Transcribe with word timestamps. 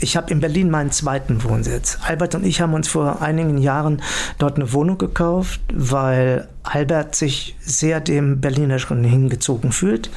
ich 0.00 0.16
habe 0.16 0.30
in 0.30 0.40
Berlin 0.40 0.70
meinen 0.70 0.90
zweiten 0.90 1.42
Wohnsitz. 1.44 1.98
Albert 2.06 2.34
und 2.34 2.44
ich 2.44 2.60
haben 2.60 2.74
uns 2.74 2.88
vor 2.88 3.22
einigen 3.22 3.58
Jahren 3.58 4.02
dort 4.38 4.56
eine 4.56 4.72
Wohnung 4.72 4.98
gekauft, 4.98 5.60
weil 5.72 6.48
Albert 6.62 7.14
sich 7.14 7.56
sehr 7.60 8.00
dem 8.00 8.40
Berlinerischen 8.40 9.04
hingezogen 9.04 9.72
fühlt. 9.72 10.10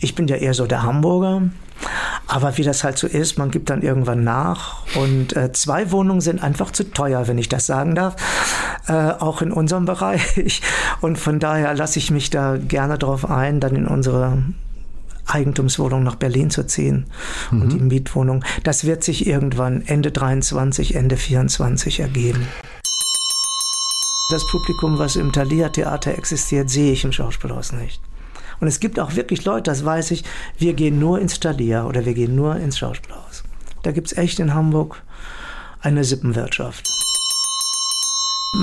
Ich 0.00 0.14
bin 0.14 0.28
ja 0.28 0.36
eher 0.36 0.54
so 0.54 0.66
der 0.66 0.82
Hamburger. 0.82 1.42
Aber 2.26 2.56
wie 2.56 2.62
das 2.62 2.84
halt 2.84 2.98
so 2.98 3.06
ist, 3.06 3.36
man 3.36 3.50
gibt 3.50 3.68
dann 3.68 3.82
irgendwann 3.82 4.24
nach. 4.24 4.86
Und 4.96 5.36
äh, 5.36 5.52
zwei 5.52 5.90
Wohnungen 5.90 6.20
sind 6.20 6.42
einfach 6.42 6.70
zu 6.70 6.84
teuer, 6.84 7.26
wenn 7.26 7.36
ich 7.36 7.48
das 7.48 7.66
sagen 7.66 7.94
darf. 7.94 8.16
Äh, 8.86 8.92
auch 8.92 9.42
in 9.42 9.52
unserem 9.52 9.84
Bereich. 9.86 10.62
Und 11.00 11.18
von 11.18 11.40
daher 11.40 11.74
lasse 11.74 11.98
ich 11.98 12.10
mich 12.10 12.30
da 12.30 12.56
gerne 12.56 12.96
drauf 12.96 13.28
ein, 13.28 13.60
dann 13.60 13.76
in 13.76 13.86
unsere 13.86 14.38
Eigentumswohnung 15.26 16.02
nach 16.02 16.16
Berlin 16.16 16.50
zu 16.50 16.66
ziehen 16.66 17.06
mhm. 17.50 17.62
und 17.62 17.72
die 17.72 17.78
Mietwohnung. 17.78 18.44
Das 18.62 18.84
wird 18.84 19.04
sich 19.04 19.26
irgendwann 19.26 19.82
Ende 19.82 20.10
23, 20.10 20.94
Ende 20.94 21.16
24 21.16 22.00
ergeben. 22.00 22.46
Das 24.30 24.46
Publikum, 24.46 24.98
was 24.98 25.16
im 25.16 25.32
Thalia 25.32 25.68
Theater 25.68 26.16
existiert, 26.16 26.70
sehe 26.70 26.92
ich 26.92 27.04
im 27.04 27.12
Schauspielhaus 27.12 27.72
nicht. 27.72 28.00
Und 28.60 28.68
es 28.68 28.80
gibt 28.80 28.98
auch 28.98 29.16
wirklich 29.16 29.44
Leute, 29.44 29.70
das 29.70 29.84
weiß 29.84 30.10
ich, 30.12 30.24
wir 30.58 30.74
gehen 30.74 30.98
nur 30.98 31.20
ins 31.20 31.40
Thalia 31.40 31.86
oder 31.86 32.04
wir 32.06 32.14
gehen 32.14 32.34
nur 32.34 32.56
ins 32.56 32.78
Schauspielhaus. 32.78 33.44
Da 33.82 33.92
gibt 33.92 34.06
es 34.06 34.16
echt 34.16 34.38
in 34.38 34.54
Hamburg 34.54 35.02
eine 35.80 36.04
Sippenwirtschaft. 36.04 36.88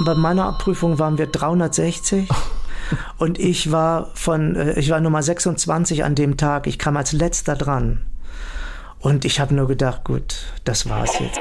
Bei 0.05 0.15
meiner 0.15 0.45
Abprüfung 0.45 0.97
waren 0.97 1.17
wir 1.17 1.27
360 1.27 2.27
und 3.17 3.39
ich 3.39 3.71
war 3.71 4.09
von, 4.13 4.55
äh, 4.55 4.79
ich 4.79 4.89
war 4.89 4.99
Nummer 4.99 5.23
26 5.23 6.03
an 6.03 6.15
dem 6.15 6.37
Tag. 6.37 6.67
Ich 6.67 6.79
kam 6.79 6.97
als 6.97 7.11
letzter 7.11 7.55
dran. 7.55 8.05
Und 8.99 9.25
ich 9.25 9.39
habe 9.39 9.53
nur 9.55 9.67
gedacht, 9.67 10.03
gut, 10.03 10.35
das 10.63 10.87
war's 10.87 11.17
jetzt. 11.19 11.39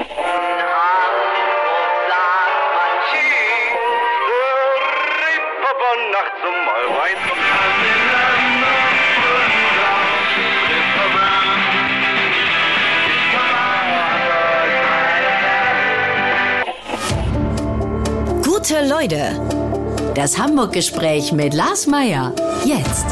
Gute 18.43 18.87
Leute. 18.87 19.60
Das 20.15 20.37
Hamburg-Gespräch 20.37 21.31
mit 21.31 21.53
Lars 21.53 21.87
Meier. 21.87 22.33
Jetzt. 22.65 23.05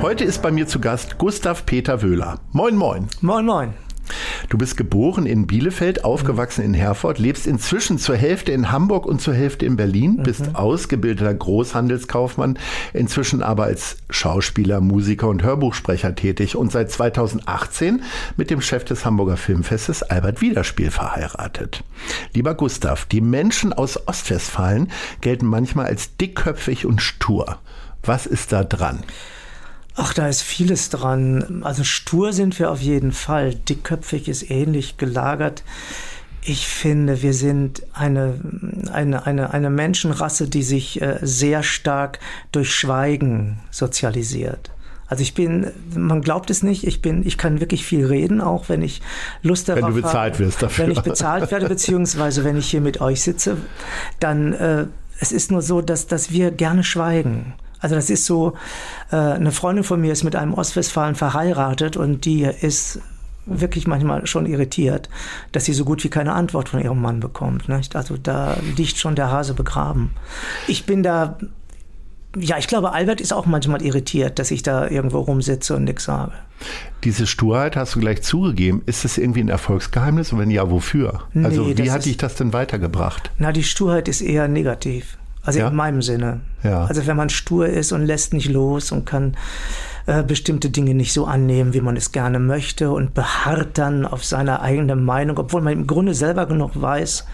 Heute 0.00 0.24
ist 0.24 0.40
bei 0.40 0.50
mir 0.50 0.66
zu 0.66 0.80
Gast 0.80 1.18
Gustav 1.18 1.66
Peter 1.66 2.00
Wöhler. 2.00 2.40
Moin, 2.52 2.74
moin. 2.74 3.08
Moin, 3.20 3.44
moin. 3.44 3.74
Du 4.48 4.58
bist 4.58 4.76
geboren 4.76 5.26
in 5.26 5.46
Bielefeld, 5.46 6.04
aufgewachsen 6.04 6.64
in 6.64 6.74
Herford, 6.74 7.18
lebst 7.18 7.46
inzwischen 7.46 7.98
zur 7.98 8.16
Hälfte 8.16 8.52
in 8.52 8.72
Hamburg 8.72 9.06
und 9.06 9.20
zur 9.20 9.34
Hälfte 9.34 9.66
in 9.66 9.76
Berlin, 9.76 10.16
mhm. 10.18 10.22
bist 10.22 10.54
ausgebildeter 10.54 11.34
Großhandelskaufmann, 11.34 12.58
inzwischen 12.92 13.42
aber 13.42 13.64
als 13.64 13.98
Schauspieler, 14.10 14.80
Musiker 14.80 15.28
und 15.28 15.42
Hörbuchsprecher 15.42 16.14
tätig 16.14 16.56
und 16.56 16.72
seit 16.72 16.90
2018 16.90 18.02
mit 18.36 18.50
dem 18.50 18.60
Chef 18.60 18.84
des 18.84 19.04
Hamburger 19.04 19.36
Filmfestes 19.36 20.02
Albert 20.02 20.40
Wiederspiel 20.40 20.90
verheiratet. 20.90 21.84
Lieber 22.34 22.54
Gustav, 22.54 23.06
die 23.06 23.20
Menschen 23.20 23.72
aus 23.72 24.08
Ostwestfalen 24.08 24.90
gelten 25.20 25.46
manchmal 25.46 25.86
als 25.86 26.16
dickköpfig 26.16 26.86
und 26.86 27.02
stur. 27.02 27.58
Was 28.02 28.26
ist 28.26 28.52
da 28.52 28.64
dran? 28.64 29.00
Ach, 30.00 30.14
da 30.14 30.28
ist 30.28 30.42
vieles 30.42 30.90
dran. 30.90 31.62
Also 31.64 31.82
stur 31.82 32.32
sind 32.32 32.56
wir 32.60 32.70
auf 32.70 32.80
jeden 32.80 33.10
Fall. 33.10 33.56
Dickköpfig 33.56 34.28
ist 34.28 34.48
ähnlich 34.48 34.96
gelagert. 34.96 35.64
Ich 36.40 36.68
finde, 36.68 37.20
wir 37.20 37.34
sind 37.34 37.82
eine, 37.92 38.34
eine, 38.92 39.26
eine, 39.26 39.52
eine 39.52 39.70
Menschenrasse, 39.70 40.48
die 40.48 40.62
sich 40.62 41.02
äh, 41.02 41.18
sehr 41.22 41.64
stark 41.64 42.20
durch 42.52 42.72
Schweigen 42.72 43.58
sozialisiert. 43.72 44.70
Also 45.08 45.22
ich 45.22 45.34
bin, 45.34 45.72
man 45.96 46.22
glaubt 46.22 46.50
es 46.50 46.62
nicht, 46.62 46.86
ich 46.86 47.02
bin, 47.02 47.26
ich 47.26 47.36
kann 47.36 47.58
wirklich 47.58 47.84
viel 47.84 48.06
reden, 48.06 48.40
auch 48.40 48.68
wenn 48.68 48.82
ich 48.82 49.02
Lust 49.42 49.68
darauf 49.68 49.82
habe. 49.82 49.94
Wenn 49.96 50.02
du 50.02 50.06
bezahlt 50.06 50.34
habe, 50.34 50.44
wirst 50.44 50.62
dafür. 50.62 50.84
Wenn 50.84 50.92
ich 50.92 51.00
bezahlt 51.00 51.50
werde, 51.50 51.68
beziehungsweise 51.68 52.44
wenn 52.44 52.56
ich 52.56 52.70
hier 52.70 52.82
mit 52.82 53.00
euch 53.00 53.22
sitze, 53.22 53.56
dann, 54.20 54.52
äh, 54.52 54.84
es 55.18 55.32
ist 55.32 55.50
nur 55.50 55.62
so, 55.62 55.80
dass, 55.80 56.06
dass 56.06 56.30
wir 56.30 56.52
gerne 56.52 56.84
schweigen. 56.84 57.54
Also 57.80 57.94
das 57.94 58.10
ist 58.10 58.26
so, 58.26 58.54
äh, 59.10 59.16
eine 59.16 59.52
Freundin 59.52 59.84
von 59.84 60.00
mir 60.00 60.12
ist 60.12 60.24
mit 60.24 60.36
einem 60.36 60.54
Ostwestfalen 60.54 61.14
verheiratet 61.14 61.96
und 61.96 62.24
die 62.24 62.42
ist 62.42 63.00
wirklich 63.48 63.86
manchmal 63.86 64.26
schon 64.26 64.46
irritiert, 64.46 65.08
dass 65.52 65.64
sie 65.64 65.72
so 65.72 65.84
gut 65.84 66.04
wie 66.04 66.08
keine 66.08 66.34
Antwort 66.34 66.68
von 66.68 66.80
ihrem 66.80 67.00
Mann 67.00 67.20
bekommt. 67.20 67.68
Nicht? 67.68 67.96
Also 67.96 68.16
da 68.16 68.56
liegt 68.76 68.98
schon 68.98 69.14
der 69.14 69.30
Hase 69.30 69.54
begraben. 69.54 70.10
Ich 70.66 70.84
bin 70.84 71.02
da, 71.02 71.38
ja, 72.36 72.58
ich 72.58 72.68
glaube, 72.68 72.92
Albert 72.92 73.20
ist 73.20 73.32
auch 73.32 73.46
manchmal 73.46 73.82
irritiert, 73.82 74.38
dass 74.38 74.50
ich 74.50 74.62
da 74.62 74.88
irgendwo 74.88 75.20
rumsitze 75.20 75.76
und 75.76 75.84
nichts 75.84 76.04
sage. 76.04 76.32
Diese 77.04 77.26
Sturheit 77.26 77.76
hast 77.76 77.94
du 77.94 78.00
gleich 78.00 78.22
zugegeben. 78.22 78.82
Ist 78.86 79.04
das 79.04 79.16
irgendwie 79.16 79.40
ein 79.40 79.48
Erfolgsgeheimnis? 79.48 80.32
Und 80.32 80.40
wenn 80.40 80.50
ja, 80.50 80.70
wofür? 80.70 81.22
Nee, 81.32 81.44
also 81.44 81.78
wie 81.78 81.90
hat 81.90 82.04
dich 82.04 82.16
das 82.16 82.34
denn 82.34 82.52
weitergebracht? 82.52 83.30
Na, 83.38 83.52
die 83.52 83.64
Sturheit 83.64 84.08
ist 84.08 84.20
eher 84.20 84.48
negativ. 84.48 85.16
Also 85.48 85.60
ja? 85.60 85.68
in 85.68 85.76
meinem 85.76 86.02
Sinne. 86.02 86.42
Ja. 86.62 86.84
Also 86.84 87.06
wenn 87.06 87.16
man 87.16 87.30
stur 87.30 87.68
ist 87.68 87.92
und 87.92 88.04
lässt 88.04 88.34
nicht 88.34 88.50
los 88.50 88.92
und 88.92 89.06
kann 89.06 89.34
äh, 90.04 90.22
bestimmte 90.22 90.68
Dinge 90.68 90.92
nicht 90.92 91.14
so 91.14 91.24
annehmen, 91.24 91.72
wie 91.72 91.80
man 91.80 91.96
es 91.96 92.12
gerne 92.12 92.38
möchte 92.38 92.90
und 92.90 93.14
beharrt 93.14 93.78
dann 93.78 94.04
auf 94.04 94.26
seiner 94.26 94.60
eigenen 94.60 95.02
Meinung, 95.06 95.38
obwohl 95.38 95.62
man 95.62 95.72
im 95.72 95.86
Grunde 95.86 96.12
selber 96.12 96.44
genug 96.44 96.72
weiß, 96.74 97.24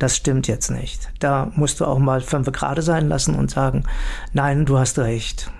das 0.00 0.16
stimmt 0.16 0.48
jetzt 0.48 0.72
nicht. 0.72 1.08
Da 1.20 1.52
musst 1.54 1.78
du 1.78 1.84
auch 1.84 2.00
mal 2.00 2.20
fünf 2.20 2.50
gerade 2.50 2.82
sein 2.82 3.08
lassen 3.08 3.36
und 3.36 3.48
sagen, 3.48 3.84
nein, 4.32 4.66
du 4.66 4.76
hast 4.76 4.98
recht. 4.98 5.52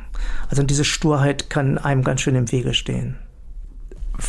Also 0.49 0.65
diese 0.65 0.85
Sturheit 0.85 1.51
kann 1.51 1.79
einem 1.79 2.03
ganz 2.03 2.23
schön 2.23 2.35
im 2.35 2.51
Wege 2.51 2.75
stehen. 2.75 3.17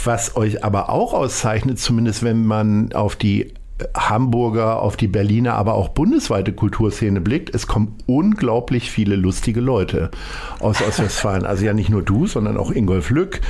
Was 0.03 0.35
euch 0.35 0.63
aber 0.63 0.91
auch 0.91 1.15
auszeichnet, 1.15 1.79
zumindest 1.79 2.21
wenn 2.21 2.45
man 2.45 2.93
auf 2.93 3.15
die 3.15 3.55
Hamburger, 3.95 4.81
auf 4.81 4.97
die 4.97 5.07
Berliner, 5.07 5.53
aber 5.53 5.73
auch 5.75 5.89
bundesweite 5.89 6.53
Kulturszene 6.53 7.21
blickt, 7.21 7.53
es 7.53 7.67
kommen 7.67 7.95
unglaublich 8.05 8.91
viele 8.91 9.15
lustige 9.15 9.61
Leute 9.61 10.11
aus 10.59 10.81
Ostwestfalen. 10.81 11.45
Also 11.45 11.65
ja 11.65 11.73
nicht 11.73 11.89
nur 11.89 12.01
du, 12.01 12.27
sondern 12.27 12.57
auch 12.57 12.71
Ingolf 12.71 13.09
Lück, 13.09 13.41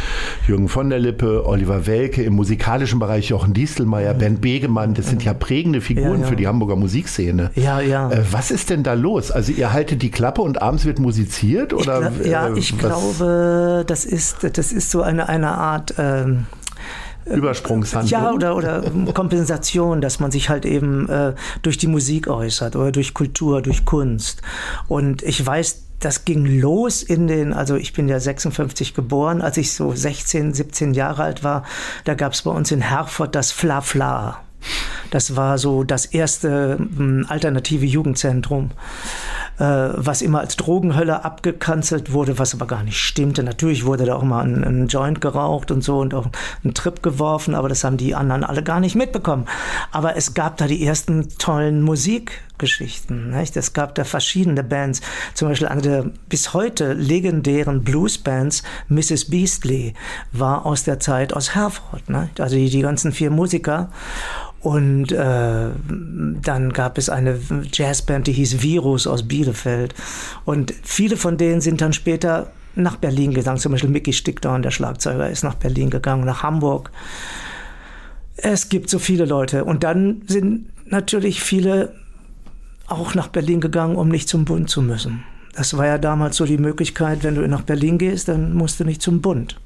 Jürgen 0.47 0.68
von 0.68 0.90
der 0.90 1.00
Lippe, 1.00 1.46
Oliver 1.46 1.88
Welke, 1.88 2.24
im 2.24 2.34
musikalischen 2.34 3.00
Bereich 3.00 3.30
Jochen 3.30 3.53
Distelmeier, 3.53 4.14
Ben 4.14 4.40
Begemann. 4.40 4.94
Das 4.94 5.08
sind 5.08 5.24
ja 5.24 5.34
prägende 5.34 5.81
Figuren 5.81 6.14
ja, 6.14 6.22
ja. 6.22 6.28
für 6.28 6.36
die 6.36 6.47
Hamburger 6.47 6.75
Musikszene. 6.75 7.52
Ja, 7.56 7.80
ja. 7.80 8.12
Äh, 8.12 8.24
was 8.31 8.52
ist 8.52 8.70
denn 8.70 8.84
da 8.84 8.94
los? 8.94 9.31
Also 9.31 9.52
ihr 9.52 9.74
haltet 9.74 10.02
die 10.02 10.12
Klappe 10.12 10.41
und 10.41 10.62
abends 10.62 10.86
wird 10.86 11.00
musiziert? 11.00 11.74
Oder, 11.74 12.12
ich 12.22 12.28
ja, 12.28 12.47
äh, 12.47 12.58
ich 12.58 12.78
glaube, 12.78 13.84
das 13.88 14.06
ist, 14.06 14.47
das 14.53 14.72
ist 14.72 14.91
so 14.91 15.02
eine, 15.02 15.30
eine 15.30 15.52
Art... 15.52 15.96
Ähm 15.97 16.46
Übersprungshandlung. 17.26 18.22
Ja, 18.22 18.32
oder, 18.32 18.56
oder 18.56 18.84
Kompensation, 19.14 20.02
dass 20.02 20.20
man 20.20 20.32
sich 20.32 20.50
halt 20.50 20.66
eben 20.66 21.08
äh, 21.09 21.34
durch 21.62 21.78
die 21.78 21.88
Musik 21.88 22.28
äußert 22.28 22.76
oder 22.76 22.92
durch 22.92 23.14
Kultur, 23.14 23.62
durch 23.62 23.86
Kunst. 23.86 24.42
Und 24.88 25.22
ich 25.24 25.46
weiß, 25.46 25.84
das 26.00 26.26
ging 26.26 26.46
los 26.46 27.04
in 27.04 27.28
den, 27.28 27.54
also 27.54 27.76
ich 27.76 27.94
bin 27.94 28.09
ja 28.09 28.20
56 28.20 28.94
geboren, 28.94 29.42
als 29.42 29.58
ich 29.58 29.74
so 29.74 29.94
16, 29.94 30.54
17 30.54 30.94
Jahre 30.94 31.24
alt 31.24 31.44
war, 31.44 31.64
da 32.06 32.16
gab 32.16 32.34
es 32.34 32.42
bei 32.42 32.52
uns 32.52 32.72
in 32.72 32.82
Herford 32.82 33.36
das 33.36 33.52
Fla 33.52 33.82
Fla. 33.82 34.42
Das 35.11 35.35
war 35.35 35.57
so 35.57 35.83
das 35.83 36.05
erste 36.05 36.77
hm, 36.77 37.25
alternative 37.27 37.85
Jugendzentrum, 37.85 38.72
äh, 39.59 39.63
was 39.63 40.22
immer 40.22 40.39
als 40.39 40.55
Drogenhölle 40.55 41.23
abgekanzelt 41.25 42.13
wurde, 42.13 42.39
was 42.39 42.53
aber 42.53 42.66
gar 42.66 42.83
nicht 42.83 42.97
stimmte. 42.97 43.44
Natürlich 43.44 43.85
wurde 43.85 44.05
da 44.05 44.16
auch 44.16 44.23
mal 44.23 44.44
ein, 44.44 44.63
ein 44.63 44.88
Joint 44.88 45.19
geraucht 45.22 45.69
und 45.69 45.83
so 45.83 45.99
und 45.99 46.13
auch 46.13 46.27
ein 46.63 46.73
Trip 46.73 47.03
geworfen, 47.03 47.55
aber 47.55 47.69
das 47.69 47.83
haben 47.83 47.97
die 47.97 48.16
anderen 48.16 48.43
alle 48.43 48.63
gar 48.63 48.79
nicht 48.79 48.96
mitbekommen. 48.96 49.46
Aber 49.91 50.16
es 50.16 50.34
gab 50.34 50.58
da 50.58 50.67
die 50.67 50.85
ersten 50.85 51.28
tollen 51.37 51.81
Musikgeschichten. 51.81 53.31
Nicht? 53.31 53.57
Es 53.57 53.73
gab 53.73 53.96
da 53.96 54.05
verschiedene 54.05 54.64
Bands, 54.64 55.02
zum 55.34 55.49
Beispiel 55.49 55.67
eine 55.67 55.81
der 55.81 56.05
bis 56.29 56.53
heute 56.53 56.93
legendären 56.93 57.84
Bluesbands, 57.84 58.64
Mrs. 58.87 59.29
Beastly, 59.29 59.93
war 60.31 60.66
aus 60.66 60.84
der 60.85 61.02
Zeit 61.02 61.34
aus 61.34 61.53
Herford. 61.53 62.09
Nicht? 62.09 62.40
Also 62.40 62.55
die, 62.55 62.69
die 62.69 62.81
ganzen 62.81 63.11
vier 63.11 63.29
Musiker. 63.29 63.90
Und 64.61 65.11
äh, 65.11 65.69
dann 66.41 66.73
gab 66.73 66.97
es 66.97 67.09
eine 67.09 67.40
Jazzband, 67.73 68.28
die 68.28 68.34
hieß 68.34 68.61
Virus 68.61 69.08
aus 69.08 69.28
Bielefeld. 69.28 69.96
Und 70.46 70.73
viele 70.84 71.17
von 71.17 71.37
denen 71.37 71.61
sind 71.61 71.81
dann 71.81 71.93
später 71.93 72.52
nach 72.75 72.97
Berlin 72.97 73.34
gegangen. 73.34 73.58
Zum 73.58 73.72
Beispiel 73.72 73.90
Mickey 73.90 74.13
Stickdown, 74.13 74.61
der 74.61 74.72
Schlagzeuger, 74.72 75.29
ist 75.29 75.43
nach 75.43 75.55
Berlin 75.55 75.90
gegangen, 75.90 76.25
nach 76.25 76.43
Hamburg. 76.43 76.91
Es 78.37 78.69
gibt 78.69 78.90
so 78.90 78.99
viele 78.99 79.25
Leute. 79.25 79.66
Und 79.66 79.84
dann 79.84 80.22
sind 80.28 80.67
natürlich 80.85 81.41
viele 81.41 81.93
auch 82.87 83.16
nach 83.16 83.29
Berlin 83.29 83.61
gegangen, 83.61 83.96
um 83.96 84.09
nicht 84.09 84.29
zum 84.29 84.46
Bund 84.46 84.69
zu 84.69 84.81
müssen. 84.81 85.23
Das 85.53 85.76
war 85.78 85.86
ja 85.86 85.98
damals 85.98 86.38
so 86.38 86.46
die 86.46 86.58
Möglichkeit, 86.58 87.24
wenn 87.24 87.36
du 87.36 87.46
nach 87.48 87.64
Berlin 87.64 87.98
gehst, 87.98 88.30
dann 88.30 88.53
musst 88.53 88.80
du 88.80 88.86
nicht 88.86 89.02
zum 89.02 89.20
Bund. 89.22 89.59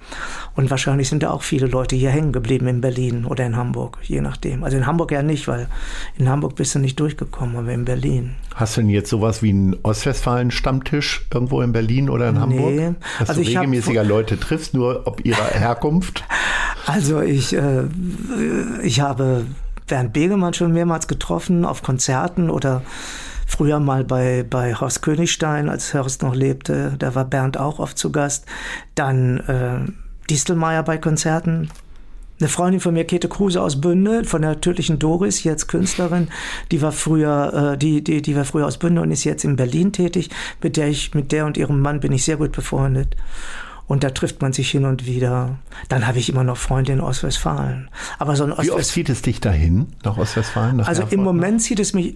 Und 0.55 0.71
wahrscheinlich 0.71 1.09
sind 1.09 1.21
da 1.21 1.29
auch 1.29 1.43
viele 1.43 1.67
Leute 1.67 1.95
hier 1.95 2.09
hängen 2.09 2.31
geblieben 2.31 2.67
in 2.67 2.81
Berlin 2.81 3.23
oder 3.25 3.45
in 3.45 3.55
Hamburg, 3.55 3.99
je 4.01 4.19
nachdem. 4.19 4.63
Also 4.63 4.77
in 4.77 4.87
Hamburg 4.87 5.11
ja 5.11 5.21
nicht, 5.21 5.47
weil 5.47 5.67
in 6.17 6.27
Hamburg 6.27 6.55
bist 6.55 6.73
du 6.73 6.79
nicht 6.79 6.99
durchgekommen, 6.99 7.55
aber 7.55 7.71
in 7.71 7.85
Berlin. 7.85 8.31
Hast 8.55 8.77
du 8.77 8.81
denn 8.81 8.89
jetzt 8.89 9.09
sowas 9.11 9.43
wie 9.43 9.49
einen 9.51 9.75
Ostwestfalen-Stammtisch 9.83 11.27
irgendwo 11.33 11.61
in 11.61 11.71
Berlin 11.71 12.09
oder 12.09 12.29
in 12.29 12.39
Hamburg? 12.39 12.73
Nee. 12.73 12.91
Dass 13.19 13.29
Also 13.29 13.41
du 13.43 13.47
ich 13.49 13.55
hab- 13.55 13.63
regelmäßiger 13.63 14.03
Leute 14.03 14.39
triffst, 14.39 14.73
nur 14.73 15.03
ob 15.05 15.23
ihrer 15.25 15.43
Herkunft? 15.53 16.23
Also 16.87 17.21
ich, 17.21 17.55
äh, 17.55 17.83
ich 18.83 19.01
habe 19.01 19.45
Bernd 19.87 20.13
Begemann 20.13 20.53
schon 20.55 20.73
mehrmals 20.73 21.07
getroffen 21.07 21.63
auf 21.65 21.83
Konzerten 21.83 22.49
oder 22.49 22.81
früher 23.45 23.79
mal 23.79 24.03
bei, 24.03 24.45
bei 24.49 24.73
Horst 24.73 25.01
Königstein, 25.01 25.69
als 25.69 25.93
Horst 25.93 26.21
noch 26.23 26.35
lebte. 26.35 26.95
Da 26.99 27.15
war 27.15 27.25
Bernd 27.25 27.57
auch 27.57 27.79
oft 27.79 27.97
zu 27.97 28.11
Gast. 28.11 28.45
Dann 28.95 29.39
äh, 29.39 29.91
Distelmeier 30.29 30.83
bei 30.83 30.97
Konzerten. 30.97 31.69
Eine 32.39 32.49
Freundin 32.49 32.81
von 32.81 32.93
mir, 32.93 33.05
Käthe 33.05 33.29
Kruse 33.29 33.61
aus 33.61 33.79
Bünde, 33.79 34.25
von 34.25 34.41
der 34.41 34.59
tödlichen 34.59 34.99
Doris, 34.99 35.45
jetzt 35.45 35.67
Künstlerin, 35.67 36.27
die 36.69 36.81
war 36.81 36.91
früher, 36.91 37.71
äh, 37.73 37.77
die, 37.77 38.03
die, 38.03 38.21
die 38.21 38.35
war 38.35 38.43
früher 38.43 38.65
aus 38.67 38.77
Bünde 38.77 39.01
und 39.01 39.11
ist 39.11 39.23
jetzt 39.23 39.45
in 39.45 39.55
Berlin 39.55 39.93
tätig. 39.93 40.29
Mit 40.61 40.75
der 40.75 40.89
ich, 40.89 41.13
mit 41.13 41.31
der 41.31 41.45
und 41.45 41.55
ihrem 41.55 41.79
Mann 41.81 42.01
bin 42.01 42.11
ich 42.11 42.25
sehr 42.25 42.35
gut 42.35 42.51
befreundet. 42.51 43.15
Und 43.87 44.03
da 44.03 44.09
trifft 44.09 44.41
man 44.41 44.51
sich 44.51 44.71
hin 44.71 44.83
und 44.83 45.05
wieder. 45.05 45.59
Dann 45.87 46.07
habe 46.07 46.17
ich 46.17 46.27
immer 46.27 46.43
noch 46.43 46.57
Freunde 46.57 46.91
in 46.91 46.99
Ostwestfalen. 46.99 47.89
Aber 48.17 48.35
so 48.35 48.43
ein 48.43 48.49
Wie 48.49 48.53
oft 48.53 48.59
Ostwestfalen. 48.61 48.85
zieht 49.05 49.09
es 49.09 49.21
dich 49.21 49.39
dahin, 49.39 49.87
nach 50.03 50.17
Ostwestfalen? 50.17 50.77
Nach 50.77 50.87
Also 50.87 51.03
Erfurt, 51.03 51.13
im 51.13 51.19
ne? 51.19 51.25
Moment 51.25 51.61
zieht 51.61 51.79
es 51.79 51.93
mich 51.93 52.15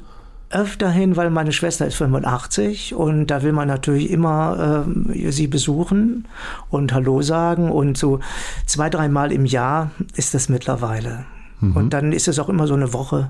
öfter 0.49 0.89
hin, 0.89 1.15
weil 1.15 1.29
meine 1.29 1.51
Schwester 1.51 1.85
ist 1.85 1.95
85 1.95 2.95
und 2.95 3.27
da 3.27 3.43
will 3.43 3.53
man 3.53 3.67
natürlich 3.67 4.09
immer 4.09 4.83
ähm, 4.87 5.31
sie 5.31 5.47
besuchen 5.47 6.27
und 6.69 6.93
Hallo 6.93 7.21
sagen 7.21 7.69
und 7.71 7.97
so 7.97 8.19
zwei, 8.65 8.89
dreimal 8.89 9.31
im 9.31 9.45
Jahr 9.45 9.91
ist 10.15 10.33
das 10.33 10.49
mittlerweile. 10.49 11.25
Mhm. 11.59 11.75
Und 11.75 11.89
dann 11.91 12.11
ist 12.13 12.27
es 12.27 12.39
auch 12.39 12.49
immer 12.49 12.67
so 12.67 12.73
eine 12.73 12.93
Woche. 12.93 13.29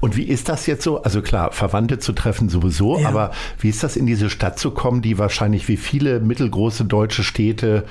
Und 0.00 0.16
wie 0.16 0.24
ist 0.24 0.48
das 0.48 0.66
jetzt 0.66 0.82
so? 0.82 1.02
Also 1.02 1.22
klar, 1.22 1.52
Verwandte 1.52 1.98
zu 1.98 2.12
treffen 2.12 2.48
sowieso, 2.48 2.98
Ja. 2.98 3.08
aber 3.08 3.30
wie 3.60 3.68
ist 3.68 3.82
das 3.82 3.96
in 3.96 4.06
diese 4.06 4.28
Stadt 4.28 4.58
zu 4.58 4.72
kommen, 4.72 5.02
die 5.02 5.18
wahrscheinlich 5.18 5.68
wie 5.68 5.76
viele 5.76 6.20
mittelgroße 6.20 6.84
deutsche 6.84 7.22
Städte 7.22 7.84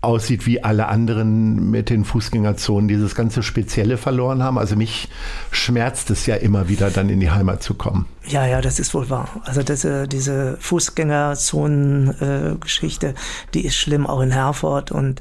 aussieht 0.00 0.46
wie 0.46 0.62
alle 0.62 0.86
anderen 0.86 1.70
mit 1.70 1.90
den 1.90 2.04
Fußgängerzonen, 2.04 2.86
dieses 2.86 3.16
ganze 3.16 3.42
Spezielle 3.42 3.96
verloren 3.96 4.44
haben? 4.44 4.56
Also 4.56 4.76
mich 4.76 5.08
schmerzt 5.50 6.10
es 6.10 6.26
ja 6.26 6.36
immer 6.36 6.68
wieder, 6.68 6.90
dann 6.90 7.08
in 7.08 7.18
die 7.18 7.32
Heimat 7.32 7.64
zu 7.64 7.74
kommen. 7.74 8.06
Ja, 8.26 8.46
ja, 8.46 8.60
das 8.60 8.78
ist 8.78 8.94
wohl 8.94 9.10
wahr. 9.10 9.28
Also 9.44 9.64
das, 9.64 9.84
äh, 9.84 10.06
diese 10.06 10.56
Fußgängerzonen-Geschichte, 10.60 13.14
die 13.54 13.64
ist 13.64 13.74
schlimm, 13.76 14.06
auch 14.06 14.20
in 14.20 14.30
Herford. 14.30 14.92
Und 14.92 15.20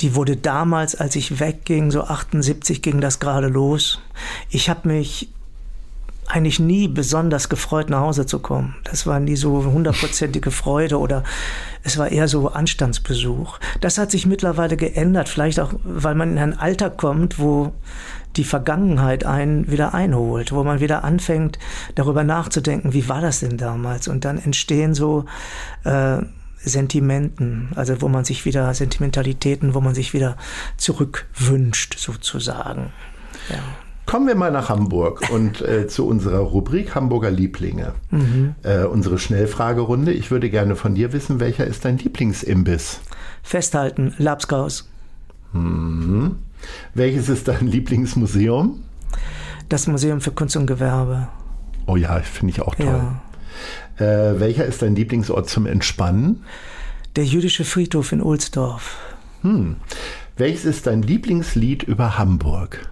die 0.00 0.16
wurde 0.16 0.36
damals, 0.36 0.96
als 0.96 1.14
ich 1.14 1.38
wegging, 1.38 1.92
so 1.92 2.02
78 2.02 2.82
ging 2.82 3.00
das 3.00 3.20
gerade 3.20 3.46
los. 3.48 4.00
Ich 4.50 4.68
habe 4.68 4.88
mich 4.88 5.28
eigentlich 6.28 6.60
nie 6.60 6.88
besonders 6.88 7.48
gefreut, 7.48 7.90
nach 7.90 8.00
Hause 8.00 8.26
zu 8.26 8.38
kommen. 8.38 8.76
Das 8.84 9.06
war 9.06 9.18
nie 9.20 9.36
so 9.36 9.64
hundertprozentige 9.64 10.50
Freude 10.50 10.98
oder 10.98 11.24
es 11.82 11.98
war 11.98 12.10
eher 12.10 12.28
so 12.28 12.48
Anstandsbesuch. 12.48 13.58
Das 13.80 13.98
hat 13.98 14.10
sich 14.10 14.26
mittlerweile 14.26 14.76
geändert, 14.76 15.28
vielleicht 15.28 15.58
auch, 15.60 15.72
weil 15.84 16.14
man 16.14 16.32
in 16.32 16.38
ein 16.38 16.58
Alter 16.58 16.90
kommt, 16.90 17.38
wo 17.38 17.72
die 18.36 18.44
Vergangenheit 18.44 19.24
einen 19.24 19.70
wieder 19.70 19.94
einholt, 19.94 20.52
wo 20.52 20.62
man 20.62 20.80
wieder 20.80 21.02
anfängt, 21.02 21.58
darüber 21.94 22.24
nachzudenken, 22.24 22.92
wie 22.92 23.08
war 23.08 23.20
das 23.20 23.40
denn 23.40 23.56
damals? 23.56 24.06
Und 24.06 24.24
dann 24.24 24.38
entstehen 24.38 24.94
so 24.94 25.24
äh, 25.84 26.18
Sentimenten, 26.58 27.70
also 27.74 28.00
wo 28.02 28.08
man 28.08 28.24
sich 28.24 28.44
wieder, 28.44 28.72
Sentimentalitäten, 28.74 29.74
wo 29.74 29.80
man 29.80 29.94
sich 29.94 30.12
wieder 30.12 30.36
zurückwünscht, 30.76 31.98
sozusagen. 31.98 32.92
Ja. 33.48 33.62
Kommen 34.08 34.26
wir 34.26 34.36
mal 34.36 34.50
nach 34.50 34.70
Hamburg 34.70 35.28
und 35.30 35.60
äh, 35.60 35.86
zu 35.86 36.06
unserer 36.06 36.38
Rubrik 36.38 36.94
Hamburger 36.94 37.30
Lieblinge. 37.30 37.92
Äh, 38.62 38.84
unsere 38.84 39.18
Schnellfragerunde. 39.18 40.14
Ich 40.14 40.30
würde 40.30 40.48
gerne 40.48 40.76
von 40.76 40.94
dir 40.94 41.12
wissen, 41.12 41.40
welcher 41.40 41.66
ist 41.66 41.84
dein 41.84 41.98
Lieblingsimbiss? 41.98 43.00
Festhalten, 43.42 44.14
Lapskaus. 44.16 44.88
Welches 46.94 47.28
ist 47.28 47.48
dein 47.48 47.66
Lieblingsmuseum? 47.66 48.82
Das 49.68 49.86
Museum 49.86 50.22
für 50.22 50.32
Kunst 50.32 50.56
und 50.56 50.66
Gewerbe. 50.66 51.28
Oh 51.86 51.96
ja, 51.96 52.18
finde 52.20 52.52
ich 52.52 52.62
auch 52.62 52.76
toll. 52.76 53.02
Ja. 53.98 54.32
Äh, 54.32 54.40
welcher 54.40 54.64
ist 54.64 54.80
dein 54.80 54.96
Lieblingsort 54.96 55.50
zum 55.50 55.66
Entspannen? 55.66 56.44
Der 57.16 57.26
jüdische 57.26 57.66
Friedhof 57.66 58.12
in 58.12 58.22
Ohlsdorf. 58.22 58.96
Welches 60.38 60.64
ist 60.64 60.86
dein 60.86 61.02
Lieblingslied 61.02 61.82
über 61.82 62.16
Hamburg? 62.16 62.88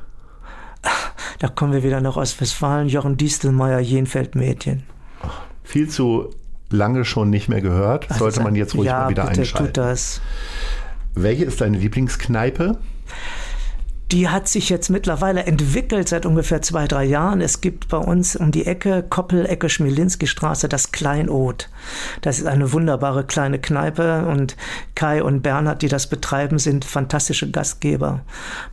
Da 1.38 1.48
kommen 1.48 1.72
wir 1.72 1.82
wieder 1.82 2.00
nach 2.00 2.16
Ostwestfalen. 2.16 2.88
Jochen 2.88 3.16
Distelmeier, 3.16 3.80
Jenfeld-Mädchen. 3.80 4.84
Viel 5.62 5.88
zu 5.88 6.30
lange 6.70 7.04
schon 7.04 7.30
nicht 7.30 7.48
mehr 7.48 7.60
gehört. 7.60 8.06
Sollte 8.18 8.42
man 8.42 8.54
jetzt 8.54 8.74
ruhig 8.74 8.86
ja, 8.86 9.02
mal 9.02 9.10
wieder 9.10 9.26
bitte, 9.26 9.40
einschalten. 9.40 9.66
Tut 9.66 9.76
das. 9.76 10.20
Welche 11.14 11.44
ist 11.44 11.60
deine 11.60 11.78
Lieblingskneipe? 11.78 12.78
Die 14.12 14.28
hat 14.28 14.46
sich 14.46 14.68
jetzt 14.68 14.88
mittlerweile 14.88 15.46
entwickelt 15.46 16.08
seit 16.08 16.26
ungefähr 16.26 16.62
zwei, 16.62 16.86
drei 16.86 17.02
Jahren. 17.04 17.40
Es 17.40 17.60
gibt 17.60 17.88
bei 17.88 17.96
uns 17.96 18.36
um 18.36 18.52
die 18.52 18.64
Ecke, 18.64 19.02
Koppel-Ecke 19.02 19.68
Schmilinski-Straße, 19.68 20.68
das 20.68 20.92
Kleinod. 20.92 21.68
Das 22.20 22.38
ist 22.38 22.46
eine 22.46 22.72
wunderbare 22.72 23.24
kleine 23.24 23.58
Kneipe 23.58 24.24
und 24.26 24.56
Kai 24.94 25.24
und 25.24 25.42
Bernhard, 25.42 25.82
die 25.82 25.88
das 25.88 26.06
betreiben, 26.06 26.60
sind 26.60 26.84
fantastische 26.84 27.50
Gastgeber. 27.50 28.20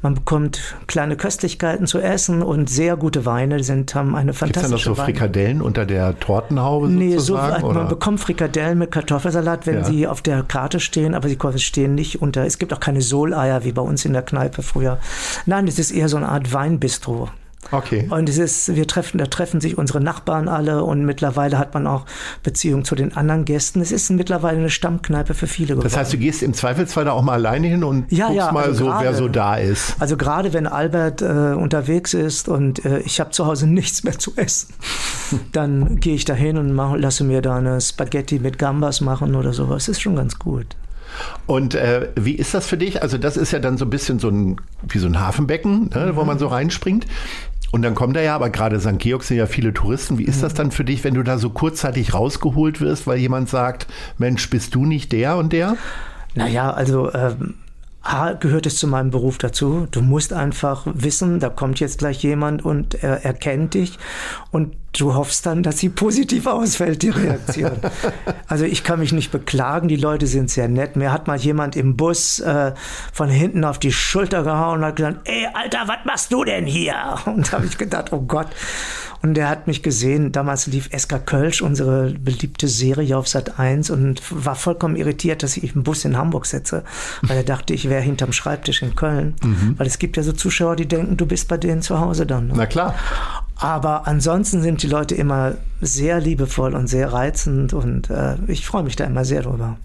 Man 0.03 0.13
bekommt 0.13 0.75
kleine 0.85 1.18
Köstlichkeiten 1.18 1.88
zu 1.88 1.97
essen 2.00 2.44
und 2.44 2.69
sehr 2.69 2.95
gute 2.95 3.25
Weine. 3.25 3.63
Sind, 3.63 3.95
haben 3.95 4.15
eine 4.15 4.33
Gibt 4.33 4.44
es 4.44 4.50
da 4.53 4.59
fantastische 4.62 4.89
noch 4.89 4.95
so 4.97 5.01
Weine. 5.01 5.13
Frikadellen 5.13 5.62
unter 5.63 5.88
der 5.88 6.19
Tortenhaube 6.19 6.89
Nee, 6.89 7.13
so, 7.18 7.38
sozusagen? 7.38 7.62
man 7.68 7.77
oder? 7.77 7.86
bekommt 7.86 8.19
Frikadellen 8.19 8.77
mit 8.77 8.91
Kartoffelsalat, 8.91 9.65
wenn 9.65 9.77
Ja. 9.77 9.83
sie 9.83 10.06
auf 10.07 10.21
der 10.21 10.44
Karte 10.44 10.79
stehen, 10.79 11.15
aber 11.15 11.27
sie 11.27 11.38
stehen 11.57 11.95
nicht 11.95 12.21
unter. 12.21 12.45
Es 12.45 12.59
gibt 12.59 12.71
auch 12.71 12.79
keine 12.79 13.01
Soleier 13.01 13.63
wie 13.63 13.71
bei 13.71 13.81
uns 13.81 14.06
in 14.06 14.13
der 14.13 14.21
Kneipe 14.21 14.62
früher. 14.62 15.00
Nein, 15.46 15.68
es 15.68 15.80
ist 15.80 15.92
eher 15.92 16.10
so 16.10 16.18
eine 16.18 16.30
Art 16.30 16.54
Weinbistro. 16.54 17.30
Okay. 17.72 18.08
Und 18.10 18.28
es 18.30 18.38
ist, 18.38 18.75
wir 18.75 18.86
treffen, 18.88 19.18
da 19.18 19.25
treffen 19.25 19.62
sich 19.62 19.78
unsere 19.78 20.02
Nachbarn 20.02 20.48
alle 20.48 20.84
und 20.84 21.06
mittlerweile 21.06 21.58
hat 21.58 21.74
man 21.74 21.88
auch 21.88 22.06
Beziehung 22.44 22.84
zu 22.84 22.94
den 22.94 23.16
anderen 23.16 23.46
Gästen. 23.46 23.81
Es 23.81 23.92
ist 23.92 24.10
mittlerweile 24.12 24.58
eine 24.60 24.70
Stammkneipe 24.70 25.34
für 25.34 25.48
viele 25.48 25.70
geworden. 25.70 25.86
Das 25.86 25.98
heißt, 25.98 26.14
du 26.14 26.18
gehst 26.18 26.44
im 26.44 26.54
Zweifelsfall 26.54 27.06
da 27.06 27.14
auch 27.14 27.22
mal 27.22 27.34
alleine 27.34 27.68
hin 27.68 27.84
und 27.84 28.12
Ja, 28.12 28.28
guckst 28.28 28.38
ja, 28.38 28.52
mal 28.52 28.64
also 28.66 28.86
so, 28.86 28.92
wer 28.92 29.02
gerade. 29.04 29.16
so 29.18 29.28
da 29.30 29.56
ist. 29.56 29.96
Also 30.00 30.18
gerade 30.18 30.54
wenn 30.54 30.68
Albert 30.68 31.22
äh, 31.22 31.56
unterwegs 31.56 32.13
ist 32.13 32.50
und 32.50 32.84
äh, 32.86 33.00
ich 33.00 33.20
habe 33.20 33.32
zu 33.32 33.46
Hause 33.46 33.65
nichts 33.70 34.03
mehr 34.03 34.20
zu 34.20 34.34
essen, 34.36 34.74
dann 35.53 36.00
gehe 36.01 36.15
ich 36.15 36.25
da 36.25 36.34
hin 36.34 36.58
und 36.58 36.74
mach, 36.74 36.96
lasse 36.98 37.24
mir 37.24 37.42
da 37.42 37.56
eine 37.56 37.80
Spaghetti 37.80 38.39
mit 38.39 38.60
Gambas 38.60 39.01
machen 39.01 39.36
oder 39.36 39.53
sowas. 39.53 39.86
Das 39.86 39.96
ist 39.98 40.01
schon 40.01 40.15
ganz 40.15 40.38
gut. 40.38 40.75
Und 41.46 41.75
äh, 41.75 42.10
wie 42.15 42.34
ist 42.34 42.53
das 42.53 42.67
für 42.67 42.77
dich? 42.77 43.01
Also 43.01 43.17
das 43.17 43.38
ist 43.38 43.51
ja 43.51 43.60
dann 43.60 43.77
so 43.77 43.86
ein 43.86 43.89
bisschen 43.89 44.20
so 44.20 44.29
ein, 44.29 44.58
wie 44.88 44.98
so 45.00 45.08
ein 45.08 45.20
Hafenbecken, 45.20 45.89
ne, 45.93 46.08
Mhm. 46.12 46.15
wo 46.15 46.24
man 46.24 46.39
so 46.39 46.48
reinspringt. 46.48 47.05
Und 47.72 47.82
dann 47.82 47.96
kommt 47.96 48.15
da 48.15 48.22
ja, 48.22 48.36
aber 48.36 48.50
gerade 48.51 48.79
St. 48.79 49.00
Georg 49.00 49.24
sind 49.24 49.38
ja 49.38 49.48
viele 49.48 49.74
Touristen. 49.74 50.17
Wie 50.20 50.24
ist 50.25 50.38
Mhm. 50.38 50.41
das 50.41 50.53
dann 50.53 50.72
für 50.72 50.84
dich, 50.84 51.03
wenn 51.03 51.15
du 51.15 51.24
da 51.24 51.38
so 51.39 51.50
kurzzeitig 51.50 52.13
rausgeholt 52.13 52.82
wirst, 52.82 53.08
weil 53.08 53.17
jemand 53.17 53.50
sagt, 53.50 53.88
Mensch, 54.20 54.48
bist 54.50 54.75
du 54.75 54.86
nicht 54.86 55.12
der 55.12 55.38
und 55.38 55.53
der? 55.53 55.75
Naja, 56.36 56.72
also 56.72 57.12
ähm, 57.13 57.55
A, 58.03 58.34
gehört 58.34 58.65
es 58.65 58.75
zu 58.75 58.88
meinem 58.88 59.12
Beruf 59.12 59.38
dazu. 59.38 59.88
Du 59.89 60.01
musst 60.01 60.34
einfach 60.34 60.86
wissen, 60.93 61.39
da 61.39 61.50
kommt 61.50 61.79
jetzt 61.79 62.00
gleich 62.00 62.22
jemand 62.22 62.63
und 62.65 63.01
er 63.01 63.24
erkennt 63.25 63.74
dich 63.75 63.98
und 64.51 64.75
du 64.93 65.15
hoffst 65.15 65.45
dann, 65.45 65.63
dass 65.63 65.79
sie 65.79 65.89
positiv 65.89 66.45
ausfällt, 66.45 67.01
die 67.01 67.09
Reaktion. 67.09 67.71
also 68.47 68.65
ich 68.65 68.83
kann 68.83 69.00
mich 69.00 69.12
nicht 69.12 69.31
beklagen, 69.31 69.88
die 69.88 69.95
Leute 69.95 70.27
sind 70.27 70.50
sehr 70.50 70.67
nett. 70.67 70.95
Mir 70.95 71.12
hat 71.12 71.27
mal 71.27 71.38
jemand 71.38 71.75
im 71.75 71.97
Bus 71.97 72.39
äh, 72.39 72.73
von 73.12 73.29
hinten 73.29 73.65
auf 73.65 73.79
die 73.79 73.91
Schulter 73.91 74.43
gehauen 74.43 74.79
und 74.79 74.85
hat 74.85 74.95
gesagt, 74.95 75.19
ey 75.25 75.47
Alter, 75.53 75.88
was 75.88 76.05
machst 76.05 76.31
du 76.31 76.43
denn 76.43 76.65
hier? 76.65 76.95
Und 77.25 77.51
da 77.51 77.57
habe 77.57 77.65
ich 77.65 77.77
gedacht, 77.77 78.13
oh 78.13 78.21
Gott. 78.21 78.47
Und 79.21 79.35
der 79.35 79.47
hat 79.47 79.67
mich 79.67 79.81
gesehen, 79.81 80.33
damals 80.33 80.67
lief 80.67 80.89
Eska 80.91 81.17
Kölsch, 81.17 81.62
unsere 81.62 82.12
beliebte 82.12 82.67
Serie 82.67 83.17
auf 83.17 83.27
Sat 83.29 83.57
1 83.57 83.89
und 83.89 84.21
war 84.29 84.55
vollkommen 84.55 84.97
irritiert, 84.97 85.43
dass 85.43 85.55
ich 85.55 85.75
im 85.75 85.83
Bus 85.83 86.03
in 86.03 86.17
Hamburg 86.17 86.45
sitze, 86.45 86.83
weil 87.21 87.38
er 87.38 87.43
dachte, 87.43 87.73
ich 87.73 87.88
wäre 87.89 88.01
hinterm 88.01 88.33
Schreibtisch 88.33 88.81
in 88.81 88.95
Köln. 88.95 89.35
Weil 89.77 89.88
es 89.88 89.97
gibt 89.97 90.17
ja 90.17 90.23
so 90.23 90.33
Zuschauer, 90.33 90.75
die 90.75 90.88
denken, 90.89 91.15
du 91.15 91.25
bist 91.25 91.47
bei 91.47 91.55
denen 91.55 91.81
zu 91.81 92.01
Hause 92.01 92.25
dann. 92.25 92.47
Ne? 92.47 92.53
Na 92.57 92.65
klar. 92.65 92.95
Aber 93.63 94.08
ansonsten 94.08 94.62
sind 94.62 94.84
die 94.84 94.88
Leute 94.88 95.15
immer 95.15 95.53
sehr 95.79 96.20
liebevoll 96.20 96.75
und 96.75 96.88
sehr 96.88 97.13
reizend 97.13 97.72
und 97.72 98.10
äh, 98.10 98.36
ich 98.48 98.65
freue 98.65 98.84
mich 98.84 98.98
da 98.98 99.05
immer 99.05 99.24
sehr 99.24 99.43
drüber. 99.43 99.77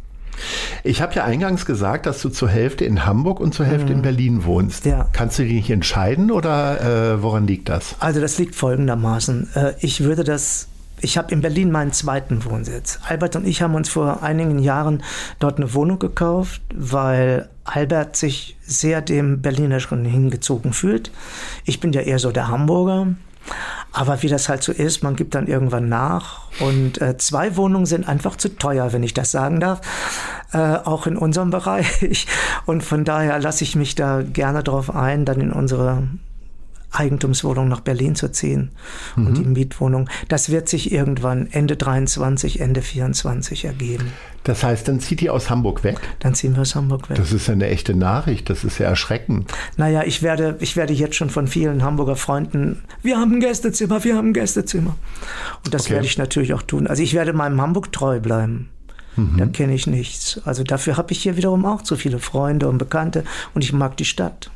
Ich 0.82 1.00
habe 1.00 1.14
ja 1.14 1.22
eingangs 1.22 1.64
gesagt, 1.64 2.06
dass 2.06 2.20
du 2.20 2.28
zur 2.28 2.48
Hälfte 2.48 2.84
in 2.84 3.06
Hamburg 3.06 3.38
und 3.38 3.54
zur 3.54 3.66
Hälfte 3.66 3.92
in 3.92 4.02
Berlin 4.02 4.44
wohnst. 4.44 4.84
Mhm. 4.84 4.90
Ja. 4.90 5.08
Kannst 5.12 5.38
du 5.38 5.44
dich 5.44 5.52
nicht 5.52 5.70
entscheiden 5.70 6.32
oder 6.32 7.12
äh, 7.12 7.22
woran 7.22 7.46
liegt 7.46 7.68
das? 7.68 7.94
Also 8.00 8.20
das 8.20 8.36
liegt 8.38 8.56
folgendermaßen. 8.56 9.48
Äh, 9.54 9.72
Ich 9.80 10.02
würde 10.02 10.24
das 10.24 10.66
ich 11.00 11.16
habe 11.16 11.32
in 11.32 11.40
Berlin 11.40 11.70
meinen 11.70 11.92
zweiten 11.92 12.44
Wohnsitz. 12.44 12.98
Albert 13.06 13.36
und 13.36 13.46
ich 13.46 13.62
haben 13.62 13.76
uns 13.76 13.88
vor 13.88 14.24
einigen 14.24 14.58
Jahren 14.58 15.04
dort 15.38 15.58
eine 15.58 15.72
Wohnung 15.72 16.00
gekauft, 16.00 16.60
weil 16.74 17.48
Albert 17.62 18.16
sich 18.16 18.56
sehr 18.66 19.00
dem 19.00 19.40
Berlinerischen 19.40 20.04
hingezogen 20.04 20.72
fühlt. 20.72 21.12
Ich 21.64 21.78
bin 21.78 21.92
ja 21.92 22.00
eher 22.00 22.18
so 22.18 22.32
der 22.32 22.48
Hamburger. 22.48 23.14
Aber 23.92 24.22
wie 24.22 24.28
das 24.28 24.48
halt 24.48 24.62
so 24.62 24.72
ist, 24.72 25.02
man 25.02 25.16
gibt 25.16 25.34
dann 25.34 25.46
irgendwann 25.46 25.88
nach. 25.88 26.42
Und 26.60 27.00
äh, 27.00 27.16
zwei 27.16 27.56
Wohnungen 27.56 27.86
sind 27.86 28.08
einfach 28.08 28.36
zu 28.36 28.56
teuer, 28.56 28.92
wenn 28.92 29.02
ich 29.02 29.14
das 29.14 29.30
sagen 29.30 29.60
darf. 29.60 29.80
Äh, 30.52 30.58
auch 30.58 31.06
in 31.06 31.16
unserem 31.16 31.50
Bereich. 31.58 32.26
Und 32.66 32.82
von 32.82 33.04
daher 33.04 33.38
lasse 33.40 33.64
ich 33.64 33.76
mich 33.76 33.94
da 33.94 34.22
gerne 34.22 34.62
drauf 34.62 34.94
ein, 34.94 35.24
dann 35.24 35.40
in 35.40 35.52
unsere 35.52 36.08
Eigentumswohnung 36.90 37.68
nach 37.68 37.80
Berlin 37.80 38.14
zu 38.14 38.30
ziehen 38.30 38.70
mhm. 39.16 39.26
und 39.26 39.38
die 39.38 39.44
Mietwohnung. 39.44 40.08
Das 40.28 40.50
wird 40.50 40.68
sich 40.68 40.92
irgendwann 40.92 41.48
Ende 41.50 41.76
23, 41.76 42.60
Ende 42.60 42.82
24 42.82 43.64
ergeben. 43.64 44.12
Das 44.44 44.62
heißt, 44.62 44.88
dann 44.88 45.00
zieht 45.00 45.20
ihr 45.20 45.34
aus 45.34 45.50
Hamburg 45.50 45.84
weg? 45.84 45.98
Dann 46.20 46.34
ziehen 46.34 46.54
wir 46.54 46.62
aus 46.62 46.74
Hamburg 46.74 47.10
weg. 47.10 47.18
Das 47.18 47.32
ist 47.32 47.48
ja 47.48 47.52
eine 47.52 47.68
echte 47.68 47.94
Nachricht, 47.94 48.48
das 48.48 48.64
ist 48.64 48.78
ja 48.78 48.86
erschreckend. 48.86 49.52
Naja, 49.76 50.04
ich 50.04 50.22
werde, 50.22 50.56
ich 50.60 50.76
werde 50.76 50.94
jetzt 50.94 51.16
schon 51.16 51.28
von 51.28 51.46
vielen 51.48 51.82
Hamburger 51.82 52.16
Freunden, 52.16 52.82
wir 53.02 53.18
haben 53.18 53.34
ein 53.34 53.40
Gästezimmer, 53.40 54.02
wir 54.04 54.16
haben 54.16 54.28
ein 54.28 54.32
Gästezimmer. 54.32 54.96
Und 55.64 55.74
das 55.74 55.82
okay. 55.82 55.94
werde 55.94 56.06
ich 56.06 56.16
natürlich 56.16 56.54
auch 56.54 56.62
tun. 56.62 56.86
Also 56.86 57.02
ich 57.02 57.12
werde 57.12 57.32
meinem 57.32 57.60
Hamburg 57.60 57.92
treu 57.92 58.20
bleiben. 58.20 58.70
Mhm. 59.16 59.36
Da 59.36 59.46
kenne 59.46 59.74
ich 59.74 59.86
nichts. 59.86 60.40
Also 60.44 60.62
dafür 60.62 60.96
habe 60.96 61.12
ich 61.12 61.22
hier 61.22 61.36
wiederum 61.36 61.66
auch 61.66 61.82
zu 61.82 61.96
viele 61.96 62.18
Freunde 62.18 62.68
und 62.68 62.78
Bekannte 62.78 63.24
und 63.54 63.62
ich 63.62 63.72
mag 63.72 63.96
die 63.96 64.04
Stadt. 64.04 64.50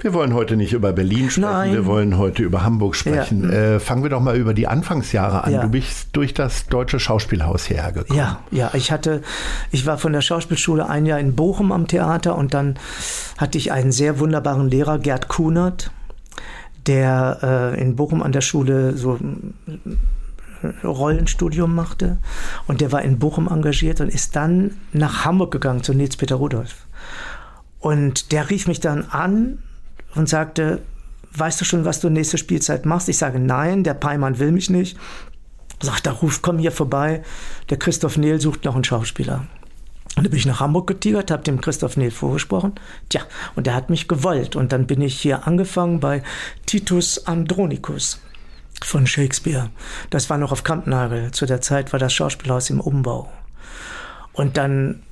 Wir 0.00 0.14
wollen 0.14 0.34
heute 0.34 0.56
nicht 0.56 0.72
über 0.72 0.92
Berlin 0.92 1.30
sprechen, 1.30 1.50
Nein. 1.50 1.72
wir 1.72 1.86
wollen 1.86 2.18
heute 2.18 2.42
über 2.42 2.64
Hamburg 2.64 2.96
sprechen. 2.96 3.50
Ja. 3.50 3.76
Äh, 3.76 3.80
fangen 3.80 4.02
wir 4.02 4.10
doch 4.10 4.20
mal 4.20 4.36
über 4.36 4.54
die 4.54 4.66
Anfangsjahre 4.66 5.44
an. 5.44 5.52
Ja. 5.52 5.62
Du 5.62 5.68
bist 5.68 6.08
durch 6.12 6.34
das 6.34 6.66
Deutsche 6.66 6.98
Schauspielhaus 6.98 7.70
hergekommen. 7.70 8.18
Ja, 8.18 8.40
ja, 8.50 8.70
ich 8.74 8.90
hatte, 8.90 9.22
ich 9.70 9.86
war 9.86 9.98
von 9.98 10.12
der 10.12 10.20
Schauspielschule 10.20 10.88
ein 10.88 11.06
Jahr 11.06 11.20
in 11.20 11.36
Bochum 11.36 11.72
am 11.72 11.86
Theater 11.86 12.36
und 12.36 12.54
dann 12.54 12.78
hatte 13.38 13.58
ich 13.58 13.72
einen 13.72 13.92
sehr 13.92 14.18
wunderbaren 14.18 14.68
Lehrer, 14.68 14.98
Gerd 14.98 15.28
Kunert, 15.28 15.90
der 16.86 17.74
äh, 17.76 17.80
in 17.80 17.96
Bochum 17.96 18.22
an 18.22 18.32
der 18.32 18.40
Schule 18.40 18.96
so 18.96 19.18
äh, 20.62 20.86
Rollenstudium 20.86 21.74
machte 21.74 22.18
und 22.66 22.80
der 22.80 22.92
war 22.92 23.02
in 23.02 23.18
Bochum 23.18 23.48
engagiert 23.48 24.00
und 24.00 24.08
ist 24.08 24.36
dann 24.36 24.72
nach 24.92 25.24
Hamburg 25.24 25.52
gegangen 25.52 25.82
zu 25.82 25.94
Nils 25.94 26.16
Peter 26.16 26.36
Rudolph. 26.36 26.86
Und 27.82 28.30
der 28.30 28.48
rief 28.48 28.68
mich 28.68 28.78
dann 28.78 29.04
an 29.06 29.58
und 30.14 30.28
sagte, 30.28 30.82
weißt 31.34 31.60
du 31.60 31.64
schon, 31.64 31.84
was 31.84 32.00
du 32.00 32.08
nächste 32.08 32.38
Spielzeit 32.38 32.86
machst? 32.86 33.08
Ich 33.08 33.18
sage, 33.18 33.40
nein, 33.40 33.82
der 33.82 33.94
Peimann 33.94 34.38
will 34.38 34.52
mich 34.52 34.70
nicht. 34.70 34.96
Sagt, 35.80 36.06
er 36.06 36.12
ruft, 36.12 36.42
komm 36.42 36.58
hier 36.58 36.70
vorbei. 36.70 37.22
Der 37.70 37.78
Christoph 37.78 38.16
Nehl 38.16 38.40
sucht 38.40 38.64
noch 38.64 38.76
einen 38.76 38.84
Schauspieler. 38.84 39.46
Und 40.14 40.24
dann 40.24 40.30
bin 40.30 40.38
ich 40.38 40.46
nach 40.46 40.60
Hamburg 40.60 40.86
getigert, 40.86 41.32
habe 41.32 41.42
dem 41.42 41.60
Christoph 41.60 41.96
Nehl 41.96 42.12
vorgesprochen. 42.12 42.74
Tja, 43.08 43.22
und 43.56 43.66
der 43.66 43.74
hat 43.74 43.90
mich 43.90 44.06
gewollt. 44.06 44.54
Und 44.54 44.70
dann 44.70 44.86
bin 44.86 45.00
ich 45.00 45.18
hier 45.18 45.48
angefangen 45.48 45.98
bei 45.98 46.22
Titus 46.66 47.26
Andronicus 47.26 48.20
von 48.80 49.08
Shakespeare. 49.08 49.70
Das 50.10 50.30
war 50.30 50.38
noch 50.38 50.52
auf 50.52 50.62
Kampnagel. 50.62 51.32
Zu 51.32 51.46
der 51.46 51.60
Zeit 51.60 51.92
war 51.92 51.98
das 51.98 52.12
Schauspielhaus 52.12 52.70
im 52.70 52.80
Umbau. 52.80 53.28
Und 54.34 54.56
dann 54.56 55.02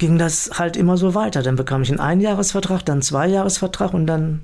ging 0.00 0.18
das 0.18 0.52
halt 0.58 0.76
immer 0.76 0.96
so 0.96 1.14
weiter. 1.14 1.42
Dann 1.42 1.56
bekam 1.56 1.82
ich 1.82 1.90
einen 1.90 2.00
Einjahresvertrag, 2.00 2.84
dann 2.84 2.94
einen 2.94 3.02
Zweijahresvertrag 3.02 3.94
und 3.94 4.06
dann 4.06 4.40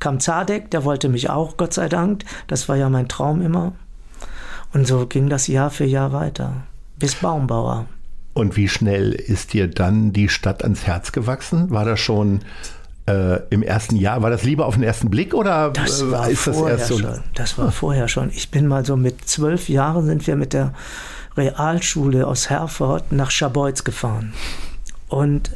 kam 0.00 0.18
Zadek, 0.20 0.70
der 0.70 0.84
wollte 0.84 1.08
mich 1.08 1.30
auch, 1.30 1.56
Gott 1.56 1.74
sei 1.74 1.88
Dank. 1.88 2.24
Das 2.48 2.68
war 2.68 2.76
ja 2.76 2.88
mein 2.88 3.06
Traum 3.06 3.42
immer. 3.42 3.74
Und 4.72 4.86
so 4.86 5.06
ging 5.06 5.28
das 5.28 5.46
Jahr 5.46 5.70
für 5.70 5.84
Jahr 5.84 6.12
weiter, 6.12 6.64
bis 6.98 7.14
Baumbauer. 7.14 7.86
Und 8.32 8.56
wie 8.56 8.68
schnell 8.68 9.12
ist 9.12 9.52
dir 9.52 9.68
dann 9.68 10.12
die 10.12 10.28
Stadt 10.28 10.64
ans 10.64 10.86
Herz 10.86 11.12
gewachsen? 11.12 11.70
War 11.70 11.84
das 11.84 12.00
schon 12.00 12.40
äh, 13.06 13.40
im 13.50 13.62
ersten 13.62 13.96
Jahr? 13.96 14.22
War 14.22 14.30
das 14.30 14.44
lieber 14.44 14.66
auf 14.66 14.74
den 14.74 14.82
ersten 14.82 15.10
Blick 15.10 15.34
oder 15.34 15.70
das 15.70 16.00
äh, 16.00 16.10
war 16.10 16.28
ist 16.28 16.40
vorher 16.40 16.78
das 16.78 16.90
erst 16.90 16.92
so? 16.92 16.98
Schon. 16.98 17.20
Das 17.34 17.58
war 17.58 17.70
vorher 17.70 18.08
schon. 18.08 18.30
Ich 18.30 18.50
bin 18.50 18.66
mal 18.66 18.84
so 18.84 18.96
mit 18.96 19.28
zwölf 19.28 19.68
Jahren 19.68 20.06
sind 20.06 20.26
wir 20.26 20.36
mit 20.36 20.54
der 20.54 20.72
Realschule 21.36 22.26
aus 22.26 22.48
Herford 22.48 23.12
nach 23.12 23.30
Scharbeutz 23.30 23.84
gefahren. 23.84 24.32
Und 25.16 25.50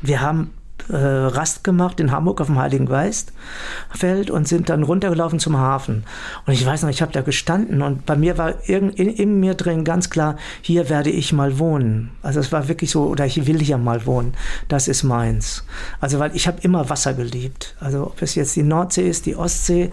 wir 0.00 0.20
haben 0.20 0.50
äh, 0.88 0.96
Rast 0.96 1.62
gemacht 1.62 2.00
in 2.00 2.10
Hamburg 2.10 2.40
auf 2.40 2.48
dem 2.48 2.58
Heiligen 2.58 2.86
Geistfeld 2.86 4.30
und 4.30 4.48
sind 4.48 4.68
dann 4.68 4.82
runtergelaufen 4.82 5.38
zum 5.38 5.56
Hafen. 5.56 6.02
Und 6.44 6.54
ich 6.54 6.66
weiß 6.66 6.82
noch, 6.82 6.90
ich 6.90 7.02
habe 7.02 7.12
da 7.12 7.20
gestanden 7.20 7.82
und 7.82 8.04
bei 8.04 8.16
mir 8.16 8.36
war 8.36 8.68
in, 8.68 8.90
in, 8.90 9.38
mir 9.38 9.54
drin 9.54 9.84
ganz 9.84 10.10
klar, 10.10 10.36
hier 10.60 10.88
werde 10.88 11.10
ich 11.10 11.32
mal 11.32 11.60
wohnen. 11.60 12.10
Also 12.20 12.40
es 12.40 12.50
war 12.50 12.66
wirklich 12.66 12.90
so, 12.90 13.04
oder 13.04 13.26
ich 13.26 13.46
will 13.46 13.60
hier 13.60 13.78
mal 13.78 14.06
wohnen. 14.06 14.34
Das 14.66 14.88
ist 14.88 15.04
meins. 15.04 15.64
Also 16.00 16.18
weil 16.18 16.34
ich 16.34 16.48
habe 16.48 16.58
immer 16.62 16.90
Wasser 16.90 17.14
geliebt. 17.14 17.76
Also 17.78 18.06
ob 18.06 18.20
es 18.20 18.34
jetzt 18.34 18.56
die 18.56 18.64
Nordsee 18.64 19.08
ist, 19.08 19.26
die 19.26 19.36
Ostsee 19.36 19.92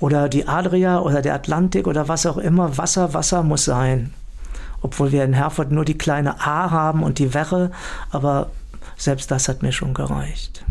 oder 0.00 0.30
die 0.30 0.48
Adria 0.48 1.00
oder 1.00 1.20
der 1.20 1.34
Atlantik 1.34 1.86
oder 1.86 2.08
was 2.08 2.24
auch 2.24 2.38
immer, 2.38 2.78
Wasser, 2.78 3.12
Wasser 3.12 3.42
muss 3.42 3.66
sein 3.66 4.14
obwohl 4.82 5.12
wir 5.12 5.24
in 5.24 5.32
Herford 5.32 5.72
nur 5.72 5.84
die 5.84 5.98
kleine 5.98 6.40
A 6.40 6.70
haben 6.70 7.02
und 7.02 7.18
die 7.18 7.34
Werre, 7.34 7.70
aber 8.10 8.50
selbst 8.96 9.30
das 9.30 9.48
hat 9.48 9.62
mir 9.62 9.72
schon 9.72 9.94
gereicht. 9.94 10.64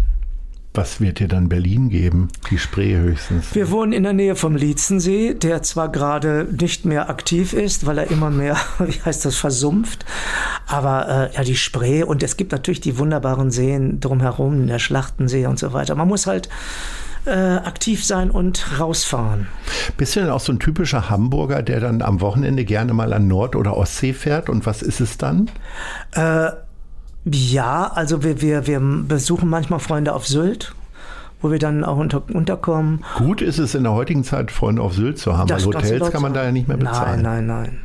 Was 0.74 1.02
wird 1.02 1.20
dir 1.20 1.28
dann 1.28 1.50
Berlin 1.50 1.90
geben? 1.90 2.30
Die 2.50 2.58
Spree 2.58 2.96
höchstens. 2.96 3.54
Wir 3.54 3.72
wohnen 3.72 3.92
in 3.92 4.04
der 4.04 4.14
Nähe 4.14 4.38
vom 4.38 4.56
Lietzensee, 4.56 5.34
der 5.34 5.64
zwar 5.64 5.90
gerade 5.90 6.48
nicht 6.50 6.86
mehr 6.86 7.10
aktiv 7.10 7.52
ist, 7.52 7.86
weil 7.86 7.98
er 7.98 8.10
immer 8.10 8.30
mehr, 8.30 8.56
wie 8.80 9.02
heißt 9.02 9.26
das, 9.26 9.36
versumpft. 9.36 10.06
Aber 10.68 11.30
äh, 11.34 11.36
ja, 11.36 11.44
die 11.44 11.58
Spree 11.58 12.04
und 12.04 12.24
es 12.24 12.38
gibt 12.38 12.54
natürlich 12.54 12.80
die 12.80 12.98
wunderbaren 12.98 13.52
Seen 13.52 14.00
drumherum, 14.00 14.66
der 14.68 14.80
Schlachtensee 14.80 15.46
und 15.46 15.60
so 15.60 15.74
weiter. 15.74 15.96
Man 15.96 16.08
muss 16.08 16.26
halt 16.26 16.48
äh, 17.26 17.32
aktiv 17.32 18.04
sein 18.04 18.32
und 18.32 18.80
rausfahren. 18.80 19.48
Bist 19.98 20.16
du 20.16 20.22
denn 20.22 20.30
auch 20.30 20.40
so 20.40 20.52
ein 20.52 20.60
typischer 20.60 21.10
Hamburger, 21.10 21.62
der 21.62 21.80
dann 21.80 22.02
am 22.02 22.22
Wochenende 22.22 22.66
gerne 22.66 22.94
mal 22.94 23.14
an 23.14 23.28
Nord- 23.28 23.56
oder 23.56 23.78
Ostsee 23.78 24.14
fährt? 24.14 24.50
Und 24.50 24.66
was 24.66 24.82
ist 24.82 25.00
es 25.00 25.18
dann? 25.18 25.50
Äh, 26.14 26.50
ja, 27.26 27.92
also 27.94 28.24
wir, 28.24 28.42
wir, 28.42 28.68
wir 28.68 28.80
besuchen 28.80 29.50
manchmal 29.50 29.80
Freunde 29.80 30.14
auf 30.14 30.28
Sylt 30.28 30.74
wo 31.42 31.52
wir 31.52 31.60
dann 31.60 31.84
auch 31.84 31.98
unter, 31.98 32.22
unterkommen. 32.32 33.04
Gut 33.18 33.42
ist 33.42 33.58
es 33.58 33.74
in 33.74 33.84
der 33.84 33.94
heutigen 33.94 34.24
Zeit, 34.24 34.52
Freunde 34.52 34.82
auf 34.82 34.94
Sylt 34.94 35.18
zu 35.18 35.38
haben. 35.38 35.48
Das 35.48 35.66
also 35.66 35.74
Hotels 35.74 36.12
kann 36.12 36.22
man 36.22 36.34
da 36.34 36.44
ja 36.44 36.52
nicht 36.52 36.68
mehr 36.68 36.78
bezahlen. 36.78 37.22
Nein, 37.22 37.48
nein, 37.48 37.64
nein. 37.64 37.80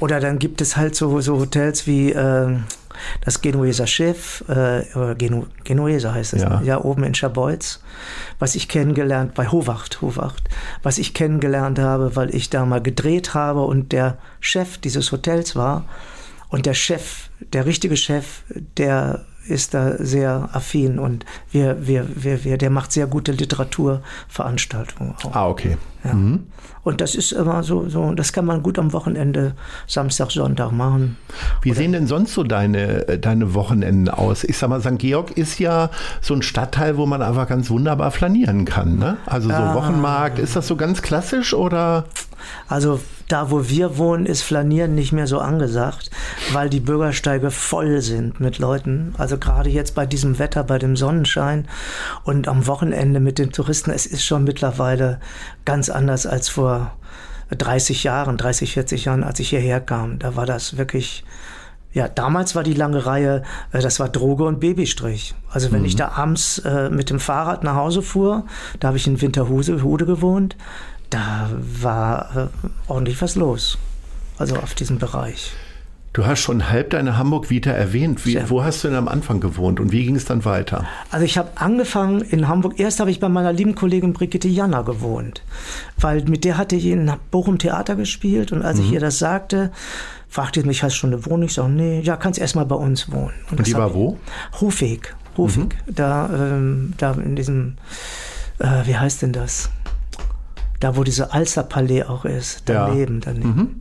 Oder 0.00 0.20
dann 0.20 0.38
gibt 0.38 0.60
es 0.60 0.76
halt 0.76 0.94
so, 0.94 1.20
so 1.20 1.38
Hotels 1.38 1.86
wie 1.86 2.12
äh, 2.12 2.56
das 3.24 3.40
Genueser 3.40 3.86
Schiff, 3.86 4.44
äh, 4.48 4.84
Genu 5.14 5.46
Genueser 5.64 6.14
heißt 6.14 6.34
es, 6.34 6.42
ja. 6.42 6.60
ja, 6.62 6.80
oben 6.80 7.04
in 7.04 7.14
Schabolz, 7.14 7.82
was 8.38 8.54
ich 8.54 8.68
kennengelernt, 8.68 9.34
bei 9.34 9.48
Howacht, 9.48 10.00
Howacht, 10.00 10.48
was 10.82 10.98
ich 10.98 11.14
kennengelernt 11.14 11.78
habe, 11.78 12.16
weil 12.16 12.34
ich 12.34 12.50
da 12.50 12.64
mal 12.64 12.82
gedreht 12.82 13.34
habe 13.34 13.62
und 13.62 13.92
der 13.92 14.18
Chef 14.40 14.78
dieses 14.78 15.12
Hotels 15.12 15.56
war. 15.56 15.84
Und 16.48 16.66
der 16.66 16.74
Chef, 16.74 17.30
der 17.52 17.64
richtige 17.64 17.96
Chef, 17.96 18.42
der 18.76 19.24
ist 19.50 19.74
da 19.74 19.96
sehr 19.98 20.48
affin 20.52 20.98
und 20.98 21.24
wir, 21.50 21.86
wir, 21.86 22.06
wir, 22.14 22.44
wir, 22.44 22.58
der 22.58 22.70
macht 22.70 22.92
sehr 22.92 23.06
gute 23.06 23.32
Literaturveranstaltungen. 23.32 25.14
Auch. 25.24 25.34
Ah, 25.34 25.48
okay. 25.48 25.76
Ja. 26.04 26.14
Mhm. 26.14 26.46
Und 26.82 27.02
das 27.02 27.14
ist 27.14 27.32
immer 27.32 27.62
so, 27.62 27.88
so, 27.90 28.14
das 28.14 28.32
kann 28.32 28.46
man 28.46 28.62
gut 28.62 28.78
am 28.78 28.94
Wochenende, 28.94 29.54
Samstag, 29.86 30.30
Sonntag 30.30 30.72
machen. 30.72 31.18
Wie 31.60 31.70
Oder 31.70 31.78
sehen 31.78 31.92
denn 31.92 32.06
sonst 32.06 32.32
so 32.32 32.42
deine, 32.42 33.18
deine 33.18 33.52
Wochenenden 33.52 34.08
aus? 34.08 34.44
Ich 34.44 34.56
sag 34.56 34.70
mal, 34.70 34.80
St. 34.80 34.98
Georg 34.98 35.32
ist 35.32 35.58
ja 35.58 35.90
so 36.22 36.32
ein 36.32 36.40
Stadtteil, 36.40 36.96
wo 36.96 37.04
man 37.04 37.20
einfach 37.20 37.46
ganz 37.46 37.68
wunderbar 37.68 38.10
flanieren 38.12 38.64
kann. 38.64 38.98
Ne? 38.98 39.18
Also 39.26 39.50
so 39.50 39.54
ah. 39.54 39.74
Wochenmarkt, 39.74 40.38
ist 40.38 40.56
das 40.56 40.66
so 40.66 40.76
ganz 40.76 41.02
klassisch 41.02 41.52
oder? 41.52 42.06
Also 42.66 43.00
da, 43.32 43.50
wo 43.50 43.68
wir 43.68 43.98
wohnen, 43.98 44.26
ist 44.26 44.42
Flanieren 44.42 44.94
nicht 44.94 45.12
mehr 45.12 45.26
so 45.26 45.38
angesagt, 45.38 46.10
weil 46.52 46.68
die 46.68 46.80
Bürgersteige 46.80 47.50
voll 47.50 48.00
sind 48.00 48.40
mit 48.40 48.58
Leuten. 48.58 49.14
Also 49.18 49.38
gerade 49.38 49.70
jetzt 49.70 49.94
bei 49.94 50.06
diesem 50.06 50.38
Wetter, 50.38 50.64
bei 50.64 50.78
dem 50.78 50.96
Sonnenschein 50.96 51.68
und 52.24 52.48
am 52.48 52.66
Wochenende 52.66 53.20
mit 53.20 53.38
den 53.38 53.52
Touristen, 53.52 53.90
es 53.90 54.06
ist 54.06 54.24
schon 54.24 54.44
mittlerweile 54.44 55.20
ganz 55.64 55.88
anders 55.88 56.26
als 56.26 56.48
vor 56.48 56.92
30 57.50 58.04
Jahren, 58.04 58.36
30, 58.36 58.74
40 58.74 59.04
Jahren, 59.06 59.24
als 59.24 59.40
ich 59.40 59.50
hierher 59.50 59.80
kam. 59.80 60.18
Da 60.18 60.36
war 60.36 60.46
das 60.46 60.76
wirklich 60.76 61.24
ja, 61.92 62.06
damals 62.06 62.54
war 62.54 62.62
die 62.62 62.74
lange 62.74 63.04
Reihe, 63.04 63.42
äh, 63.72 63.80
das 63.80 63.98
war 63.98 64.08
Droge 64.08 64.44
und 64.44 64.60
Babystrich. 64.60 65.34
Also 65.50 65.72
wenn 65.72 65.80
mhm. 65.80 65.86
ich 65.86 65.96
da 65.96 66.10
abends 66.10 66.58
äh, 66.58 66.88
mit 66.88 67.10
dem 67.10 67.18
Fahrrad 67.18 67.64
nach 67.64 67.74
Hause 67.74 68.02
fuhr, 68.02 68.44
da 68.78 68.88
habe 68.88 68.96
ich 68.96 69.06
in 69.06 69.20
Winterhude 69.20 70.06
gewohnt, 70.06 70.56
da 71.10 71.50
war 71.60 72.36
äh, 72.36 72.68
ordentlich 72.88 73.20
was 73.20 73.34
los. 73.34 73.78
Also 74.38 74.56
auf 74.56 74.74
diesem 74.74 74.98
Bereich. 74.98 75.52
Du 76.12 76.26
hast 76.26 76.40
schon 76.40 76.68
halb 76.68 76.90
deine 76.90 77.16
Hamburg-Vita 77.16 77.70
erwähnt. 77.70 78.26
Wie, 78.26 78.36
wo 78.48 78.64
hast 78.64 78.82
du 78.82 78.88
denn 78.88 78.96
am 78.96 79.06
Anfang 79.06 79.38
gewohnt 79.38 79.78
und 79.78 79.92
wie 79.92 80.04
ging 80.04 80.16
es 80.16 80.24
dann 80.24 80.44
weiter? 80.44 80.84
Also 81.12 81.24
ich 81.24 81.38
habe 81.38 81.50
angefangen 81.54 82.20
in 82.22 82.48
Hamburg. 82.48 82.80
Erst 82.80 82.98
habe 82.98 83.12
ich 83.12 83.20
bei 83.20 83.28
meiner 83.28 83.52
lieben 83.52 83.76
Kollegin 83.76 84.12
Brigitte 84.12 84.48
Janner 84.48 84.82
gewohnt, 84.82 85.42
weil 85.98 86.24
mit 86.24 86.44
der 86.44 86.58
hatte 86.58 86.74
ich 86.74 86.86
in 86.86 87.12
Bochum 87.30 87.58
Theater 87.58 87.94
gespielt 87.94 88.50
und 88.50 88.62
als 88.62 88.78
mhm. 88.78 88.86
ich 88.86 88.92
ihr 88.92 89.00
das 89.00 89.20
sagte, 89.20 89.70
fragte 90.28 90.62
sie 90.62 90.66
mich, 90.66 90.82
hast 90.82 90.94
du 90.94 90.98
schon 90.98 91.12
eine 91.12 91.24
Wohnung? 91.26 91.44
Ich 91.44 91.54
sage, 91.54 91.70
nee, 91.70 92.00
ja, 92.00 92.16
kannst 92.16 92.40
erst 92.40 92.56
mal 92.56 92.66
bei 92.66 92.76
uns 92.76 93.12
wohnen. 93.12 93.34
Und, 93.52 93.58
und 93.58 93.66
die 93.68 93.74
war 93.74 93.94
wo? 93.94 94.18
Hofweg. 94.60 95.14
Hofweg. 95.36 95.76
Mhm. 95.86 95.94
Da, 95.94 96.28
ähm, 96.32 96.94
da 96.96 97.12
in 97.12 97.36
diesem, 97.36 97.76
äh, 98.58 98.84
wie 98.84 98.96
heißt 98.96 99.22
denn 99.22 99.32
das? 99.32 99.70
Da, 100.80 100.96
wo 100.96 101.04
diese 101.04 101.32
Alsterpalais 101.32 102.04
auch 102.04 102.24
ist. 102.24 102.62
Daneben, 102.64 103.16
ja. 103.16 103.32
daneben. 103.32 103.48
Mhm. 103.54 103.80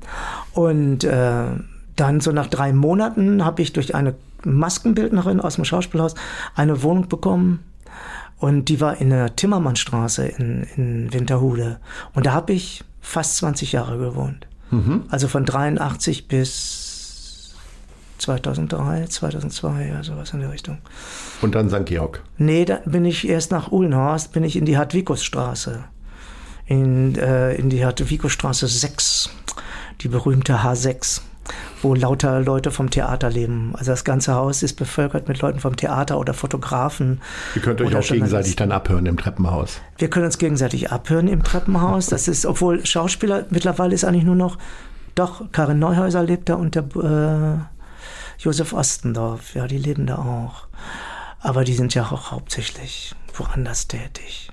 Und 0.54 1.04
äh, 1.04 1.46
dann 1.96 2.22
so 2.22 2.32
nach 2.32 2.48
drei 2.48 2.74
Monaten 2.74 3.44
habe 3.44 3.62
ich 3.62 3.74
durch 3.74 3.96
eine 3.96 4.16
Maskenbildnerin 4.44 5.40
aus 5.40 5.56
dem 5.56 5.66
Schauspielhaus 5.66 6.16
eine 6.56 6.84
Wohnung 6.84 7.08
bekommen. 7.08 7.60
Und 8.38 8.66
die 8.66 8.80
war 8.80 9.00
in 9.02 9.10
der 9.10 9.36
Timmermannstraße 9.36 10.26
in, 10.26 10.66
in 10.76 11.14
Winterhude. 11.14 11.80
Und 12.14 12.26
da 12.26 12.34
habe 12.34 12.54
ich 12.54 12.84
fast 13.02 13.38
20 13.38 13.74
Jahre 13.74 13.98
gewohnt. 13.98 14.48
Mhm. 14.72 15.04
Also 15.10 15.28
von 15.28 15.46
83 15.46 16.28
bis 16.28 17.56
2003, 18.20 19.08
2002, 19.08 19.88
ja, 19.88 20.04
sowas 20.04 20.34
in 20.34 20.40
der 20.40 20.52
Richtung. 20.52 20.78
Und 21.42 21.56
dann 21.56 21.70
St. 21.70 21.86
Georg? 21.86 22.24
Nee, 22.38 22.66
dann 22.66 22.82
bin 22.86 23.06
ich 23.06 23.28
erst 23.28 23.52
nach 23.52 23.72
Uhlenhorst, 23.72 24.32
bin 24.32 24.44
ich 24.44 24.56
in 24.56 24.66
die 24.66 24.78
Hartwikusstraße. 24.78 25.86
In, 26.70 27.16
äh, 27.16 27.56
in 27.56 27.70
die 27.70 27.84
Hartwikusstraße 27.84 28.68
6, 28.68 29.32
die 30.02 30.08
berühmte 30.08 30.60
H6 30.64 31.22
wo 31.82 31.96
lauter 31.96 32.40
Leute 32.42 32.72
vom 32.72 32.90
Theater 32.90 33.30
leben. 33.30 33.74
Also 33.76 33.92
das 33.92 34.04
ganze 34.04 34.34
Haus 34.34 34.64
ist 34.64 34.74
bevölkert 34.74 35.28
mit 35.28 35.42
Leuten 35.42 35.60
vom 35.60 35.76
Theater 35.76 36.20
oder 36.20 36.34
Fotografen. 36.34 37.22
Ihr 37.56 37.62
könnt 37.62 37.82
euch 37.82 37.96
auch 37.96 38.06
gegenseitig 38.06 38.56
dann 38.56 38.72
abhören 38.72 39.06
im 39.06 39.18
Treppenhaus. 39.18 39.82
Wir 39.98 40.10
können 40.10 40.26
uns 40.26 40.38
gegenseitig 40.38 40.92
abhören 40.92 41.28
im 41.28 41.44
Treppenhaus. 41.44 42.08
Das 42.08 42.28
ist, 42.28 42.46
obwohl 42.46 42.86
Schauspieler 42.86 43.46
mittlerweile 43.50 43.96
ist 43.96 44.04
eigentlich 44.04 44.26
nur 44.26 44.36
noch, 44.36 44.58
doch, 45.16 45.52
Karin 45.52 45.80
Neuhäuser 45.80 46.24
lebt 46.24 46.50
da 46.50 46.56
und 46.56 46.76
der 46.76 46.84
äh, 46.96 48.44
Josef 48.44 48.74
Ostendorf, 48.74 49.56
ja, 49.56 49.68
die 49.68 49.78
leben 49.78 50.08
da 50.08 50.18
auch. 50.18 50.68
Aber 51.42 51.64
die 51.64 51.74
sind 51.74 51.94
ja 51.94 52.04
auch 52.04 52.32
hauptsächlich 52.32 53.16
woanders 53.34 53.88
tätig. 53.88 54.52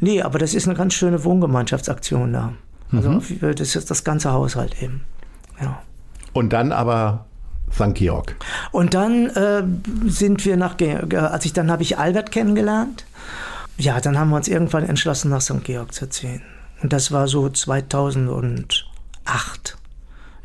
Nee, 0.00 0.22
aber 0.22 0.38
das 0.38 0.54
ist 0.54 0.66
eine 0.66 0.76
ganz 0.76 0.94
schöne 0.94 1.24
Wohngemeinschaftsaktion 1.24 2.32
da. 2.32 2.52
Also 2.92 3.10
mhm. 3.10 3.54
das 3.56 3.74
ist 3.74 3.90
das 3.90 4.04
ganze 4.04 4.32
Haushalt 4.32 4.82
eben. 4.82 5.04
Ja. 5.60 5.82
Und 6.32 6.52
dann 6.52 6.72
aber 6.72 7.26
St. 7.72 7.94
Georg. 7.94 8.36
Und 8.70 8.94
dann 8.94 9.26
äh, 9.30 9.64
sind 10.06 10.44
wir 10.44 10.56
nach, 10.56 10.76
als 11.12 11.44
ich 11.44 11.52
dann 11.52 11.70
habe 11.70 11.82
ich 11.82 11.98
Albert 11.98 12.30
kennengelernt. 12.30 13.04
Ja, 13.78 14.00
dann 14.00 14.18
haben 14.18 14.30
wir 14.30 14.36
uns 14.36 14.48
irgendwann 14.48 14.84
entschlossen, 14.84 15.30
nach 15.30 15.40
St. 15.40 15.64
Georg 15.64 15.92
zu 15.92 16.08
ziehen. 16.08 16.42
Und 16.82 16.92
das 16.92 17.10
war 17.10 17.28
so 17.28 17.48
2008 17.48 19.76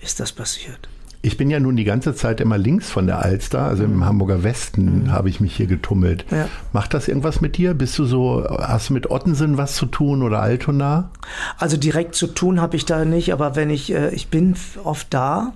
ist 0.01 0.19
das 0.19 0.31
passiert. 0.31 0.89
Ich 1.23 1.37
bin 1.37 1.51
ja 1.51 1.59
nun 1.59 1.75
die 1.75 1.83
ganze 1.83 2.15
Zeit 2.15 2.41
immer 2.41 2.57
links 2.57 2.89
von 2.89 3.05
der 3.05 3.19
Alster, 3.19 3.61
also 3.61 3.83
im 3.83 3.97
mhm. 3.97 4.05
Hamburger 4.05 4.43
Westen 4.43 5.03
mhm. 5.03 5.11
habe 5.11 5.29
ich 5.29 5.39
mich 5.39 5.55
hier 5.55 5.67
getummelt. 5.67 6.25
Ja. 6.31 6.47
Macht 6.73 6.95
das 6.95 7.07
irgendwas 7.07 7.41
mit 7.41 7.57
dir? 7.57 7.75
Bist 7.75 7.97
du 7.99 8.05
so, 8.05 8.43
hast 8.49 8.89
du 8.89 8.93
mit 8.93 9.11
Ottensen 9.11 9.57
was 9.57 9.75
zu 9.75 9.85
tun 9.85 10.23
oder 10.23 10.41
Altona? 10.41 11.11
Also 11.59 11.77
direkt 11.77 12.15
zu 12.15 12.25
tun 12.25 12.59
habe 12.59 12.75
ich 12.75 12.85
da 12.85 13.05
nicht, 13.05 13.33
aber 13.33 13.55
wenn 13.55 13.69
ich, 13.69 13.93
äh, 13.93 14.09
ich 14.15 14.29
bin 14.29 14.55
oft 14.83 15.13
da, 15.13 15.53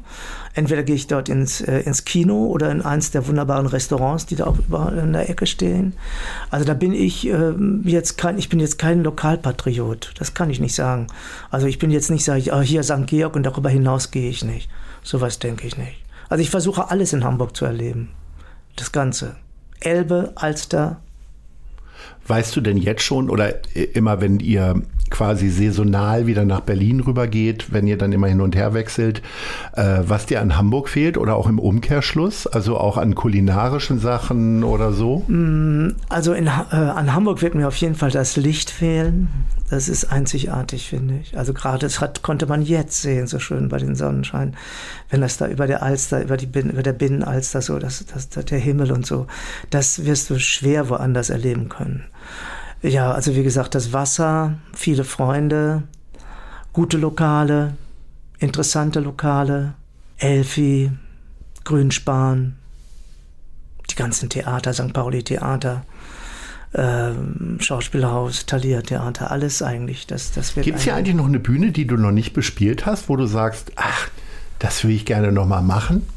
entweder 0.53 0.83
gehe 0.83 0.95
ich 0.95 1.07
dort 1.07 1.29
ins, 1.29 1.61
äh, 1.61 1.79
ins 1.79 2.05
Kino 2.05 2.45
oder 2.45 2.69
in 2.69 2.83
eins 2.83 3.09
der 3.09 3.27
wunderbaren 3.27 3.65
Restaurants, 3.65 4.27
die 4.27 4.35
da 4.35 4.45
auch 4.45 4.59
überall 4.59 4.99
in 4.99 5.13
der 5.13 5.29
Ecke 5.31 5.47
stehen. 5.47 5.93
Also 6.51 6.65
da 6.65 6.75
bin 6.75 6.93
ich 6.93 7.27
äh, 7.27 7.53
jetzt 7.83 8.19
kein, 8.19 8.37
ich 8.37 8.49
bin 8.49 8.59
jetzt 8.59 8.77
kein 8.77 9.01
Lokalpatriot. 9.01 10.13
Das 10.19 10.35
kann 10.35 10.51
ich 10.51 10.59
nicht 10.59 10.75
sagen. 10.75 11.07
Also 11.49 11.65
ich 11.65 11.79
bin 11.79 11.89
jetzt 11.89 12.11
nicht, 12.11 12.23
sage 12.23 12.39
ich, 12.39 12.53
ah, 12.53 12.61
hier 12.61 12.83
St. 12.83 13.07
Georg 13.07 13.35
und 13.35 13.43
darüber 13.43 13.69
hinaus 13.69 14.11
gehe 14.11 14.29
ich 14.29 14.43
nicht. 14.43 14.69
Sowas 15.05 15.37
denke 15.37 15.67
ich 15.67 15.77
nicht. 15.77 16.03
Also 16.29 16.41
ich 16.41 16.49
versuche 16.49 16.89
alles 16.89 17.13
in 17.13 17.23
Hamburg 17.23 17.55
zu 17.55 17.63
erleben. 17.63 18.09
Das 18.75 18.91
Ganze. 18.91 19.35
Elbe, 19.79 20.33
Alster. 20.33 20.99
Weißt 22.27 22.55
du 22.55 22.61
denn 22.61 22.77
jetzt 22.77 23.03
schon 23.03 23.29
oder 23.29 23.53
immer, 23.93 24.19
wenn 24.19 24.39
ihr 24.39 24.81
quasi 25.09 25.49
saisonal 25.49 26.25
wieder 26.27 26.45
nach 26.45 26.61
Berlin 26.61 26.99
rübergeht, 26.99 27.71
wenn 27.71 27.87
ihr 27.87 27.97
dann 27.97 28.11
immer 28.11 28.27
hin 28.27 28.41
und 28.41 28.55
her 28.55 28.73
wechselt, 28.73 29.21
äh, 29.73 29.99
was 30.05 30.25
dir 30.25 30.41
an 30.41 30.57
Hamburg 30.57 30.89
fehlt 30.89 31.17
oder 31.17 31.35
auch 31.35 31.47
im 31.47 31.59
Umkehrschluss, 31.59 32.47
also 32.47 32.77
auch 32.77 32.97
an 32.97 33.15
kulinarischen 33.15 33.99
Sachen 33.99 34.63
oder 34.63 34.91
so? 34.91 35.19
Mm, 35.27 35.95
also 36.09 36.33
in, 36.33 36.47
äh, 36.47 36.49
an 36.49 37.13
Hamburg 37.13 37.41
wird 37.41 37.55
mir 37.55 37.67
auf 37.67 37.75
jeden 37.77 37.95
Fall 37.95 38.11
das 38.11 38.35
Licht 38.35 38.69
fehlen. 38.69 39.29
Das 39.69 39.89
ist 39.89 40.05
einzigartig, 40.05 40.89
finde 40.89 41.15
ich. 41.21 41.37
Also 41.37 41.53
gerade 41.53 41.79
das 41.79 41.99
hat, 41.99 42.21
konnte 42.21 42.45
man 42.45 42.61
jetzt 42.61 43.01
sehen, 43.01 43.25
so 43.25 43.39
schön 43.39 43.67
bei 43.67 43.77
den 43.77 43.95
Sonnenschein, 43.95 44.55
wenn 45.09 45.21
das 45.21 45.37
da 45.37 45.47
über 45.47 45.65
der 45.65 45.81
Alster, 45.81 46.21
über, 46.21 46.37
die, 46.37 46.45
über 46.45 46.83
der 46.83 46.93
Binnenalster 46.93 47.61
so, 47.61 47.79
das, 47.79 48.05
das, 48.05 48.29
der 48.29 48.59
Himmel 48.59 48.91
und 48.91 49.07
so, 49.07 49.25
das 49.71 50.05
wirst 50.05 50.29
du 50.29 50.39
schwer 50.39 50.89
woanders 50.89 51.31
erleben 51.31 51.69
können. 51.69 52.05
Ja, 52.85 53.11
also 53.11 53.35
wie 53.35 53.41
gesagt, 53.41 53.73
das 53.73 53.93
Wasser, 53.93 54.59
viele 54.73 55.03
Freunde, 55.05 55.83
gute 56.71 56.97
Lokale, 56.97 57.75
interessante 58.37 58.99
Lokale, 58.99 59.73
Elfi, 60.17 60.91
Grünspan, 61.63 62.55
die 63.89 63.95
ganzen 63.95 64.29
Theater, 64.29 64.71
St. 64.71 64.93
Pauli 64.93 65.23
Theater, 65.23 65.83
äh, 66.73 67.11
Schauspielhaus, 67.57 68.45
Thalia 68.45 68.81
Theater, 68.81 69.31
alles 69.31 69.63
eigentlich. 69.63 70.05
Das, 70.05 70.31
das 70.31 70.53
Gibt 70.53 70.77
es 70.77 70.83
hier 70.83 70.95
eigentlich 70.95 71.15
noch 71.15 71.25
eine 71.25 71.39
Bühne, 71.39 71.71
die 71.71 71.87
du 71.87 71.97
noch 71.97 72.11
nicht 72.11 72.33
bespielt 72.33 72.85
hast, 72.85 73.09
wo 73.09 73.15
du 73.15 73.25
sagst, 73.25 73.71
ach, 73.77 74.09
das 74.59 74.83
würde 74.83 74.93
ich 74.93 75.05
gerne 75.05 75.31
noch 75.31 75.47
mal 75.47 75.61
machen? 75.61 76.07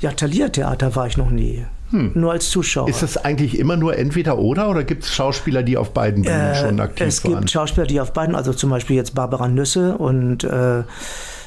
Ja, 0.00 0.12
Thalia 0.12 0.48
Theater 0.48 0.96
war 0.96 1.06
ich 1.08 1.18
noch 1.18 1.30
nie. 1.30 1.66
Hm. 1.96 2.10
Nur 2.14 2.32
als 2.32 2.50
Zuschauer. 2.50 2.88
Ist 2.88 3.02
das 3.02 3.16
eigentlich 3.16 3.58
immer 3.58 3.76
nur 3.76 3.96
entweder 3.96 4.38
oder 4.38 4.68
oder 4.68 4.84
gibt 4.84 5.04
es 5.04 5.14
Schauspieler, 5.14 5.62
die 5.62 5.78
auf 5.78 5.92
beiden 5.92 6.22
Bühnen 6.22 6.52
äh, 6.52 6.54
schon 6.54 6.78
aktiv 6.80 7.00
waren? 7.00 7.08
Es 7.08 7.22
gibt 7.22 7.50
Schauspieler, 7.50 7.86
die 7.86 8.00
auf 8.00 8.12
beiden, 8.12 8.34
also 8.34 8.52
zum 8.52 8.70
Beispiel 8.70 8.96
jetzt 8.96 9.14
Barbara 9.14 9.48
Nüsse 9.48 9.96
und 9.96 10.44
äh, 10.44 10.82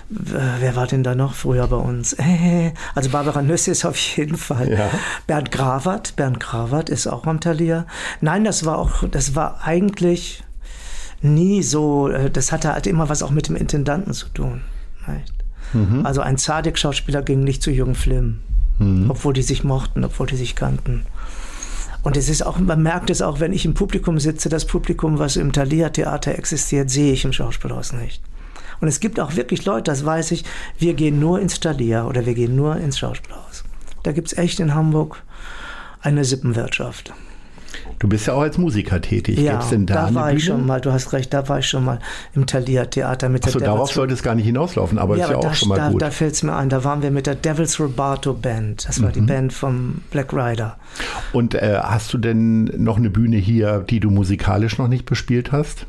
wer 0.09 0.75
war 0.75 0.87
denn 0.87 1.03
da 1.03 1.13
noch 1.13 1.33
früher 1.33 1.67
bei 1.67 1.77
uns? 1.77 2.15
Also 2.95 3.11
Barbara 3.11 3.41
Nüsse 3.41 3.71
ist 3.71 3.85
auf 3.85 3.97
jeden 4.17 4.37
Fall. 4.37 4.71
Ja. 4.71 4.89
Bernd 5.27 5.51
Gravert, 5.51 6.15
Bernd 6.15 6.39
Gravert 6.39 6.89
ist 6.89 7.07
auch 7.07 7.25
am 7.27 7.39
Talier. 7.39 7.85
Nein, 8.21 8.43
das 8.43 8.65
war 8.65 8.79
auch, 8.79 9.03
das 9.09 9.35
war 9.35 9.59
eigentlich 9.63 10.43
nie 11.21 11.61
so, 11.61 12.09
äh, 12.09 12.31
das 12.31 12.51
hatte 12.51 12.73
halt 12.73 12.87
immer 12.87 13.09
was 13.09 13.21
auch 13.21 13.31
mit 13.31 13.47
dem 13.47 13.55
Intendanten 13.55 14.13
zu 14.13 14.27
tun. 14.29 14.61
Mhm. 15.73 16.05
Also 16.05 16.21
ein 16.21 16.37
Zadig-Schauspieler 16.37 17.21
ging 17.21 17.43
nicht 17.43 17.61
zu 17.61 17.71
Jürgen 17.71 17.95
Flimm 17.95 18.41
mhm. 18.79 19.09
obwohl 19.09 19.33
die 19.33 19.43
sich 19.43 19.63
mochten, 19.63 20.03
obwohl 20.03 20.27
die 20.27 20.35
sich 20.35 20.55
kannten. 20.55 21.05
Und 22.01 22.15
es 22.15 22.29
ist 22.29 22.45
auch, 22.45 22.57
man 22.57 22.81
merkt 22.81 23.09
es 23.09 23.21
auch, 23.21 23.39
wenn 23.39 23.53
ich 23.53 23.65
im 23.65 23.73
Publikum 23.73 24.19
sitze, 24.19 24.49
das 24.49 24.65
Publikum, 24.65 25.19
was 25.19 25.35
im 25.35 25.51
Thalia-Theater 25.51 26.37
existiert, 26.37 26.89
sehe 26.89 27.13
ich 27.13 27.25
im 27.25 27.33
Schauspielhaus 27.33 27.91
nicht. 27.93 28.21
Und 28.79 28.87
es 28.87 29.01
gibt 29.01 29.19
auch 29.19 29.35
wirklich 29.35 29.65
Leute, 29.65 29.91
das 29.91 30.05
weiß 30.05 30.31
ich, 30.31 30.45
wir 30.77 30.93
gehen 30.93 31.19
nur 31.19 31.41
ins 31.41 31.59
Thalia 31.59 32.05
oder 32.05 32.25
wir 32.25 32.33
gehen 32.33 32.55
nur 32.55 32.77
ins 32.77 32.99
Schauspielhaus. 32.99 33.65
Da 34.03 34.13
gibt 34.13 34.29
es 34.29 34.37
echt 34.37 34.61
in 34.61 34.73
Hamburg 34.73 35.21
eine 36.01 36.23
Sippenwirtschaft. 36.23 37.13
Du 37.99 38.07
bist 38.07 38.27
ja 38.27 38.33
auch 38.33 38.41
als 38.41 38.57
Musiker 38.57 39.01
tätig. 39.01 39.37
Ja, 39.39 39.51
Gibt's 39.53 39.69
denn 39.69 39.85
da, 39.85 40.07
da 40.07 40.15
war 40.15 40.31
ich 40.33 40.45
schon 40.45 40.65
mal, 40.65 40.79
du 40.79 40.93
hast 40.93 41.11
recht, 41.11 41.33
da 41.33 41.49
war 41.49 41.59
ich 41.59 41.67
schon 41.67 41.83
mal 41.83 41.99
im 42.33 42.47
Thalia 42.47 42.85
Theater 42.85 43.27
mit 43.27 43.43
Achso, 43.43 43.59
der 43.59 43.67
Devils 43.67 43.75
darauf 43.75 43.91
sollte 43.91 44.13
es 44.13 44.23
gar 44.23 44.35
nicht 44.35 44.45
hinauslaufen, 44.45 44.97
aber 44.97 45.17
ja, 45.17 45.25
ist 45.25 45.31
ja 45.31 45.37
auch 45.37 45.43
da, 45.43 45.53
schon 45.53 45.69
mal 45.69 45.75
da, 45.75 45.89
gut. 45.89 46.01
Da 46.01 46.09
fällt 46.09 46.33
es 46.33 46.41
mir 46.41 46.55
ein, 46.55 46.69
da 46.69 46.85
waren 46.85 47.01
wir 47.01 47.11
mit 47.11 47.27
der 47.27 47.35
Devils 47.35 47.77
Robato 47.77 48.33
Band. 48.33 48.87
Das 48.87 49.01
war 49.01 49.09
mhm. 49.09 49.13
die 49.13 49.21
Band 49.21 49.53
vom 49.53 50.01
Black 50.11 50.31
Rider. 50.31 50.77
Und 51.33 51.55
äh, 51.55 51.77
hast 51.83 52.13
du 52.13 52.17
denn 52.17 52.71
noch 52.77 52.95
eine 52.95 53.09
Bühne 53.09 53.35
hier, 53.35 53.79
die 53.79 53.99
du 53.99 54.09
musikalisch 54.09 54.77
noch 54.77 54.87
nicht 54.87 55.05
bespielt 55.05 55.51
hast? 55.51 55.85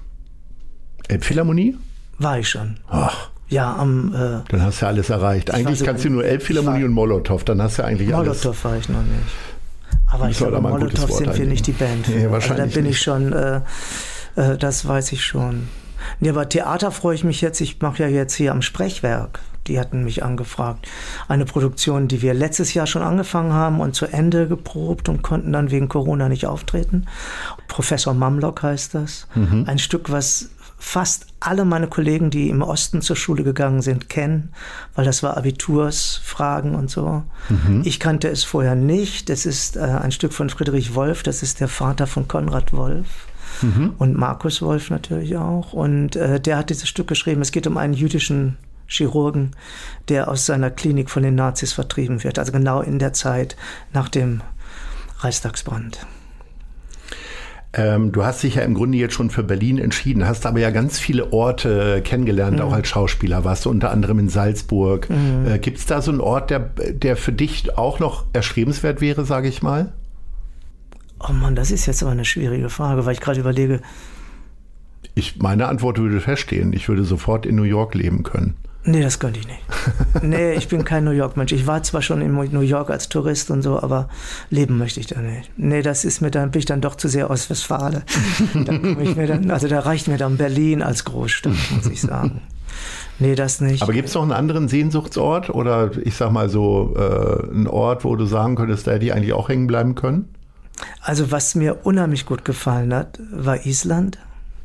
Elbphilharmonie? 1.07 1.77
War 2.18 2.40
ich 2.40 2.49
schon. 2.49 2.79
Ach. 2.88 3.31
Ja, 3.49 3.75
am. 3.77 4.14
Äh, 4.14 4.49
dann 4.49 4.62
hast 4.62 4.81
du 4.81 4.87
ja 4.87 4.92
alles 4.92 5.11
erreicht. 5.11 5.53
Eigentlich 5.53 5.83
kannst 5.85 6.05
du 6.05 6.11
nur 6.11 6.25
Elbphilharmonie 6.25 6.85
und 6.85 6.92
Molotow, 6.92 7.42
dann 7.44 7.62
hast 7.62 7.79
du 7.79 7.85
eigentlich 7.85 8.09
Molotow 8.09 8.31
alles. 8.31 8.44
Molotow 8.44 8.64
war 8.64 8.77
ich 8.77 8.88
noch 8.88 9.03
nicht. 9.03 9.49
Aber 10.11 10.29
ich 10.29 10.38
glaube, 10.38 10.61
Molotow 10.61 11.11
sind 11.11 11.37
wir 11.37 11.46
nicht 11.46 11.66
die 11.66 11.73
Band. 11.73 12.09
Nee, 12.09 12.31
wahrscheinlich 12.31 12.62
also 12.62 12.75
da 12.75 12.75
bin 12.75 12.85
nicht. 12.85 12.96
ich 12.96 13.03
schon, 13.03 13.33
äh, 13.33 13.61
äh, 14.37 14.59
das 14.59 14.87
weiß 14.87 15.12
ich 15.12 15.25
schon. 15.25 15.68
Nee, 16.18 16.31
aber 16.31 16.49
Theater 16.49 16.90
freue 16.90 17.14
ich 17.14 17.25
mich 17.25 17.40
jetzt. 17.40 17.61
Ich 17.61 17.81
mache 17.81 18.03
ja 18.03 18.09
jetzt 18.09 18.35
hier 18.35 18.53
am 18.53 18.62
Sprechwerk. 18.62 19.40
Die 19.66 19.79
hatten 19.79 20.03
mich 20.05 20.25
angefragt. 20.25 20.88
Eine 21.29 21.44
Produktion, 21.44 22.09
die 22.09 22.23
wir 22.23 22.35
letztes 22.35 22.75
Jahr 22.75 22.87
schon 22.87 23.03
angefangen 23.03 23.53
haben 23.53 23.81
und 23.81 23.94
zu 23.94 24.07
Ende 24.07 24.49
geprobt 24.49 25.09
und 25.09 25.23
konnten 25.23 25.53
dann 25.53 25.70
wegen 25.70 25.88
Corona 25.88 26.29
nicht 26.29 26.46
auftreten. 26.46 27.07
Professor 27.68 28.14
Mamlock 28.14 28.62
heißt 28.62 28.94
das. 28.94 29.29
Mhm. 29.35 29.64
Ein 29.68 29.79
Stück, 29.79 30.11
was 30.11 30.51
fast 30.81 31.27
alle 31.40 31.64
meine 31.64 31.87
Kollegen, 31.87 32.31
die 32.31 32.49
im 32.49 32.62
Osten 32.62 33.03
zur 33.03 33.14
Schule 33.14 33.45
gegangen 33.45 33.83
sind, 33.83 34.09
kennen, 34.09 34.53
weil 34.95 35.05
das 35.05 35.23
war 35.23 35.37
Abitursfragen 35.37 36.75
und 36.75 36.90
so. 36.90 37.23
Mhm. 37.51 37.83
Ich 37.85 38.01
kannte 38.01 38.29
es 38.29 38.43
vorher 38.45 38.75
nicht. 38.75 39.29
Das 39.29 39.47
ist 39.47 39.77
äh, 39.77 39.81
ein 39.81 40.11
Stück 40.11 40.33
von 40.33 40.49
Friedrich 40.49 40.95
Wolf, 40.95 41.23
das 41.23 41.43
ist 41.43 41.61
der 41.61 41.69
Vater 41.69 42.07
von 42.07 42.27
Konrad 42.27 42.73
Wolf. 42.73 43.07
Mhm. 43.61 43.95
Und 43.99 44.16
Markus 44.16 44.62
Wolf 44.62 44.90
natürlich 44.90 45.37
auch. 45.37 45.75
Und 45.75 46.16
äh, 46.16 46.40
der 46.40 46.57
hat 46.57 46.71
dieses 46.71 46.88
Stück 46.88 47.09
geschrieben. 47.09 47.43
Es 47.43 47.53
geht 47.53 47.66
um 47.66 47.77
einen 47.77 47.95
jüdischen 47.95 48.57
Chirurgen, 48.87 49.51
der 50.09 50.29
aus 50.29 50.47
seiner 50.47 50.71
Klinik 50.71 51.11
von 51.11 51.23
den 51.23 51.35
Nazis 51.35 51.75
vertrieben 51.75 52.25
wird. 52.25 52.38
Also 52.38 52.53
genau 52.53 52.81
in 52.81 52.99
der 52.99 53.12
Zeit 53.12 53.57
nach 53.93 54.09
dem 54.09 54.40
Reichstagsbrand. 55.19 56.07
Ähm, 57.72 58.11
du 58.11 58.24
hast 58.24 58.42
dich 58.42 58.56
ja 58.56 58.62
im 58.62 58.74
Grunde 58.74 58.98
jetzt 58.98 59.14
schon 59.14 59.30
für 59.30 59.44
Berlin 59.44 59.78
entschieden, 59.78 60.26
hast 60.26 60.44
aber 60.44 60.59
ja 60.59 60.70
ganz 60.70 60.98
viele 60.98 61.33
Orte 61.33 62.02
kennengelernt, 62.02 62.59
mhm. 62.59 62.64
auch 62.64 62.72
als 62.72 62.88
Schauspieler. 62.88 63.44
Warst 63.44 63.64
du 63.64 63.70
unter 63.70 63.90
anderem 63.92 64.18
in 64.18 64.28
Salzburg. 64.28 65.09
Mhm. 65.09 65.46
Äh, 65.46 65.59
Gibt 65.61 65.78
es 65.78 65.87
da 65.87 66.02
so 66.02 66.11
einen 66.11 66.20
Ort, 66.20 66.50
der, 66.50 66.59
der 66.59 67.16
für 67.16 67.33
dich 67.33 67.78
auch 67.78 68.00
noch 68.00 68.24
erstrebenswert 68.33 69.00
wäre, 69.00 69.24
sage 69.24 69.48
ich 69.48 69.62
mal? 69.62 69.92
Oh 71.20 71.33
Mann, 71.33 71.54
das 71.54 71.70
ist 71.70 71.87
jetzt 71.87 72.02
aber 72.02 72.12
eine 72.12 72.24
schwierige 72.24 72.70
Frage, 72.70 73.06
weil 73.06 73.12
ich 73.12 73.20
gerade 73.20 73.38
überlege. 73.38 73.80
Ich, 75.14 75.38
meine 75.38 75.68
Antwort 75.68 75.98
würde 75.98 76.20
feststehen. 76.20 76.72
Ich 76.72 76.88
würde 76.88 77.04
sofort 77.04 77.46
in 77.46 77.54
New 77.54 77.62
York 77.62 77.94
leben 77.94 78.22
können. 78.22 78.56
Nee, 78.85 79.03
das 79.03 79.19
könnte 79.19 79.40
ich 79.40 79.47
nicht. 79.47 79.61
nee, 80.23 80.53
ich 80.55 80.69
bin 80.69 80.85
kein 80.85 81.05
New 81.05 81.11
York-Mensch. 81.11 81.53
Ich 81.53 81.66
war 81.66 81.83
zwar 81.83 82.01
schon 82.01 82.23
in 82.23 82.33
New 82.33 82.61
York 82.61 82.90
als 82.90 83.09
Tourist 83.11 83.51
und 83.51 83.62
so, 83.62 83.81
aber 83.81 84.09
leben 84.49 84.79
möchte 84.79 85.01
ich 85.01 85.07
da 85.07 85.21
nicht. 85.21 85.51
Nee, 85.57 85.83
das 85.83 86.05
ist 86.05 86.23
mir 86.23 86.31
dann, 86.31 86.51
bin 86.51 86.61
ich 86.61 86.64
dann 86.64 86.81
doch 86.81 86.95
zu 86.95 87.09
sehr 87.09 87.31
aus 87.31 87.51
Westfalen. 87.51 88.03
da 88.55 88.73
ich 89.01 89.16
mir 89.16 89.27
dann, 89.27 89.51
also 89.51 89.69
da 89.69 89.81
reicht 89.81 90.09
mir 90.09 90.16
dann 90.16 90.38
Berlin 90.38 90.83
als 90.83 91.05
Großstadt, 91.05 91.53
muss 91.75 91.87
ich 91.87 92.01
sagen. 92.01 92.40
Nee, 93.19 93.35
das 93.35 93.61
nicht. 93.61 93.83
Aber 93.83 93.93
gibt 93.93 94.09
es 94.09 94.14
noch 94.14 94.23
einen 94.23 94.33
anderen 94.33 94.69
Sehnsuchtsort 94.69 95.51
oder 95.51 95.90
ich 96.03 96.14
sag 96.14 96.33
mal 96.33 96.49
so 96.49 96.95
äh, 96.97 97.51
einen 97.51 97.66
Ort, 97.66 98.05
wo 98.05 98.16
du 98.16 98.25
sagen 98.25 98.57
könntest, 98.57 98.87
da 98.87 98.93
hätte 98.93 99.05
ich 99.05 99.12
eigentlich 99.12 99.35
auch 99.35 99.51
hängen 99.51 99.66
bleiben 99.66 99.95
können? 99.95 100.35
Also 101.03 101.31
was 101.31 101.55
mir 101.55 101.81
unheimlich 101.85 102.25
gut 102.25 102.47
gefallen 102.47 102.95
hat, 102.95 103.21
war 103.31 103.66
Island. 103.66 104.19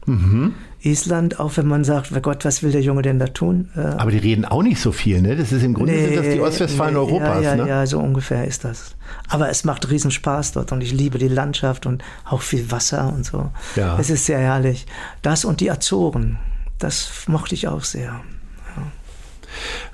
Mhm. 0.06 0.54
Island, 0.86 1.40
auch 1.40 1.58
wenn 1.58 1.68
man 1.68 1.84
sagt, 1.84 2.12
oh 2.16 2.20
Gott, 2.20 2.46
was 2.46 2.62
will 2.62 2.72
der 2.72 2.82
Junge 2.82 3.02
denn 3.02 3.20
da 3.20 3.28
tun? 3.28 3.70
Äh, 3.76 3.82
Aber 3.82 4.12
die 4.12 4.18
reden 4.18 4.46
auch 4.46 4.62
nicht 4.62 4.80
so 4.80 4.92
viel, 4.92 5.22
ne? 5.22 5.36
Das 5.36 5.52
ist 5.52 5.64
im 5.64 5.74
Grunde 5.74 5.94
nee, 5.94 6.06
sind 6.06 6.18
das 6.18 6.34
die 6.34 6.40
Ostwestfalen 6.40 6.94
nee, 6.94 7.00
Europas, 7.00 7.44
ja, 7.44 7.56
ja, 7.56 7.64
ne? 7.64 7.70
Ja, 7.70 7.86
so 7.88 8.00
ungefähr 8.00 8.46
ist 8.46 8.64
das. 8.64 8.96
Aber 9.28 9.50
es 9.50 9.64
macht 9.64 9.90
riesen 9.90 10.12
Spaß 10.12 10.54
dort 10.54 10.72
und 10.72 10.82
ich 10.82 10.94
liebe 10.94 11.18
die 11.18 11.28
Landschaft 11.28 11.86
und 11.86 12.04
auch 12.26 12.42
viel 12.42 12.72
Wasser 12.72 13.12
und 13.14 13.26
so. 13.26 13.52
Ja. 13.76 13.98
Es 14.00 14.10
ist 14.10 14.26
sehr 14.26 14.40
herrlich. 14.40 14.86
Das 15.22 15.44
und 15.44 15.60
die 15.60 15.72
Azoren, 15.72 16.38
das 16.78 17.10
mochte 17.28 17.56
ich 17.56 17.68
auch 17.68 17.84
sehr. 17.84 18.22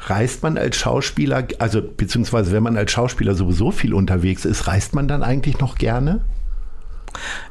Reist 0.07 0.43
man 0.43 0.57
als 0.57 0.75
Schauspieler, 0.75 1.47
also 1.59 1.81
beziehungsweise 1.81 2.51
wenn 2.51 2.63
man 2.63 2.77
als 2.77 2.91
Schauspieler 2.91 3.35
sowieso 3.35 3.71
viel 3.71 3.93
unterwegs 3.93 4.43
ist, 4.45 4.67
reist 4.67 4.95
man 4.95 5.07
dann 5.07 5.23
eigentlich 5.23 5.59
noch 5.59 5.75
gerne? 5.75 6.21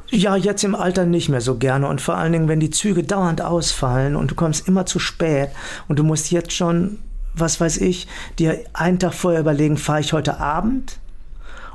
Ja, 0.09 0.35
jetzt 0.35 0.63
im 0.63 0.75
Alter 0.75 1.05
nicht 1.05 1.29
mehr 1.29 1.41
so 1.41 1.55
gerne. 1.55 1.87
Und 1.87 2.01
vor 2.01 2.17
allen 2.17 2.33
Dingen, 2.33 2.47
wenn 2.47 2.59
die 2.59 2.69
Züge 2.69 3.03
dauernd 3.03 3.41
ausfallen 3.41 4.15
und 4.15 4.31
du 4.31 4.35
kommst 4.35 4.67
immer 4.67 4.85
zu 4.85 4.99
spät 4.99 5.49
und 5.87 5.99
du 5.99 6.03
musst 6.03 6.31
jetzt 6.31 6.53
schon, 6.53 6.99
was 7.33 7.61
weiß 7.61 7.77
ich, 7.77 8.07
dir 8.39 8.59
einen 8.73 8.99
Tag 8.99 9.13
vorher 9.13 9.39
überlegen, 9.39 9.77
fahre 9.77 10.01
ich 10.01 10.13
heute 10.13 10.39
Abend 10.39 10.99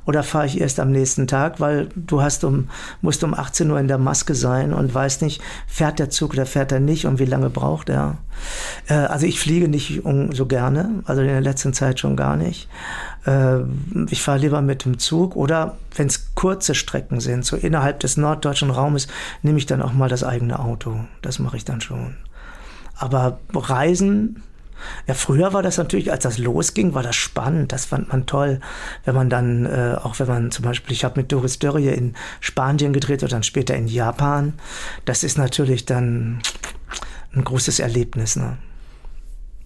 oder 0.07 0.23
fahre 0.23 0.47
ich 0.47 0.61
erst 0.61 0.81
am 0.81 0.91
nächsten 0.91 1.27
Tag, 1.27 1.61
weil 1.61 1.89
du 1.97 2.23
hast 2.23 2.45
um, 2.45 2.69
musst 3.03 3.23
um 3.25 3.35
18 3.35 3.71
Uhr 3.71 3.79
in 3.79 3.89
der 3.89 3.99
Maske 3.99 4.35
sein 4.35 4.73
und 4.73 4.95
weißt 4.95 5.23
nicht, 5.23 5.43
fährt 5.67 5.99
der 5.99 6.11
Zug 6.11 6.33
oder 6.33 6.47
fährt 6.47 6.73
er 6.73 6.81
nicht 6.81 7.07
und 7.07 7.19
wie 7.19 7.25
lange 7.25 7.51
braucht 7.51 7.89
er. 7.89 8.19
Äh, 8.89 8.95
also 8.95 9.27
ich 9.27 9.41
fliege 9.41 9.69
nicht 9.69 10.03
so 10.31 10.47
gerne, 10.47 11.03
also 11.05 11.21
in 11.21 11.29
der 11.29 11.41
letzten 11.41 11.73
Zeit 11.73 11.99
schon 12.01 12.17
gar 12.17 12.37
nicht. 12.37 12.69
Äh, 13.27 13.59
ich 14.09 14.23
fahre 14.23 14.39
lieber 14.39 14.63
mit 14.63 14.85
dem 14.85 14.99
Zug 14.99 15.35
oder 15.35 15.77
wenn 15.97 16.07
es 16.07 16.35
kurze 16.35 16.75
Strecken 16.75 17.21
sind, 17.21 17.45
so 17.45 17.57
innerhalb 17.57 18.01
des 18.01 18.17
norddeutschen 18.17 18.71
Raumes, 18.71 19.09
nehme 19.43 19.59
ich 19.59 19.67
dann 19.67 19.83
auch 19.83 19.93
mal 19.93 20.09
das 20.09 20.23
eigene 20.23 20.61
Auto. 20.61 21.01
Das 21.21 21.41
mache 21.41 21.57
ich 21.57 21.65
dann 21.65 21.81
schon. 21.81 22.15
Aber 22.95 23.41
Reisen 23.53 24.43
ja, 25.07 25.15
früher 25.15 25.53
war 25.53 25.63
das 25.63 25.79
natürlich, 25.79 26.11
als 26.11 26.25
das 26.25 26.39
losging, 26.39 26.95
war 26.95 27.03
das 27.03 27.17
spannend. 27.17 27.73
Das 27.73 27.87
fand 27.87 28.09
man 28.09 28.27
toll, 28.27 28.61
wenn 29.05 29.15
man 29.15 29.31
dann, 29.31 29.67
äh, 29.67 29.97
auch 30.03 30.19
wenn 30.19 30.27
man 30.27 30.51
zum 30.51 30.65
Beispiel, 30.65 30.93
ich 30.93 31.05
habe 31.05 31.21
mit 31.21 31.33
Doris 31.33 31.59
Dörrie 31.59 31.89
in 31.89 32.15
Spanien 32.41 32.93
gedreht 32.93 33.23
und 33.23 33.33
dann 33.33 33.43
später 33.43 33.75
in 33.75 33.87
Japan. 33.87 34.55
Das 35.05 35.23
ist 35.23 35.39
natürlich 35.39 35.87
dann 35.87 36.41
ein 37.35 37.45
großes 37.45 37.81
Erlebnis. 37.81 38.37
Ne? 38.37 38.59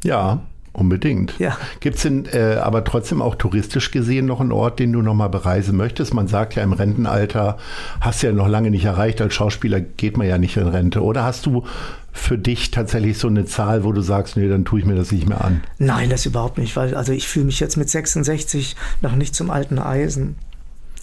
Ja, 0.05 0.43
Unbedingt. 0.73 1.35
Ja. 1.41 1.57
Gibt 1.81 1.97
es 1.97 2.03
denn 2.03 2.27
äh, 2.27 2.55
aber 2.63 2.85
trotzdem 2.85 3.23
auch 3.23 3.35
touristisch 3.35 3.91
gesehen 3.91 4.27
noch 4.27 4.41
einen 4.41 4.53
Ort, 4.53 4.79
den 4.79 4.93
du 4.93 5.03
noch 5.03 5.15
mal 5.15 5.29
bereisen 5.29 5.77
möchtest? 5.77 6.15
Man 6.15 6.29
sagt 6.29 6.55
ja 6.55 6.63
im 6.63 6.73
Rentenalter, 6.73 7.59
hast 8.01 8.23
du 8.23 8.29
ja 8.29 8.33
noch 8.33 8.47
lange 8.47 8.71
nicht 8.71 8.85
erreicht, 8.85 9.21
als 9.21 9.35
Schauspieler 9.35 9.81
geht 9.81 10.17
man 10.17 10.29
ja 10.29 10.39
nicht 10.39 10.57
in 10.57 10.69
Rente. 10.69 11.03
Oder 11.03 11.25
hast 11.25 11.47
du 11.47 11.65
für 12.13 12.39
dich 12.39 12.71
tatsächlich 12.71 13.19
so 13.19 13.27
eine 13.27 13.47
Zahl, 13.47 13.83
wo 13.83 13.93
du 13.93 14.01
sagst, 14.01 14.37
nee, 14.37 14.49
dann 14.49 14.65
tue 14.65 14.81
ich 14.81 14.87
mir 14.87 14.95
das 14.95 15.11
nicht 15.11 15.29
mehr 15.29 15.45
an? 15.45 15.63
Nein, 15.79 16.09
das 16.09 16.25
überhaupt 16.25 16.59
nicht, 16.59 16.77
weil 16.77 16.95
also 16.95 17.13
ich 17.13 17.27
fühle 17.27 17.47
mich 17.47 17.59
jetzt 17.59 17.77
mit 17.77 17.91
66 17.91 18.77
noch 19.03 19.17
nicht 19.17 19.35
zum 19.35 19.51
alten 19.51 19.79
Eisen. 19.79 20.37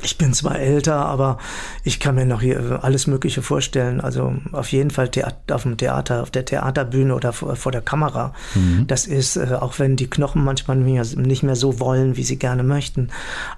Ich 0.03 0.17
bin 0.17 0.31
zwar 0.33 0.59
älter, 0.59 0.95
aber 0.95 1.39
ich 1.83 1.99
kann 1.99 2.15
mir 2.15 2.25
noch 2.25 2.41
hier 2.41 2.83
alles 2.83 3.07
Mögliche 3.07 3.41
vorstellen. 3.41 3.99
Also 3.99 4.35
auf 4.51 4.71
jeden 4.71 4.91
Fall 4.91 5.09
auf 5.51 5.63
dem 5.63 5.75
Theater, 5.75 6.21
auf 6.21 6.29
der 6.29 6.45
Theaterbühne 6.45 7.15
oder 7.15 7.33
vor, 7.33 7.55
vor 7.55 7.71
der 7.71 7.81
Kamera. 7.81 8.33
Mhm. 8.53 8.85
Das 8.85 9.07
ist, 9.07 9.37
äh, 9.37 9.57
auch 9.59 9.79
wenn 9.79 9.95
die 9.95 10.07
Knochen 10.07 10.43
manchmal 10.43 10.77
nicht 10.77 11.43
mehr 11.43 11.55
so 11.55 11.79
wollen, 11.79 12.15
wie 12.15 12.23
sie 12.23 12.37
gerne 12.37 12.61
möchten. 12.61 13.09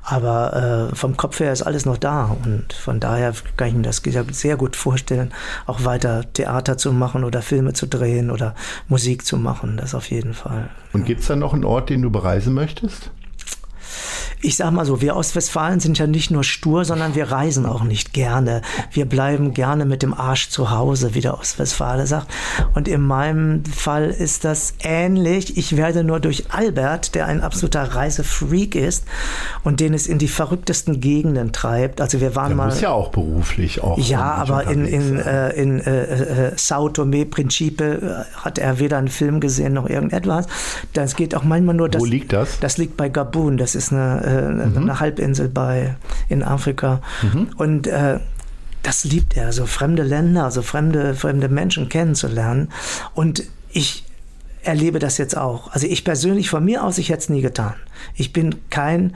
Aber 0.02 0.90
äh, 0.92 0.96
vom 0.96 1.18
Kopf 1.18 1.42
her 1.42 1.52
ist 1.52 1.62
alles 1.62 1.86
noch 1.86 1.98
da. 1.98 2.38
Und 2.46 2.72
von 2.72 3.02
daher 3.02 3.34
kann 3.58 3.68
ich 3.68 3.74
mir 3.74 3.82
das 3.82 4.02
sehr 4.32 4.56
gut 4.56 4.78
vorstellen, 4.78 5.34
auch 5.66 5.84
weiter 5.84 6.32
Theater 6.32 6.78
zu 6.78 6.94
machen 6.94 7.26
oder 7.26 7.42
Filme 7.42 7.74
zu 7.74 7.86
drehen 7.86 8.32
oder 8.32 8.56
Musik 8.88 9.26
zu 9.26 9.36
machen. 9.36 9.76
Das 9.76 9.94
auf 9.94 10.10
jeden 10.10 10.34
Fall. 10.34 10.70
Und 10.94 11.06
gibt 11.06 11.22
es 11.22 11.28
da 11.28 11.36
noch 11.36 11.54
einen 11.54 11.66
Ort, 11.66 11.90
den 11.90 12.02
du 12.02 12.10
bereisen 12.10 12.54
möchtest? 12.54 13.12
Ich 14.42 14.56
sag 14.56 14.72
mal 14.72 14.86
so, 14.86 15.02
wir 15.02 15.16
Ostwestfalen 15.16 15.80
sind 15.80 15.98
ja 15.98 16.08
nicht 16.08 16.32
nur 16.32 16.44
stur, 16.44 16.86
sondern 16.86 17.16
wir 17.16 17.32
reisen 17.32 17.66
auch 17.66 17.84
nicht 17.84 18.14
gerne. 18.14 18.62
Wir 18.92 19.06
bleiben 19.06 19.54
gerne 19.54 19.86
mit 19.86 20.02
dem 20.02 20.14
Arsch 20.14 20.50
zu 20.50 20.72
Hause, 20.72 21.14
wie 21.14 21.22
der 21.22 21.38
Ostwestfale 21.38 22.08
sagt. 22.08 22.28
Und 22.74 22.88
in 22.88 23.02
meinem 23.02 23.66
Fall 23.66 24.10
ist 24.10 24.46
das 24.46 24.74
ähnlich. 24.82 25.58
Ich 25.58 25.76
werde 25.78 26.04
nur 26.04 26.20
durch 26.20 26.52
Albert, 26.52 27.16
der 27.16 27.26
ein 27.26 27.42
absoluter 27.42 27.84
Reisefreak 27.84 28.76
ist 28.76 29.06
und 29.64 29.80
den 29.80 29.94
es 29.94 30.08
in 30.08 30.20
die 30.20 30.28
verrücktesten 30.28 31.02
Gegenden 31.02 31.52
treibt. 31.52 32.02
Also 32.02 32.22
wir 32.22 32.36
waren 32.36 32.50
der 32.50 32.58
mal. 32.58 32.66
Muss 32.68 32.82
ja 32.82 32.92
auch 32.92 33.10
beruflich 33.10 33.84
auch. 33.84 33.98
Ja, 33.98 34.36
aber 34.36 34.68
in, 34.68 34.86
in, 34.86 35.20
äh, 35.20 35.50
in 35.52 35.80
äh, 35.80 36.48
äh, 36.48 36.52
Sao 36.56 36.90
Tome 36.90 37.26
Principe 37.26 38.26
äh, 38.30 38.36
hat 38.38 38.58
er 38.58 38.80
weder 38.80 38.98
einen 38.98 39.08
Film 39.08 39.40
gesehen 39.40 39.74
noch 39.74 39.90
irgendetwas. 39.90 40.48
Das 40.94 41.16
geht 41.16 41.36
auch 41.36 41.44
manchmal 41.44 41.76
nur. 41.76 41.90
Das, 41.90 42.02
Wo 42.02 42.06
liegt 42.06 42.34
das? 42.34 42.60
Das 42.60 42.78
liegt 42.78 42.98
bei 42.98 43.10
Gabun. 43.10 43.58
Das 43.58 43.76
ist 43.76 43.89
eine 43.92 44.22
äh, 44.24 44.68
mhm. 44.68 44.78
eine 44.78 45.00
Halbinsel 45.00 45.50
bei, 45.50 45.96
in 46.28 46.44
Afrika. 46.44 47.02
Mhm. 47.22 47.50
Und 47.58 47.88
äh, 47.88 48.20
das 48.84 49.04
liebt 49.04 49.36
er, 49.36 49.52
so 49.52 49.66
fremde 49.66 50.04
Länder, 50.04 50.46
also 50.46 50.62
fremde, 50.62 51.14
fremde 51.14 51.50
Menschen 51.50 51.90
kennenzulernen. 51.90 52.70
Und 53.14 53.44
ich 53.72 54.06
erlebe 54.64 55.00
das 55.00 55.18
jetzt 55.18 55.38
auch. 55.38 55.72
Also 55.72 55.88
ich 55.88 56.04
persönlich 56.04 56.50
von 56.50 56.64
mir 56.64 56.84
aus, 56.84 56.98
ich 56.98 57.10
hätte 57.10 57.20
es 57.20 57.30
nie 57.30 57.42
getan. 57.42 57.76
Ich 58.16 58.34
bin 58.34 58.56
kein 58.70 59.16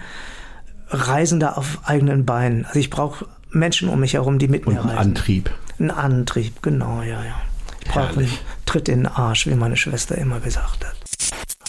Reisender 0.90 1.58
auf 1.58 1.80
eigenen 1.86 2.26
Beinen. 2.26 2.66
Also 2.66 2.80
ich 2.80 2.90
brauche 2.90 3.26
Menschen 3.52 3.90
um 3.90 4.00
mich 4.00 4.14
herum, 4.14 4.40
die 4.40 4.48
mit 4.48 4.68
Und 4.68 4.74
mir 4.74 4.80
reisen. 4.80 4.92
Ein 4.92 5.08
Antrieb. 5.08 5.52
Ein 5.80 5.92
Antrieb, 5.92 6.62
genau, 6.62 7.02
ja, 7.02 7.24
ja. 7.24 7.42
Ich 7.84 7.90
brauche 7.90 8.20
einen 8.20 8.30
Tritt 8.66 8.88
in 8.90 9.00
den 9.00 9.08
Arsch, 9.08 9.48
wie 9.48 9.56
meine 9.56 9.76
Schwester 9.76 10.18
immer 10.18 10.40
gesagt 10.40 10.86
hat. 10.86 10.96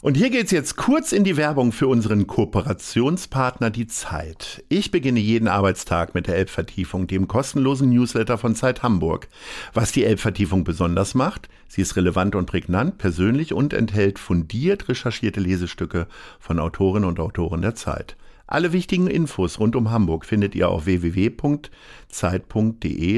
Und 0.04 0.18
hier 0.18 0.28
geht's 0.28 0.50
jetzt 0.50 0.76
kurz 0.76 1.12
in 1.12 1.24
die 1.24 1.38
Werbung 1.38 1.72
für 1.72 1.88
unseren 1.88 2.26
Kooperationspartner 2.26 3.70
Die 3.70 3.86
Zeit. 3.86 4.62
Ich 4.68 4.90
beginne 4.90 5.18
jeden 5.18 5.48
Arbeitstag 5.48 6.14
mit 6.14 6.26
der 6.26 6.36
Elbvertiefung, 6.36 7.06
dem 7.06 7.26
kostenlosen 7.26 7.88
Newsletter 7.88 8.36
von 8.36 8.54
Zeit 8.54 8.82
Hamburg. 8.82 9.28
Was 9.72 9.92
die 9.92 10.04
Elbvertiefung 10.04 10.62
besonders 10.62 11.14
macht, 11.14 11.48
sie 11.68 11.80
ist 11.80 11.96
relevant 11.96 12.34
und 12.34 12.44
prägnant, 12.44 12.98
persönlich 12.98 13.54
und 13.54 13.72
enthält 13.72 14.18
fundiert 14.18 14.90
recherchierte 14.90 15.40
Lesestücke 15.40 16.06
von 16.38 16.58
Autorinnen 16.58 17.08
und 17.08 17.18
Autoren 17.18 17.62
der 17.62 17.74
Zeit. 17.74 18.18
Alle 18.46 18.74
wichtigen 18.74 19.06
Infos 19.06 19.58
rund 19.58 19.74
um 19.74 19.90
Hamburg 19.90 20.26
findet 20.26 20.54
ihr 20.54 20.68
auf 20.68 20.84
www.zeit.de 20.84 21.70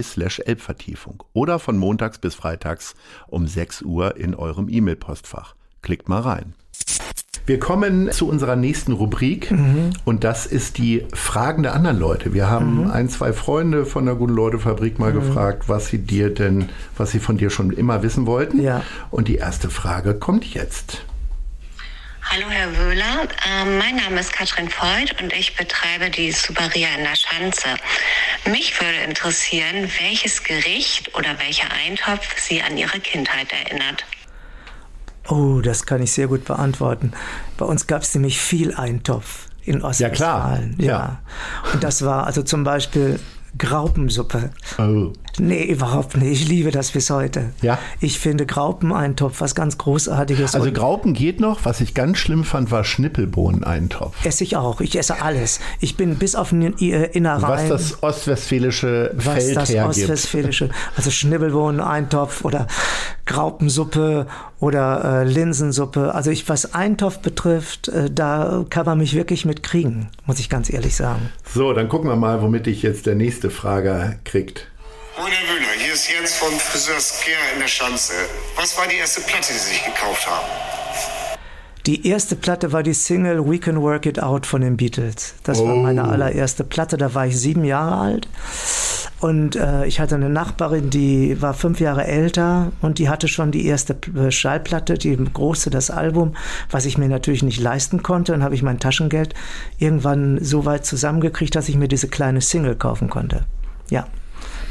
slash 0.02 0.38
Elbvertiefung 0.38 1.24
oder 1.32 1.58
von 1.58 1.78
montags 1.78 2.18
bis 2.18 2.36
freitags 2.36 2.94
um 3.26 3.48
6 3.48 3.82
Uhr 3.82 4.16
in 4.16 4.36
eurem 4.36 4.68
E-Mail-Postfach. 4.68 5.56
Klickt 5.82 6.08
mal 6.08 6.20
rein. 6.20 6.54
Wir 7.46 7.60
kommen 7.60 8.10
zu 8.10 8.28
unserer 8.28 8.56
nächsten 8.56 8.90
Rubrik 8.90 9.52
mhm. 9.52 9.92
und 10.04 10.24
das 10.24 10.46
ist 10.46 10.78
die 10.78 11.06
Fragen 11.14 11.62
der 11.62 11.74
anderen 11.74 11.96
Leute. 11.96 12.34
Wir 12.34 12.50
haben 12.50 12.84
mhm. 12.84 12.90
ein, 12.90 13.08
zwei 13.08 13.32
Freunde 13.32 13.86
von 13.86 14.04
der 14.04 14.16
Guten-Leute-Fabrik 14.16 14.98
mal 14.98 15.12
mhm. 15.12 15.20
gefragt, 15.20 15.68
was 15.68 15.86
sie 15.86 15.98
dir 15.98 16.34
denn, 16.34 16.70
was 16.96 17.12
sie 17.12 17.20
von 17.20 17.38
dir 17.38 17.50
schon 17.50 17.70
immer 17.70 18.02
wissen 18.02 18.26
wollten. 18.26 18.60
Ja. 18.60 18.82
Und 19.12 19.28
die 19.28 19.36
erste 19.36 19.70
Frage 19.70 20.14
kommt 20.14 20.44
jetzt. 20.44 21.02
Hallo 22.28 22.50
Herr 22.50 22.76
Wöhler, 22.76 23.28
äh, 23.46 23.64
mein 23.64 23.94
Name 23.94 24.18
ist 24.18 24.32
Katrin 24.32 24.68
Voigt 24.68 25.22
und 25.22 25.32
ich 25.32 25.54
betreibe 25.54 26.10
die 26.10 26.32
Subaria 26.32 26.88
in 26.98 27.04
der 27.04 27.14
Schanze. 27.14 27.68
Mich 28.46 28.78
würde 28.80 28.98
interessieren, 29.06 29.88
welches 30.00 30.42
Gericht 30.42 31.14
oder 31.14 31.38
welcher 31.38 31.70
Eintopf 31.70 32.36
Sie 32.40 32.60
an 32.60 32.76
Ihre 32.76 32.98
Kindheit 32.98 33.52
erinnert. 33.52 34.04
Oh, 35.28 35.60
das 35.60 35.86
kann 35.86 36.02
ich 36.02 36.12
sehr 36.12 36.28
gut 36.28 36.44
beantworten. 36.44 37.12
Bei 37.56 37.66
uns 37.66 37.86
gab 37.86 38.02
es 38.02 38.14
nämlich 38.14 38.40
viel 38.40 38.74
Eintopf 38.74 39.48
in 39.64 39.82
Ostwestfalen. 39.82 40.76
Ja, 40.78 40.86
klar. 40.86 40.86
Ja. 40.86 40.86
ja. 40.86 41.72
Und 41.72 41.82
das 41.82 42.04
war 42.04 42.26
also 42.26 42.42
zum 42.42 42.64
Beispiel 42.64 43.18
Graupensuppe. 43.58 44.50
Oh. 44.78 45.12
Nee, 45.38 45.64
überhaupt 45.64 46.16
nicht. 46.16 46.42
Ich 46.42 46.48
liebe 46.48 46.70
das 46.70 46.92
bis 46.92 47.10
heute. 47.10 47.50
Ja. 47.62 47.78
Ich 48.00 48.18
finde 48.18 48.46
Graupeneintopf 48.46 49.40
was 49.40 49.54
ganz 49.54 49.78
Großartiges. 49.78 50.54
Also 50.54 50.72
Graupen 50.72 51.14
geht 51.14 51.40
noch. 51.40 51.64
Was 51.64 51.80
ich 51.80 51.94
ganz 51.94 52.18
schlimm 52.18 52.44
fand, 52.44 52.70
war 52.70 52.84
Schnippelbohneneintopf. 52.84 54.24
Esse 54.24 54.44
ich 54.44 54.56
auch. 54.56 54.80
Ich 54.80 54.98
esse 54.98 55.20
alles. 55.22 55.60
Ich 55.80 55.96
bin 55.96 56.16
bis 56.16 56.34
auf 56.34 56.50
den 56.50 56.62
Innereien. 56.62 57.42
Was 57.42 57.68
das 57.68 58.02
ostwestfälische 58.02 59.12
was 59.14 59.34
Feld 59.34 59.56
das 59.56 59.68
hergibt. 59.70 59.88
ostwestfälische, 59.88 60.70
also 60.96 61.10
Schnippelbohneneintopf 61.10 62.44
oder 62.44 62.66
Graupensuppe 63.26 64.26
oder 64.60 65.22
äh, 65.22 65.24
Linsensuppe. 65.24 66.14
Also 66.14 66.30
ich, 66.30 66.48
was 66.48 66.74
Eintopf 66.74 67.18
betrifft, 67.18 67.88
äh, 67.88 68.10
da 68.10 68.64
kann 68.70 68.86
man 68.86 68.98
mich 68.98 69.14
wirklich 69.14 69.44
mit 69.44 69.62
kriegen, 69.62 70.08
muss 70.24 70.38
ich 70.38 70.48
ganz 70.48 70.72
ehrlich 70.72 70.96
sagen. 70.96 71.30
So, 71.52 71.72
dann 71.72 71.88
gucken 71.88 72.08
wir 72.08 72.16
mal, 72.16 72.40
womit 72.40 72.66
dich 72.66 72.82
jetzt 72.82 73.06
der 73.06 73.14
nächste 73.16 73.50
Frage 73.50 74.18
kriegt. 74.24 74.68
Moin 75.18 75.32
Herr 75.32 75.48
Wöhler, 75.48 75.72
hier 75.82 75.94
ist 75.94 76.10
Jens 76.10 76.34
von 76.34 76.52
Friseur 76.60 77.00
Scare 77.00 77.54
in 77.54 77.60
der 77.60 77.68
Schanze. 77.68 78.12
Was 78.54 78.76
war 78.76 78.86
die 78.86 78.96
erste 78.96 79.22
Platte, 79.22 79.50
die 79.50 79.58
Sie 79.58 79.70
sich 79.70 79.82
gekauft 79.82 80.26
haben? 80.26 80.44
Die 81.86 82.06
erste 82.06 82.36
Platte 82.36 82.70
war 82.72 82.82
die 82.82 82.92
Single 82.92 83.48
We 83.48 83.58
Can 83.58 83.80
Work 83.80 84.04
It 84.04 84.22
Out 84.22 84.44
von 84.44 84.60
den 84.60 84.76
Beatles. 84.76 85.34
Das 85.42 85.60
oh. 85.60 85.68
war 85.68 85.76
meine 85.76 86.02
oh. 86.02 86.10
allererste 86.10 86.64
Platte, 86.64 86.98
da 86.98 87.14
war 87.14 87.26
ich 87.26 87.40
sieben 87.40 87.64
Jahre 87.64 87.96
alt. 87.96 88.28
Und 89.18 89.56
äh, 89.56 89.86
ich 89.86 90.00
hatte 90.00 90.16
eine 90.16 90.28
Nachbarin, 90.28 90.90
die 90.90 91.40
war 91.40 91.54
fünf 91.54 91.80
Jahre 91.80 92.04
älter 92.04 92.72
und 92.82 92.98
die 92.98 93.08
hatte 93.08 93.26
schon 93.26 93.52
die 93.52 93.64
erste 93.64 93.96
äh, 94.14 94.30
Schallplatte, 94.30 94.98
die 94.98 95.16
große, 95.16 95.70
das 95.70 95.90
Album, 95.90 96.36
was 96.70 96.84
ich 96.84 96.98
mir 96.98 97.08
natürlich 97.08 97.42
nicht 97.42 97.58
leisten 97.58 98.02
konnte. 98.02 98.32
Dann 98.32 98.42
habe 98.42 98.54
ich 98.54 98.62
mein 98.62 98.80
Taschengeld 98.80 99.32
irgendwann 99.78 100.44
so 100.44 100.66
weit 100.66 100.84
zusammengekriegt, 100.84 101.54
dass 101.54 101.70
ich 101.70 101.76
mir 101.76 101.88
diese 101.88 102.08
kleine 102.08 102.42
Single 102.42 102.76
kaufen 102.76 103.08
konnte. 103.08 103.46
Ja. 103.88 104.06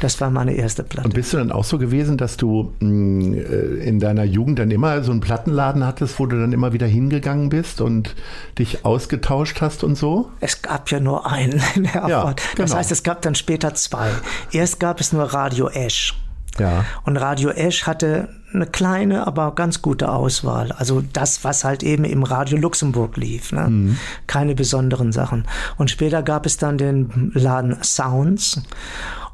Das 0.00 0.20
war 0.20 0.30
meine 0.30 0.54
erste 0.54 0.82
Platte. 0.82 1.08
Und 1.08 1.14
bist 1.14 1.32
du 1.32 1.38
dann 1.38 1.50
auch 1.50 1.64
so 1.64 1.78
gewesen, 1.78 2.16
dass 2.16 2.36
du 2.36 2.72
mh, 2.80 2.88
mm, 2.88 3.34
äh, 3.34 3.38
in 3.86 4.00
deiner 4.00 4.24
Jugend 4.24 4.58
dann 4.58 4.70
immer 4.70 5.02
so 5.02 5.10
einen 5.10 5.20
Plattenladen 5.20 5.84
hattest, 5.86 6.18
wo 6.18 6.26
du 6.26 6.38
dann 6.38 6.52
immer 6.52 6.72
wieder 6.72 6.86
hingegangen 6.86 7.48
bist 7.48 7.80
und 7.80 8.14
dich 8.58 8.84
ausgetauscht 8.84 9.60
hast 9.60 9.84
und 9.84 9.96
so? 9.96 10.30
Es 10.40 10.62
gab 10.62 10.90
ja 10.90 11.00
nur 11.00 11.26
einen 11.30 11.62
in 11.74 11.84
Herford. 11.84 12.10
Ja, 12.10 12.24
genau. 12.24 12.36
Das 12.56 12.74
heißt, 12.74 12.92
es 12.92 13.02
gab 13.02 13.22
dann 13.22 13.34
später 13.34 13.74
zwei. 13.74 14.10
Erst 14.52 14.80
gab 14.80 15.00
es 15.00 15.12
nur 15.12 15.24
Radio 15.24 15.68
Ash. 15.68 16.14
Ja. 16.58 16.84
Und 17.04 17.16
Radio 17.16 17.50
Ash 17.50 17.86
hatte 17.86 18.28
eine 18.54 18.66
kleine, 18.66 19.26
aber 19.26 19.54
ganz 19.54 19.82
gute 19.82 20.10
Auswahl. 20.10 20.72
Also 20.72 21.02
das, 21.12 21.44
was 21.44 21.64
halt 21.64 21.82
eben 21.82 22.04
im 22.04 22.22
Radio 22.22 22.58
Luxemburg 22.58 23.16
lief. 23.16 23.52
Ne? 23.52 23.68
Mhm. 23.68 23.98
Keine 24.26 24.54
besonderen 24.54 25.12
Sachen. 25.12 25.46
Und 25.76 25.90
später 25.90 26.22
gab 26.22 26.46
es 26.46 26.56
dann 26.56 26.78
den 26.78 27.30
Laden 27.34 27.76
Sounds. 27.82 28.62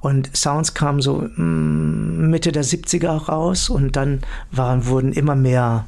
Und 0.03 0.37
Sounds 0.37 0.75
kamen 0.75 1.01
so 1.01 1.29
mm, 1.37 2.29
Mitte 2.29 2.51
der 2.51 2.65
70er 2.65 3.27
raus 3.27 3.71
und 3.71 3.97
dann 3.97 4.21
waren, 4.51 4.87
wurden 4.87 5.13
immer 5.13 5.37
mehr 5.37 5.87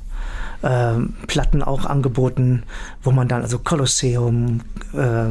äh, 0.63 0.95
Platten 1.27 1.63
auch 1.65 1.85
angeboten, 1.85 2.63
wo 3.03 3.11
man 3.11 3.27
dann, 3.27 3.43
also 3.43 3.59
Colosseum, 3.59 4.61
äh, 4.95 5.27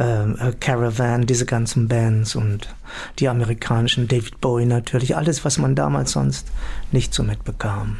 äh, 0.00 0.52
Caravan, 0.60 1.26
diese 1.26 1.44
ganzen 1.44 1.88
Bands 1.88 2.36
und 2.36 2.72
die 3.18 3.28
amerikanischen, 3.28 4.06
David 4.06 4.40
Bowie 4.40 4.64
natürlich, 4.64 5.16
alles, 5.16 5.44
was 5.44 5.58
man 5.58 5.74
damals 5.74 6.12
sonst 6.12 6.46
nicht 6.92 7.12
so 7.12 7.24
mitbekam. 7.24 7.96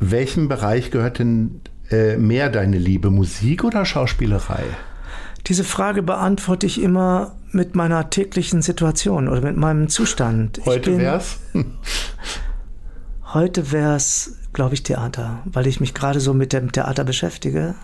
Welchem 0.00 0.48
Bereich 0.48 0.90
gehört 0.90 1.20
denn 1.20 1.60
äh, 1.90 2.16
mehr 2.16 2.50
deine 2.50 2.78
Liebe, 2.78 3.10
Musik 3.10 3.62
oder 3.62 3.84
Schauspielerei? 3.84 4.64
Diese 5.46 5.62
Frage 5.62 6.02
beantworte 6.02 6.66
ich 6.66 6.82
immer 6.82 7.36
mit 7.52 7.74
meiner 7.74 8.10
täglichen 8.10 8.62
Situation 8.62 9.28
oder 9.28 9.40
mit 9.40 9.56
meinem 9.56 9.88
Zustand. 9.88 10.60
Heute 10.66 10.98
wär's? 10.98 11.38
heute 13.34 13.72
wär's, 13.72 14.36
glaube 14.52 14.74
ich, 14.74 14.82
Theater, 14.82 15.42
weil 15.46 15.66
ich 15.66 15.80
mich 15.80 15.94
gerade 15.94 16.20
so 16.20 16.34
mit 16.34 16.52
dem 16.52 16.70
Theater 16.70 17.04
beschäftige. 17.04 17.74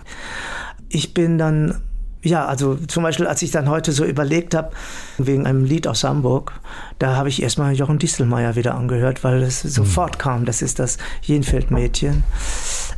Ich 0.90 1.14
bin 1.14 1.38
dann 1.38 1.80
ja, 2.22 2.46
also 2.46 2.74
zum 2.74 3.04
Beispiel, 3.04 3.26
als 3.26 3.42
ich 3.42 3.52
dann 3.52 3.68
heute 3.68 3.92
so 3.92 4.04
überlegt 4.04 4.54
habe, 4.54 4.72
wegen 5.18 5.46
einem 5.46 5.64
Lied 5.64 5.86
aus 5.86 6.02
Hamburg, 6.02 6.52
da 6.98 7.14
habe 7.14 7.28
ich 7.28 7.42
erstmal 7.42 7.74
Jochen 7.74 7.98
Distelmeier 7.98 8.56
wieder 8.56 8.74
angehört, 8.74 9.22
weil 9.22 9.42
es 9.42 9.62
sofort 9.62 10.16
mhm. 10.16 10.18
kam. 10.18 10.44
Das 10.44 10.60
ist 10.60 10.80
das 10.80 10.98
Jenfeld-Mädchen. 11.22 12.24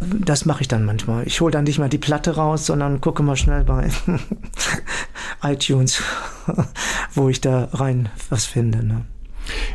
Das 0.00 0.46
mache 0.46 0.62
ich 0.62 0.68
dann 0.68 0.84
manchmal. 0.84 1.26
Ich 1.26 1.40
hole 1.40 1.52
dann 1.52 1.64
nicht 1.64 1.78
mal 1.78 1.88
die 1.88 1.98
Platte 1.98 2.36
raus, 2.36 2.66
sondern 2.66 3.00
gucke 3.00 3.22
mal 3.22 3.36
schnell 3.36 3.64
bei 3.64 3.90
iTunes, 5.42 6.02
wo 7.14 7.28
ich 7.28 7.40
da 7.40 7.68
rein 7.72 8.08
was 8.30 8.46
finde. 8.46 8.84
Ne? 8.84 9.04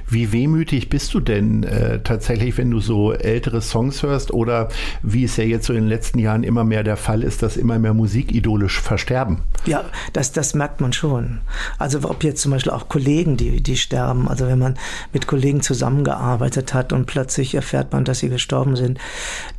Wie 0.08 0.32
wehmütig 0.32 0.90
bist 0.90 1.14
du 1.14 1.20
denn 1.20 1.64
äh, 1.64 2.00
tatsächlich, 2.04 2.58
wenn 2.58 2.72
du 2.72 2.80
so 2.80 3.12
ältere 3.12 3.62
Songs 3.62 4.04
hörst 4.04 4.32
oder 4.32 4.70
wie 5.02 5.24
es 5.24 5.38
ja 5.38 5.44
jetzt 5.44 5.66
so 5.66 5.74
in 5.74 5.82
den 5.82 5.90
letzten 5.90 6.20
Jahren 6.20 6.44
immer 6.44 6.64
mehr 6.64 6.84
der 6.84 6.98
Fall 6.98 7.24
ist, 7.24 7.44
dass 7.44 7.58
immer 7.58 7.80
mehr 7.80 7.94
Musikidole 7.94 8.70
versterben? 8.70 9.40
Ja, 9.66 9.86
das, 10.14 10.32
das 10.32 10.54
merkt 10.54 10.82
man 10.82 10.94
schon. 10.94 11.40
Also 11.78 12.00
ob 12.04 12.24
jetzt 12.24 12.42
zum 12.42 12.52
Beispiel 12.52 12.72
auch 12.72 12.90
Kollegen, 12.90 13.38
die, 13.38 13.62
die 13.62 13.78
sterben, 13.78 14.28
also 14.28 14.48
wenn 14.48 14.60
man 14.60 14.78
mit 15.14 15.28
Kollegen 15.28 15.62
zusammengearbeitet 15.62 16.74
hat 16.74 16.94
und 16.94 17.06
plötzlich 17.06 17.56
erfährt 17.56 17.94
man, 17.94 18.06
dass 18.06 18.20
sie 18.20 18.30
gestorben 18.30 18.76
sind, 18.76 19.00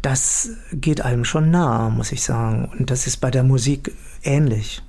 das 0.02 0.50
geht 0.72 1.00
einem 1.00 1.24
schon 1.24 1.50
nah, 1.50 1.90
muss 1.90 2.12
ich 2.12 2.22
sagen. 2.22 2.70
Und 2.78 2.90
das 2.90 3.06
ist 3.06 3.18
bei 3.18 3.30
der 3.30 3.42
Musik 3.42 3.92
ähnlich. 4.22 4.82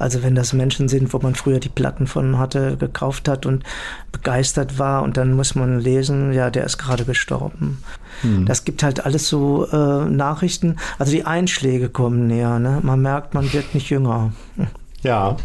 Also 0.00 0.22
wenn 0.22 0.34
das 0.34 0.52
Menschen 0.52 0.88
sind, 0.88 1.12
wo 1.12 1.18
man 1.18 1.34
früher 1.34 1.60
die 1.60 1.68
Platten 1.68 2.06
von 2.06 2.38
hatte, 2.38 2.76
gekauft 2.76 3.28
hat 3.28 3.46
und 3.46 3.64
begeistert 4.12 4.78
war 4.78 5.02
und 5.02 5.16
dann 5.16 5.34
muss 5.34 5.54
man 5.54 5.80
lesen, 5.80 6.32
ja, 6.32 6.50
der 6.50 6.64
ist 6.64 6.78
gerade 6.78 7.04
gestorben. 7.04 7.82
Hm. 8.22 8.46
Das 8.46 8.64
gibt 8.64 8.82
halt 8.82 9.04
alles 9.04 9.28
so 9.28 9.66
äh, 9.66 10.04
Nachrichten. 10.06 10.76
Also 10.98 11.12
die 11.12 11.24
Einschläge 11.24 11.88
kommen 11.88 12.26
näher. 12.26 12.58
Ne? 12.58 12.80
Man 12.82 13.00
merkt, 13.00 13.34
man 13.34 13.52
wird 13.52 13.74
nicht 13.74 13.90
jünger. 13.90 14.32
Ja. 15.02 15.36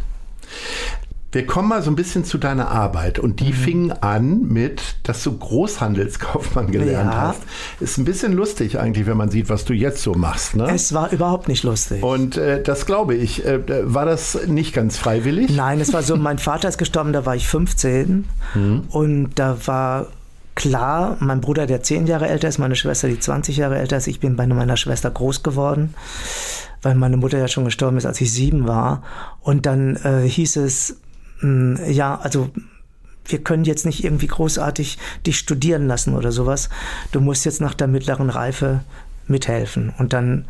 Wir 1.35 1.45
kommen 1.45 1.67
mal 1.67 1.81
so 1.81 1.91
ein 1.91 1.97
bisschen 1.97 2.23
zu 2.23 2.37
deiner 2.37 2.69
Arbeit 2.71 3.19
und 3.19 3.41
die 3.41 3.49
mhm. 3.49 3.53
fing 3.53 3.91
an 3.91 4.43
mit, 4.43 4.95
dass 5.03 5.21
du 5.21 5.37
Großhandelskaufmann 5.37 6.71
gelernt 6.71 7.11
ja. 7.11 7.21
hast. 7.23 7.41
Ist 7.81 7.97
ein 7.97 8.05
bisschen 8.05 8.31
lustig 8.31 8.79
eigentlich, 8.79 9.05
wenn 9.05 9.17
man 9.17 9.29
sieht, 9.29 9.49
was 9.49 9.65
du 9.65 9.73
jetzt 9.73 10.01
so 10.01 10.13
machst. 10.13 10.55
Ne? 10.55 10.71
Es 10.73 10.93
war 10.93 11.11
überhaupt 11.11 11.49
nicht 11.49 11.63
lustig. 11.63 12.01
Und 12.01 12.37
äh, 12.37 12.63
das 12.63 12.85
glaube 12.85 13.15
ich. 13.15 13.45
Äh, 13.45 13.59
war 13.93 14.05
das 14.05 14.47
nicht 14.47 14.73
ganz 14.73 14.95
freiwillig? 14.95 15.53
Nein, 15.53 15.81
es 15.81 15.91
war 15.91 16.03
so, 16.03 16.15
mein 16.15 16.39
Vater 16.39 16.69
ist 16.69 16.77
gestorben, 16.77 17.11
da 17.11 17.25
war 17.25 17.35
ich 17.35 17.49
15 17.49 18.23
mhm. 18.53 18.83
und 18.89 19.31
da 19.35 19.57
war 19.65 20.07
klar, 20.55 21.17
mein 21.19 21.41
Bruder, 21.41 21.65
der 21.65 21.83
10 21.83 22.07
Jahre 22.07 22.29
älter 22.29 22.47
ist, 22.47 22.59
meine 22.59 22.77
Schwester, 22.77 23.09
die 23.09 23.19
20 23.19 23.57
Jahre 23.57 23.77
älter 23.77 23.97
ist, 23.97 24.07
ich 24.07 24.21
bin 24.21 24.37
bei 24.37 24.47
meiner 24.47 24.77
Schwester 24.77 25.11
groß 25.11 25.43
geworden 25.43 25.95
weil 26.81 26.93
meine 26.93 27.17
Mutter 27.17 27.39
ja 27.39 27.47
schon 27.47 27.65
gestorben 27.65 27.97
ist, 27.97 28.05
als 28.05 28.21
ich 28.21 28.31
sieben 28.31 28.67
war. 28.67 29.01
Und 29.41 29.65
dann 29.65 29.95
äh, 29.95 30.29
hieß 30.29 30.57
es, 30.57 30.97
ja, 31.41 32.19
also 32.21 32.49
wir 33.25 33.43
können 33.43 33.65
jetzt 33.65 33.85
nicht 33.85 34.03
irgendwie 34.03 34.27
großartig 34.27 34.97
dich 35.25 35.37
studieren 35.37 35.87
lassen 35.87 36.15
oder 36.15 36.31
sowas. 36.31 36.69
Du 37.11 37.21
musst 37.21 37.45
jetzt 37.45 37.61
nach 37.61 37.73
der 37.73 37.87
mittleren 37.87 38.29
Reife 38.29 38.81
mithelfen. 39.27 39.93
Und 39.97 40.13
dann 40.13 40.45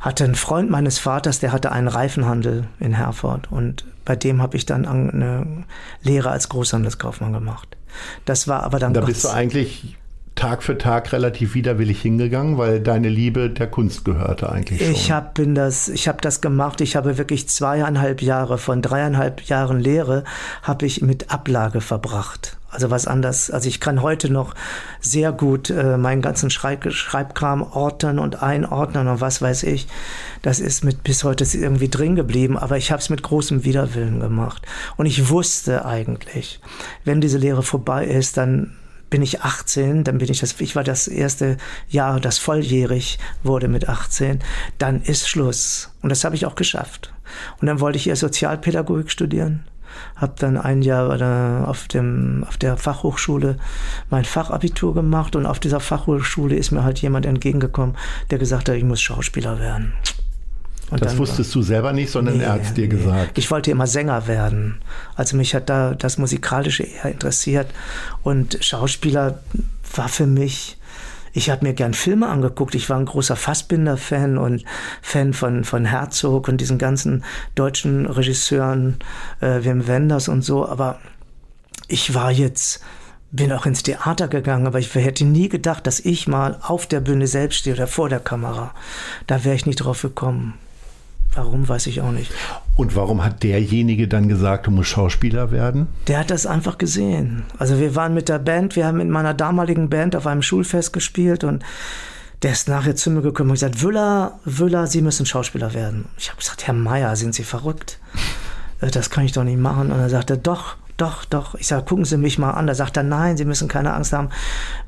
hatte 0.00 0.24
ein 0.24 0.34
Freund 0.34 0.70
meines 0.70 0.98
Vaters, 0.98 1.40
der 1.40 1.52
hatte 1.52 1.72
einen 1.72 1.88
Reifenhandel 1.88 2.64
in 2.80 2.94
Herford 2.94 3.52
und 3.52 3.84
bei 4.04 4.16
dem 4.16 4.40
habe 4.40 4.56
ich 4.56 4.66
dann 4.66 4.86
eine 4.86 5.64
Lehre 6.02 6.30
als 6.30 6.48
Großhandelskaufmann 6.48 7.32
gemacht. 7.32 7.76
Das 8.24 8.48
war 8.48 8.62
aber 8.62 8.78
dann. 8.78 8.94
Da 8.94 9.02
bist 9.02 9.24
du 9.24 9.28
eigentlich 9.28 9.96
Tag 10.34 10.62
für 10.62 10.78
Tag 10.78 11.12
relativ 11.12 11.54
widerwillig 11.54 12.00
hingegangen, 12.00 12.56
weil 12.56 12.80
deine 12.80 13.08
Liebe 13.08 13.50
der 13.50 13.66
Kunst 13.66 14.04
gehörte 14.04 14.50
eigentlich 14.50 14.80
schon. 14.80 14.92
Ich 14.92 15.10
habe 15.10 15.46
das, 15.46 15.88
ich 15.88 16.08
habe 16.08 16.18
das 16.22 16.40
gemacht. 16.40 16.80
Ich 16.80 16.96
habe 16.96 17.18
wirklich 17.18 17.48
zweieinhalb 17.48 18.22
Jahre 18.22 18.56
von 18.56 18.80
dreieinhalb 18.80 19.42
Jahren 19.42 19.80
Lehre 19.80 20.24
habe 20.62 20.86
ich 20.86 21.02
mit 21.02 21.30
Ablage 21.30 21.80
verbracht. 21.80 22.56
Also 22.70 22.90
was 22.90 23.06
anders. 23.06 23.50
Also 23.50 23.68
ich 23.68 23.80
kann 23.80 24.00
heute 24.00 24.32
noch 24.32 24.54
sehr 25.00 25.32
gut 25.32 25.70
äh, 25.70 25.96
meinen 25.96 26.22
ganzen 26.22 26.50
Schreib 26.50 26.90
Schreibkram 26.92 27.62
ordnen 27.62 28.20
und 28.20 28.42
einordnen 28.42 29.08
und 29.08 29.20
was 29.20 29.42
weiß 29.42 29.64
ich. 29.64 29.88
Das 30.42 30.60
ist 30.60 30.84
mit 30.84 31.02
bis 31.02 31.24
heute 31.24 31.44
irgendwie 31.52 31.88
drin 31.88 32.14
geblieben, 32.14 32.56
aber 32.56 32.76
ich 32.76 32.92
habe 32.92 33.00
es 33.00 33.10
mit 33.10 33.22
großem 33.22 33.64
Widerwillen 33.64 34.20
gemacht. 34.20 34.62
Und 34.96 35.06
ich 35.06 35.28
wusste 35.28 35.84
eigentlich, 35.84 36.60
wenn 37.04 37.20
diese 37.20 37.38
Lehre 37.38 37.64
vorbei 37.64 38.06
ist, 38.06 38.36
dann 38.36 38.76
bin 39.10 39.22
ich 39.22 39.42
18, 39.42 40.04
dann 40.04 40.18
bin 40.18 40.30
ich 40.30 40.40
das, 40.40 40.60
ich 40.60 40.76
war 40.76 40.84
das 40.84 41.08
erste 41.08 41.56
Jahr, 41.88 42.20
das 42.20 42.38
volljährig 42.38 43.18
wurde 43.42 43.68
mit 43.68 43.88
18, 43.88 44.38
dann 44.78 45.02
ist 45.02 45.28
Schluss. 45.28 45.92
Und 46.00 46.08
das 46.08 46.24
habe 46.24 46.36
ich 46.36 46.46
auch 46.46 46.54
geschafft. 46.54 47.12
Und 47.60 47.66
dann 47.66 47.80
wollte 47.80 47.98
ich 47.98 48.08
eher 48.08 48.16
Sozialpädagogik 48.16 49.10
studieren 49.10 49.64
habe 50.16 50.34
dann 50.38 50.56
ein 50.56 50.82
Jahr 50.82 51.68
auf, 51.68 51.88
dem, 51.88 52.44
auf 52.46 52.56
der 52.56 52.76
Fachhochschule 52.76 53.56
mein 54.08 54.24
Fachabitur 54.24 54.94
gemacht 54.94 55.36
und 55.36 55.46
auf 55.46 55.58
dieser 55.60 55.80
Fachhochschule 55.80 56.56
ist 56.56 56.70
mir 56.70 56.84
halt 56.84 57.00
jemand 57.00 57.26
entgegengekommen, 57.26 57.96
der 58.30 58.38
gesagt 58.38 58.68
hat, 58.68 58.76
ich 58.76 58.84
muss 58.84 59.00
Schauspieler 59.00 59.58
werden. 59.58 59.92
Und 60.90 61.04
das 61.04 61.16
wusstest 61.18 61.54
war, 61.54 61.62
du 61.62 61.66
selber 61.66 61.92
nicht, 61.92 62.10
sondern 62.10 62.38
nee, 62.38 62.44
er 62.44 62.52
hat 62.52 62.62
es 62.62 62.74
dir 62.74 62.82
nee. 62.82 62.88
gesagt. 62.88 63.38
Ich 63.38 63.50
wollte 63.50 63.70
immer 63.70 63.86
Sänger 63.86 64.26
werden. 64.26 64.80
Also 65.14 65.36
mich 65.36 65.54
hat 65.54 65.68
da 65.68 65.94
das 65.94 66.18
Musikalische 66.18 66.82
eher 66.82 67.06
interessiert. 67.12 67.68
Und 68.22 68.58
Schauspieler 68.60 69.40
war 69.94 70.08
für 70.08 70.26
mich 70.26 70.76
ich 71.32 71.50
habe 71.50 71.64
mir 71.64 71.74
gern 71.74 71.94
Filme 71.94 72.28
angeguckt. 72.28 72.74
Ich 72.74 72.90
war 72.90 72.98
ein 72.98 73.04
großer 73.04 73.36
Fassbinder-Fan 73.36 74.36
und 74.38 74.64
Fan 75.00 75.32
von, 75.32 75.64
von 75.64 75.84
Herzog 75.84 76.48
und 76.48 76.60
diesen 76.60 76.78
ganzen 76.78 77.24
deutschen 77.54 78.06
Regisseuren, 78.06 78.96
äh, 79.40 79.64
Wim 79.64 79.86
Wenders 79.86 80.28
und 80.28 80.42
so. 80.42 80.68
Aber 80.68 80.98
ich 81.86 82.14
war 82.14 82.32
jetzt, 82.32 82.82
bin 83.30 83.52
auch 83.52 83.66
ins 83.66 83.82
Theater 83.82 84.26
gegangen, 84.26 84.66
aber 84.66 84.80
ich 84.80 84.92
hätte 84.94 85.24
nie 85.24 85.48
gedacht, 85.48 85.86
dass 85.86 86.00
ich 86.00 86.26
mal 86.26 86.58
auf 86.62 86.86
der 86.86 87.00
Bühne 87.00 87.26
selbst 87.26 87.58
stehe 87.58 87.76
oder 87.76 87.86
vor 87.86 88.08
der 88.08 88.20
Kamera. 88.20 88.74
Da 89.26 89.44
wäre 89.44 89.54
ich 89.54 89.66
nicht 89.66 89.76
drauf 89.76 90.02
gekommen. 90.02 90.54
Warum, 91.34 91.68
weiß 91.68 91.86
ich 91.86 92.00
auch 92.00 92.10
nicht. 92.10 92.32
Und 92.74 92.96
warum 92.96 93.24
hat 93.24 93.42
derjenige 93.42 94.08
dann 94.08 94.28
gesagt, 94.28 94.66
du 94.66 94.70
musst 94.70 94.88
Schauspieler 94.88 95.52
werden? 95.52 95.86
Der 96.08 96.18
hat 96.18 96.30
das 96.30 96.46
einfach 96.46 96.76
gesehen. 96.76 97.44
Also 97.58 97.78
wir 97.78 97.94
waren 97.94 98.14
mit 98.14 98.28
der 98.28 98.38
Band, 98.38 98.74
wir 98.74 98.86
haben 98.86 98.98
mit 98.98 99.08
meiner 99.08 99.34
damaligen 99.34 99.88
Band 99.88 100.16
auf 100.16 100.26
einem 100.26 100.42
Schulfest 100.42 100.92
gespielt 100.92 101.44
und 101.44 101.62
der 102.42 102.52
ist 102.52 102.68
nachher 102.68 102.96
zu 102.96 103.10
mir 103.10 103.20
gekommen 103.20 103.50
und 103.50 103.54
gesagt, 103.54 103.82
Wüller, 103.82 104.40
Wüller, 104.44 104.86
Sie 104.86 105.02
müssen 105.02 105.26
Schauspieler 105.26 105.74
werden. 105.74 106.06
Ich 106.16 106.30
habe 106.30 106.38
gesagt, 106.38 106.66
Herr 106.66 106.74
Meier, 106.74 107.14
sind 107.14 107.34
Sie 107.34 107.44
verrückt? 107.44 107.98
Äh, 108.80 108.90
das 108.90 109.10
kann 109.10 109.24
ich 109.24 109.32
doch 109.32 109.44
nicht 109.44 109.58
machen. 109.58 109.92
Und 109.92 109.98
er 109.98 110.08
sagte, 110.08 110.38
doch, 110.38 110.76
doch, 111.00 111.24
doch. 111.24 111.54
Ich 111.54 111.66
sage, 111.66 111.84
gucken 111.84 112.04
Sie 112.04 112.18
mich 112.18 112.38
mal 112.38 112.50
an. 112.50 112.66
Da 112.66 112.74
sagt 112.74 112.96
er, 112.96 113.02
nein, 113.02 113.36
Sie 113.36 113.46
müssen 113.46 113.68
keine 113.68 113.94
Angst 113.94 114.12
haben. 114.12 114.28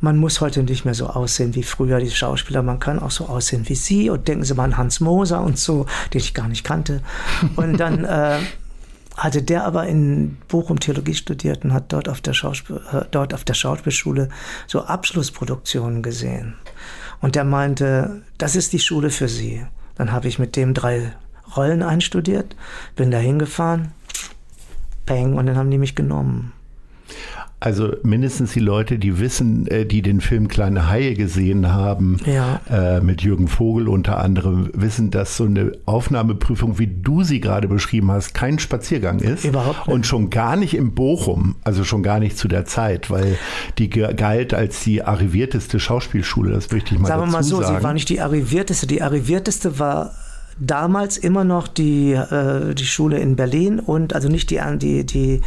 Man 0.00 0.18
muss 0.18 0.40
heute 0.40 0.62
nicht 0.62 0.84
mehr 0.84 0.94
so 0.94 1.06
aussehen 1.06 1.54
wie 1.54 1.62
früher, 1.62 2.00
die 2.00 2.10
Schauspieler. 2.10 2.62
Man 2.62 2.80
kann 2.80 2.98
auch 2.98 3.10
so 3.10 3.26
aussehen 3.26 3.68
wie 3.68 3.74
Sie. 3.74 4.10
Und 4.10 4.28
denken 4.28 4.44
Sie 4.44 4.54
mal 4.54 4.64
an 4.64 4.76
Hans 4.76 5.00
Moser 5.00 5.40
und 5.40 5.58
so, 5.58 5.86
den 6.12 6.20
ich 6.20 6.34
gar 6.34 6.48
nicht 6.48 6.64
kannte. 6.64 7.00
Und 7.56 7.78
dann 7.78 8.04
äh, 8.04 8.38
hatte 9.16 9.42
der 9.42 9.64
aber 9.64 9.86
in 9.86 10.36
Bochum 10.48 10.80
Theologie 10.80 11.14
studiert 11.14 11.64
und 11.64 11.72
hat 11.72 11.92
dort 11.92 12.08
auf 12.08 12.20
der, 12.20 12.34
Schauspiel, 12.34 12.80
äh, 12.92 13.04
dort 13.10 13.32
auf 13.32 13.44
der 13.44 13.54
Schauspielschule 13.54 14.28
so 14.66 14.82
Abschlussproduktionen 14.82 16.02
gesehen. 16.02 16.54
Und 17.20 17.36
der 17.36 17.44
meinte, 17.44 18.22
das 18.36 18.54
ist 18.54 18.72
die 18.74 18.80
Schule 18.80 19.10
für 19.10 19.28
Sie. 19.28 19.64
Dann 19.94 20.12
habe 20.12 20.28
ich 20.28 20.38
mit 20.38 20.56
dem 20.56 20.74
drei 20.74 21.12
Rollen 21.56 21.82
einstudiert, 21.82 22.56
bin 22.96 23.10
da 23.10 23.18
hingefahren, 23.18 23.92
Peng, 25.06 25.34
und 25.34 25.46
dann 25.46 25.56
haben 25.56 25.70
die 25.70 25.78
mich 25.78 25.94
genommen. 25.94 26.52
Also 27.62 27.92
mindestens 28.02 28.54
die 28.54 28.60
Leute, 28.60 28.98
die 28.98 29.20
wissen, 29.20 29.68
äh, 29.68 29.86
die 29.86 30.02
den 30.02 30.20
Film 30.20 30.48
Kleine 30.48 30.88
Haie 30.88 31.14
gesehen 31.14 31.72
haben, 31.72 32.18
ja. 32.26 32.60
äh, 32.68 33.00
mit 33.00 33.22
Jürgen 33.22 33.46
Vogel 33.46 33.86
unter 33.86 34.18
anderem, 34.18 34.70
wissen, 34.74 35.12
dass 35.12 35.36
so 35.36 35.44
eine 35.44 35.70
Aufnahmeprüfung, 35.86 36.80
wie 36.80 36.88
du 36.88 37.22
sie 37.22 37.40
gerade 37.40 37.68
beschrieben 37.68 38.10
hast, 38.10 38.34
kein 38.34 38.58
Spaziergang 38.58 39.20
ist. 39.20 39.44
Überhaupt 39.44 39.86
nicht. 39.86 39.94
Und 39.94 40.06
schon 40.06 40.28
gar 40.28 40.56
nicht 40.56 40.74
im 40.74 40.96
Bochum, 40.96 41.54
also 41.62 41.84
schon 41.84 42.02
gar 42.02 42.18
nicht 42.18 42.36
zu 42.36 42.48
der 42.48 42.64
Zeit, 42.64 43.10
weil 43.10 43.38
die 43.78 43.88
galt 43.88 44.54
als 44.54 44.82
die 44.82 45.04
arrivierteste 45.04 45.78
Schauspielschule, 45.78 46.50
das 46.50 46.68
möchte 46.72 46.96
ich 46.96 47.00
mal 47.00 47.06
sagen. 47.06 47.20
Sagen 47.20 47.30
wir 47.30 47.38
mal 47.38 47.44
so, 47.44 47.62
sagen. 47.62 47.76
sie 47.76 47.84
war 47.84 47.92
nicht 47.94 48.08
die 48.08 48.20
arrivierteste, 48.20 48.88
die 48.88 49.02
arrivierteste 49.02 49.78
war 49.78 50.10
damals 50.66 51.16
immer 51.18 51.44
noch 51.44 51.68
die, 51.68 52.12
äh, 52.12 52.74
die 52.74 52.84
Schule 52.84 53.18
in 53.18 53.36
Berlin 53.36 53.80
und 53.80 54.14
also 54.14 54.28
nicht 54.28 54.50
die, 54.50 54.60
die, 54.76 55.04
die, 55.04 55.40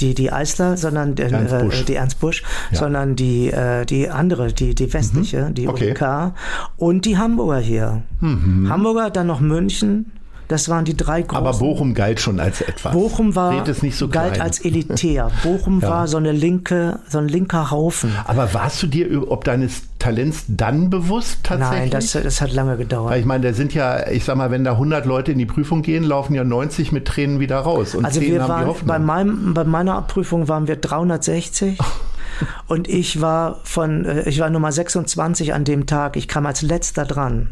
die, 0.00 0.14
die 0.14 0.32
Eisler, 0.32 0.76
sondern 0.76 1.16
äh, 1.16 1.30
Ernst 1.30 1.58
Busch. 1.58 1.84
die 1.84 1.94
Ernst 1.94 2.20
Busch, 2.20 2.42
ja. 2.70 2.78
sondern 2.78 3.16
die, 3.16 3.50
äh, 3.50 3.84
die 3.84 4.08
andere, 4.08 4.52
die, 4.52 4.74
die 4.74 4.92
westliche, 4.92 5.48
mhm. 5.48 5.54
die 5.54 5.68
okay. 5.68 5.92
UK 5.92 6.32
und 6.76 7.04
die 7.04 7.18
Hamburger 7.18 7.58
hier. 7.58 8.02
Mhm. 8.20 8.68
Hamburger, 8.68 9.10
dann 9.10 9.26
noch 9.26 9.40
München, 9.40 10.12
das 10.52 10.68
waren 10.68 10.84
die 10.84 10.96
drei 10.96 11.22
großen. 11.22 11.46
Aber 11.46 11.58
Bochum 11.58 11.94
galt 11.94 12.20
schon 12.20 12.38
als 12.38 12.60
etwas. 12.60 12.92
Bochum 12.92 13.34
war, 13.34 13.64
so 13.90 14.08
galt 14.08 14.40
als 14.40 14.62
elitär. 14.64 15.30
Bochum 15.42 15.80
ja. 15.80 15.88
war 15.88 16.08
so 16.08 16.18
eine 16.18 16.32
linke, 16.32 17.00
so 17.08 17.18
ein 17.18 17.28
linker 17.28 17.70
Haufen. 17.70 18.12
Aber 18.26 18.52
warst 18.52 18.82
du 18.82 18.86
dir 18.86 19.30
ob 19.30 19.44
deines 19.44 19.82
Talents 19.98 20.44
dann 20.48 20.90
bewusst 20.90 21.38
tatsächlich? 21.42 21.78
Nein, 21.78 21.90
das, 21.90 22.12
das 22.12 22.40
hat 22.40 22.52
lange 22.52 22.76
gedauert. 22.76 23.12
Weil 23.12 23.20
ich 23.20 23.26
meine, 23.26 23.48
da 23.48 23.54
sind 23.54 23.72
ja, 23.72 24.08
ich 24.08 24.24
sag 24.24 24.36
mal, 24.36 24.50
wenn 24.50 24.62
da 24.62 24.72
100 24.72 25.06
Leute 25.06 25.32
in 25.32 25.38
die 25.38 25.46
Prüfung 25.46 25.82
gehen, 25.82 26.04
laufen 26.04 26.34
ja 26.34 26.44
90 26.44 26.92
mit 26.92 27.06
Tränen 27.06 27.40
wieder 27.40 27.58
raus. 27.58 27.94
Und 27.94 28.04
also 28.04 28.20
wir 28.20 28.40
waren, 28.46 28.74
bei, 28.84 28.98
meinem, 28.98 29.54
bei 29.54 29.64
meiner 29.64 30.02
Prüfung 30.02 30.48
waren 30.48 30.68
wir 30.68 30.76
360. 30.76 31.78
und 32.66 32.88
ich 32.88 33.20
war 33.22 33.60
von, 33.64 34.04
äh, 34.04 34.28
ich 34.28 34.38
war 34.38 34.50
Nummer 34.50 34.70
26 34.70 35.54
an 35.54 35.64
dem 35.64 35.86
Tag. 35.86 36.16
Ich 36.16 36.28
kam 36.28 36.44
als 36.44 36.60
letzter 36.60 37.06
dran. 37.06 37.48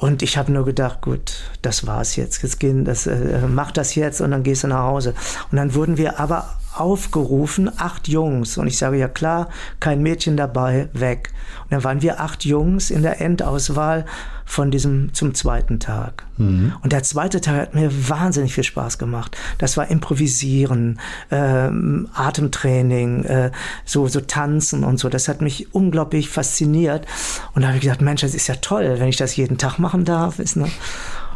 Und 0.00 0.22
ich 0.22 0.38
habe 0.38 0.50
nur 0.50 0.64
gedacht, 0.64 1.02
gut, 1.02 1.34
das 1.60 1.86
war's 1.86 2.16
jetzt. 2.16 2.42
Jetzt 2.42 2.58
gehen, 2.58 2.86
das, 2.86 3.06
äh, 3.06 3.46
mach 3.46 3.70
das 3.70 3.94
jetzt 3.94 4.22
und 4.22 4.30
dann 4.30 4.42
gehst 4.42 4.64
du 4.64 4.68
nach 4.68 4.84
Hause. 4.84 5.14
Und 5.50 5.58
dann 5.58 5.74
wurden 5.74 5.98
wir 5.98 6.18
aber 6.18 6.48
aufgerufen, 6.74 7.70
acht 7.76 8.08
Jungs. 8.08 8.58
Und 8.58 8.66
ich 8.66 8.78
sage, 8.78 8.96
ja 8.96 9.08
klar, 9.08 9.48
kein 9.80 10.02
Mädchen 10.02 10.36
dabei, 10.36 10.88
weg. 10.92 11.32
Und 11.64 11.72
dann 11.72 11.84
waren 11.84 12.02
wir 12.02 12.20
acht 12.20 12.44
Jungs 12.44 12.90
in 12.90 13.02
der 13.02 13.20
Endauswahl 13.20 14.04
von 14.44 14.70
diesem 14.70 15.14
zum 15.14 15.34
zweiten 15.34 15.78
Tag. 15.78 16.24
Mhm. 16.36 16.72
Und 16.82 16.92
der 16.92 17.04
zweite 17.04 17.40
Tag 17.40 17.56
hat 17.56 17.74
mir 17.74 17.90
wahnsinnig 18.08 18.54
viel 18.54 18.64
Spaß 18.64 18.98
gemacht. 18.98 19.36
Das 19.58 19.76
war 19.76 19.88
Improvisieren, 19.88 20.98
ähm, 21.30 22.08
Atemtraining, 22.14 23.24
äh, 23.24 23.50
so, 23.84 24.08
so 24.08 24.20
Tanzen 24.20 24.82
und 24.82 24.98
so. 24.98 25.08
Das 25.08 25.28
hat 25.28 25.40
mich 25.40 25.72
unglaublich 25.72 26.28
fasziniert. 26.28 27.06
Und 27.54 27.62
da 27.62 27.68
habe 27.68 27.76
ich 27.76 27.82
gedacht, 27.82 28.00
Mensch, 28.00 28.22
das 28.22 28.34
ist 28.34 28.48
ja 28.48 28.56
toll, 28.56 28.96
wenn 28.98 29.08
ich 29.08 29.16
das 29.16 29.36
jeden 29.36 29.58
Tag 29.58 29.78
machen 29.78 30.04
darf. 30.04 30.40
Ist, 30.40 30.56
ne? 30.56 30.64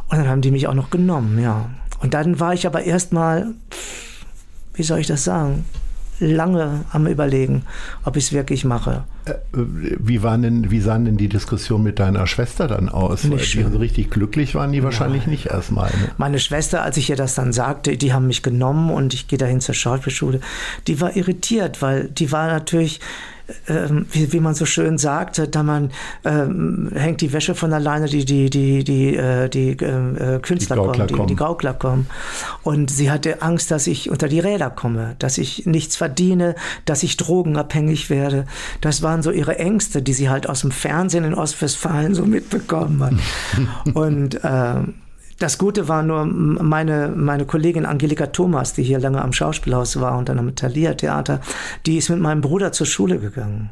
Und 0.09 0.19
dann 0.19 0.29
haben 0.29 0.41
die 0.41 0.51
mich 0.51 0.67
auch 0.67 0.75
noch 0.75 0.91
genommen, 0.91 1.41
ja. 1.41 1.71
Und 2.01 2.15
dann 2.15 2.41
war 2.41 2.53
ich 2.53 2.67
aber 2.67 2.83
erstmal 2.83 3.55
wie 4.75 4.83
soll 4.83 5.01
ich 5.01 5.07
das 5.07 5.25
sagen, 5.25 5.65
lange 6.21 6.85
am 6.93 7.07
Überlegen, 7.07 7.63
ob 8.05 8.17
ich 8.17 8.27
es 8.27 8.33
wirklich 8.33 8.65
mache. 8.65 9.05
Äh, 9.25 9.35
wie, 9.53 10.23
waren 10.23 10.43
denn, 10.43 10.71
wie 10.71 10.81
sahen 10.81 11.05
denn 11.05 11.17
die 11.17 11.29
Diskussionen 11.29 11.85
mit 11.85 11.99
deiner 11.99 12.27
Schwester 12.27 12.69
dann 12.69 12.89
aus? 12.89 13.25
Nicht 13.25 13.47
schön. 13.47 13.67
die 13.67 13.73
so 13.73 13.79
richtig 13.79 14.11
glücklich 14.11 14.55
waren 14.55 14.73
die 14.73 14.79
Nein. 14.79 14.85
wahrscheinlich 14.85 15.27
nicht 15.27 15.47
erstmal. 15.47 15.91
Ne? 15.91 16.11
Meine 16.19 16.39
Schwester, 16.39 16.83
als 16.83 16.97
ich 16.97 17.11
ihr 17.11 17.17
das 17.17 17.35
dann 17.35 17.53
sagte, 17.53 17.97
die 17.97 18.13
haben 18.13 18.27
mich 18.27 18.43
genommen 18.43 18.91
und 18.91 19.15
ich 19.15 19.29
gehe 19.29 19.39
dahin 19.39 19.61
zur 19.61 19.75
Schauspielschule, 19.75 20.41
die 20.87 21.01
war 21.01 21.17
irritiert, 21.17 21.83
weil 21.83 22.09
die 22.09 22.31
war 22.31 22.47
natürlich 22.47 23.01
ähm, 23.69 24.07
wie, 24.11 24.33
wie 24.33 24.41
man 24.41 24.55
so 24.55 24.65
schön 24.65 24.97
sagt, 24.99 25.55
da 25.55 25.63
man 25.63 25.91
ähm, 26.25 26.91
hängt 26.95 27.21
die 27.21 27.33
Wäsche 27.33 27.55
von 27.55 27.73
alleine, 27.73 28.07
die 28.07 28.25
die 28.25 28.49
die 28.49 28.85
die 28.85 29.17
äh, 29.17 29.49
die 29.49 29.71
äh, 29.71 30.39
Künstler 30.41 30.77
die 30.77 30.83
kommen, 30.83 31.07
die, 31.07 31.27
die 31.27 31.37
Gaukler 31.37 31.75
kommen. 31.75 32.07
Und 32.63 32.91
sie 32.91 33.11
hatte 33.11 33.43
Angst, 33.43 33.71
dass 33.71 33.87
ich 33.87 34.11
unter 34.11 34.29
die 34.29 34.41
Räder 34.41 34.71
komme, 34.71 35.17
dass 35.19 35.39
ich 35.39 35.67
nichts 35.67 35.97
verdiene, 35.97 36.55
dass 36.85 37.03
ich 37.03 37.17
drogenabhängig 37.17 38.09
werde. 38.11 38.47
Das 38.81 39.03
waren 39.03 39.23
so 39.23 39.31
ihre 39.31 39.59
Ängste, 39.59 40.03
die 40.03 40.15
sie 40.15 40.31
halt 40.31 40.49
aus 40.49 40.63
dem 40.63 40.71
Fernsehen 40.71 41.25
in 41.25 41.35
Ostwestfalen 41.35 42.15
so 42.15 42.25
mitbekommen 42.25 43.03
hat. 43.03 43.95
Und 43.95 44.43
äh, 44.43 44.75
das 45.39 45.59
Gute 45.59 45.89
war 45.89 46.03
nur 46.03 46.25
meine, 46.25 47.13
meine 47.15 47.45
Kollegin 47.45 47.87
Angelika 47.87 48.27
Thomas, 48.27 48.73
die 48.73 48.83
hier 48.83 48.99
lange 48.99 49.23
am 49.23 49.33
Schauspielhaus 49.33 50.01
war 50.01 50.17
und 50.17 50.29
dann 50.29 50.39
am 50.39 50.55
Thalia 50.55 50.95
Theater, 50.95 51.41
die 51.87 51.99
ist 51.99 52.09
mit 52.09 52.21
meinem 52.21 52.41
Bruder 52.41 52.73
zur 52.73 52.87
Schule 52.87 53.19
gegangen. 53.19 53.71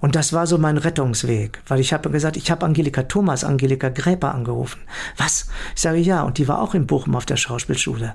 Und 0.00 0.14
das 0.16 0.32
war 0.32 0.46
so 0.46 0.58
mein 0.58 0.76
Rettungsweg, 0.76 1.60
weil 1.68 1.80
ich 1.80 1.92
habe 1.92 2.10
gesagt, 2.10 2.36
ich 2.36 2.50
habe 2.50 2.66
Angelika 2.66 3.04
Thomas, 3.04 3.44
Angelika 3.44 3.88
Gräper 3.88 4.34
angerufen. 4.34 4.80
Was? 5.16 5.46
Ich 5.74 5.82
sage 5.82 5.98
ja, 5.98 6.22
und 6.22 6.38
die 6.38 6.48
war 6.48 6.60
auch 6.60 6.74
in 6.74 6.86
Bochum 6.86 7.16
auf 7.16 7.26
der 7.26 7.36
Schauspielschule. 7.36 8.14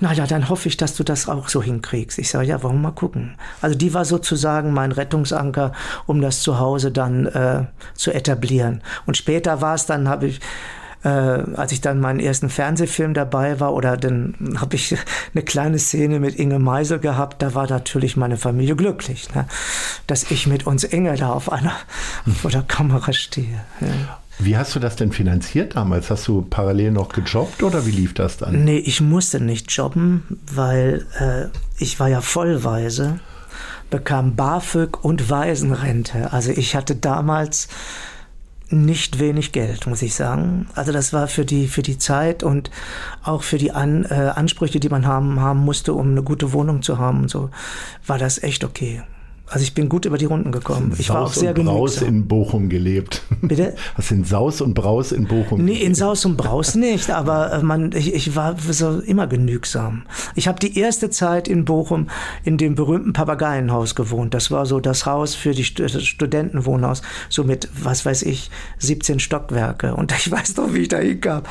Na 0.00 0.12
ja, 0.12 0.26
dann 0.26 0.48
hoffe 0.48 0.68
ich, 0.68 0.76
dass 0.76 0.96
du 0.96 1.04
das 1.04 1.28
auch 1.28 1.48
so 1.48 1.62
hinkriegst. 1.62 2.18
Ich 2.18 2.30
sage 2.30 2.48
ja, 2.48 2.62
warum 2.62 2.82
mal 2.82 2.92
gucken. 2.92 3.36
Also 3.60 3.76
die 3.76 3.94
war 3.94 4.04
sozusagen 4.04 4.72
mein 4.72 4.92
Rettungsanker, 4.92 5.72
um 6.06 6.20
das 6.20 6.42
zu 6.42 6.58
Hause 6.58 6.90
dann 6.90 7.26
äh, 7.26 7.64
zu 7.94 8.12
etablieren. 8.12 8.82
Und 9.06 9.16
später 9.16 9.60
war 9.60 9.74
es 9.74 9.86
dann, 9.86 10.08
habe 10.08 10.26
ich 10.26 10.40
äh, 11.04 11.08
als 11.08 11.72
ich 11.72 11.80
dann 11.80 12.00
meinen 12.00 12.18
ersten 12.18 12.48
Fernsehfilm 12.48 13.14
dabei 13.14 13.60
war, 13.60 13.74
oder 13.74 13.96
dann 13.96 14.34
habe 14.56 14.76
ich 14.76 14.96
eine 15.34 15.44
kleine 15.44 15.78
Szene 15.78 16.18
mit 16.18 16.36
Inge 16.36 16.58
Meisel 16.58 16.98
gehabt, 16.98 17.42
da 17.42 17.54
war 17.54 17.68
natürlich 17.68 18.16
meine 18.16 18.36
Familie 18.36 18.74
glücklich, 18.74 19.32
ne? 19.34 19.46
dass 20.06 20.30
ich 20.30 20.46
mit 20.46 20.66
uns 20.66 20.84
Inge 20.84 21.16
da 21.16 21.30
auf 21.30 21.52
einer 21.52 21.72
vor 22.40 22.50
der 22.50 22.62
Kamera 22.62 23.12
stehe. 23.12 23.60
Ja. 23.80 24.18
Wie 24.38 24.56
hast 24.56 24.74
du 24.74 24.80
das 24.80 24.96
denn 24.96 25.12
finanziert 25.12 25.76
damals? 25.76 26.10
Hast 26.10 26.26
du 26.26 26.42
parallel 26.42 26.90
noch 26.90 27.10
gejobbt 27.10 27.62
oder 27.62 27.86
wie 27.86 27.92
lief 27.92 28.14
das 28.14 28.36
dann? 28.36 28.64
Nee, 28.64 28.78
ich 28.78 29.00
musste 29.00 29.38
nicht 29.38 29.70
jobben, 29.70 30.24
weil 30.52 31.06
äh, 31.20 31.56
ich 31.78 32.00
war 32.00 32.08
ja 32.08 32.20
vollweise, 32.20 33.20
bekam 33.90 34.34
BAföG 34.34 35.04
und 35.04 35.30
Waisenrente. 35.30 36.32
Also 36.32 36.50
ich 36.50 36.74
hatte 36.74 36.96
damals 36.96 37.68
nicht 38.70 39.18
wenig 39.18 39.52
Geld, 39.52 39.86
muss 39.86 40.02
ich 40.02 40.14
sagen. 40.14 40.66
Also 40.74 40.92
das 40.92 41.12
war 41.12 41.28
für 41.28 41.44
die, 41.44 41.68
für 41.68 41.82
die 41.82 41.98
Zeit 41.98 42.42
und 42.42 42.70
auch 43.22 43.42
für 43.42 43.58
die 43.58 43.72
An, 43.72 44.04
äh, 44.04 44.32
Ansprüche, 44.34 44.80
die 44.80 44.88
man 44.88 45.06
haben, 45.06 45.40
haben 45.40 45.60
musste, 45.60 45.94
um 45.94 46.10
eine 46.10 46.22
gute 46.22 46.52
Wohnung 46.52 46.82
zu 46.82 46.98
haben 46.98 47.22
und 47.22 47.30
so, 47.30 47.50
war 48.06 48.18
das 48.18 48.42
echt 48.42 48.64
okay. 48.64 49.02
Also 49.46 49.62
ich 49.62 49.74
bin 49.74 49.90
gut 49.90 50.06
über 50.06 50.16
die 50.16 50.24
Runden 50.24 50.52
gekommen. 50.52 50.94
Ich 50.98 51.08
Saus 51.08 51.14
war 51.14 51.22
auch 51.24 51.32
sehr 51.32 51.56
und 51.56 51.64
Braus 51.66 51.96
genügsam. 51.96 52.14
in 52.14 52.28
Bochum 52.28 52.68
gelebt. 52.70 53.22
Bitte? 53.42 53.74
Hast 53.94 54.10
in 54.10 54.24
Saus 54.24 54.62
und 54.62 54.72
Braus 54.72 55.12
in 55.12 55.26
Bochum 55.26 55.62
Nee, 55.64 55.82
in 55.82 55.94
Saus 55.94 56.24
und 56.24 56.36
Braus 56.36 56.74
nicht, 56.74 57.10
aber 57.10 57.52
äh, 57.52 57.62
man, 57.62 57.92
ich, 57.92 58.14
ich 58.14 58.34
war 58.36 58.56
so 58.58 59.00
immer 59.00 59.26
genügsam. 59.26 60.04
Ich 60.34 60.48
habe 60.48 60.58
die 60.58 60.78
erste 60.78 61.10
Zeit 61.10 61.46
in 61.46 61.66
Bochum 61.66 62.08
in 62.42 62.56
dem 62.56 62.74
berühmten 62.74 63.12
Papageienhaus 63.12 63.94
gewohnt. 63.94 64.32
Das 64.32 64.50
war 64.50 64.64
so 64.64 64.80
das 64.80 65.04
Haus 65.04 65.34
für 65.34 65.52
die 65.52 65.74
das 65.74 66.02
Studentenwohnhaus, 66.02 67.02
so 67.28 67.44
mit, 67.44 67.68
was 67.80 68.06
weiß 68.06 68.22
ich, 68.22 68.50
17 68.78 69.20
Stockwerke. 69.20 69.94
Und 69.94 70.10
ich 70.12 70.30
weiß 70.30 70.56
noch, 70.56 70.72
wie 70.72 70.80
ich 70.80 70.88
da 70.88 70.98
hinkam. 70.98 71.42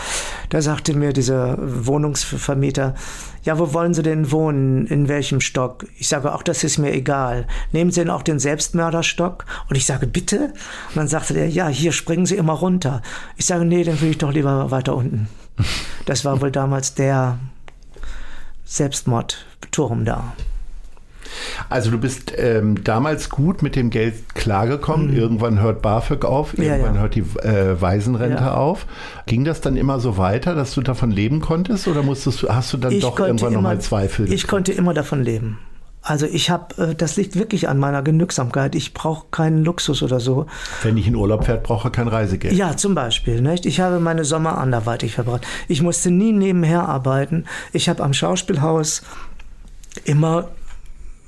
Da 0.49 0.61
sagte 0.61 0.95
mir 0.95 1.13
dieser 1.13 1.57
Wohnungsvermieter, 1.61 2.95
ja, 3.43 3.59
wo 3.59 3.73
wollen 3.73 3.93
Sie 3.93 4.03
denn 4.03 4.31
wohnen? 4.31 4.87
In 4.87 5.09
welchem 5.09 5.41
Stock? 5.41 5.85
Ich 5.97 6.07
sage, 6.07 6.33
auch 6.33 6.43
das 6.43 6.63
ist 6.63 6.77
mir 6.77 6.93
egal. 6.93 7.45
Nehmen 7.83 7.91
Sie 7.91 7.99
denn 7.99 8.11
auch 8.11 8.21
den 8.23 8.39
Selbstmörderstock? 8.39 9.43
Und 9.69 9.75
ich 9.75 9.85
sage, 9.85 10.07
bitte? 10.07 10.53
Und 10.87 10.95
dann 10.95 11.09
sagte 11.09 11.33
der, 11.33 11.49
ja, 11.49 11.67
hier 11.67 11.91
springen 11.91 12.25
Sie 12.25 12.37
immer 12.37 12.53
runter. 12.53 13.01
Ich 13.35 13.43
sage, 13.45 13.65
nee, 13.65 13.83
dann 13.83 13.99
will 13.99 14.11
ich 14.11 14.19
doch 14.19 14.31
lieber 14.31 14.71
weiter 14.71 14.95
unten. 14.95 15.27
Das 16.05 16.23
war 16.23 16.39
wohl 16.41 16.49
damals 16.49 16.95
der 16.95 17.39
Selbstmordturm 18.63 20.05
da. 20.05 20.31
Also 21.69 21.91
du 21.91 21.97
bist 21.97 22.31
ähm, 22.37 22.83
damals 22.85 23.29
gut 23.29 23.61
mit 23.63 23.75
dem 23.75 23.89
Geld 23.89 24.33
klargekommen. 24.33 25.13
Irgendwann 25.13 25.59
hört 25.59 25.81
BAföG 25.81 26.23
auf, 26.23 26.57
Mhm. 26.57 26.63
Ja, 26.63 26.71
irgendwann 26.77 26.95
ja. 26.95 27.01
hört 27.01 27.15
die 27.15 27.25
äh, 27.45 27.81
Waisenrente 27.81 28.43
Ja. 28.43 28.53
auf. 28.53 28.85
Ging 29.25 29.43
das 29.43 29.59
dann 29.59 29.75
immer 29.75 29.99
so 29.99 30.17
weiter, 30.17 30.55
dass 30.55 30.73
du 30.73 30.81
davon 30.81 31.11
leben 31.11 31.41
konntest 31.41 31.87
oder 31.89 32.01
musstest 32.01 32.43
du, 32.43 32.47
hast 32.49 32.71
du 32.71 32.77
dann 32.77 32.97
doch 33.01 33.19
irgendwann 33.19 33.51
nochmal 33.53 33.81
Zweifel? 33.81 34.31
Ich 34.31 34.47
konnte 34.47 34.71
immer 34.71 34.93
davon 34.93 35.21
leben. 35.21 35.57
Also 36.03 36.25
ich 36.25 36.49
habe, 36.49 36.89
äh, 36.89 36.95
das 36.95 37.15
liegt 37.15 37.37
wirklich 37.37 37.69
an 37.69 37.79
meiner 37.79 38.03
Genügsamkeit. 38.03 38.75
Ich 38.75 38.93
brauche 38.93 39.27
keinen 39.31 39.63
Luxus 39.63 40.03
oder 40.03 40.19
so. 40.19 40.45
Wenn 40.83 40.97
ich 40.97 41.07
in 41.07 41.15
Urlaub 41.15 41.45
fährt, 41.45 41.63
brauche 41.63 41.87
ich 41.87 41.93
kein 41.93 42.09
Reisegeld. 42.09 42.53
Ja, 42.53 42.75
zum 42.75 42.93
Beispiel. 42.93 43.41
Nicht? 43.41 43.65
Ich 43.65 43.79
habe 43.79 43.99
meine 43.99 44.25
Sommer 44.25 44.57
anderweitig 44.57 45.15
verbracht. 45.15 45.47
Ich 45.69 45.81
musste 45.81 46.11
nie 46.11 46.33
nebenher 46.33 46.89
arbeiten. 46.89 47.45
Ich 47.71 47.87
habe 47.87 48.03
am 48.03 48.13
Schauspielhaus 48.13 49.03
immer 50.03 50.49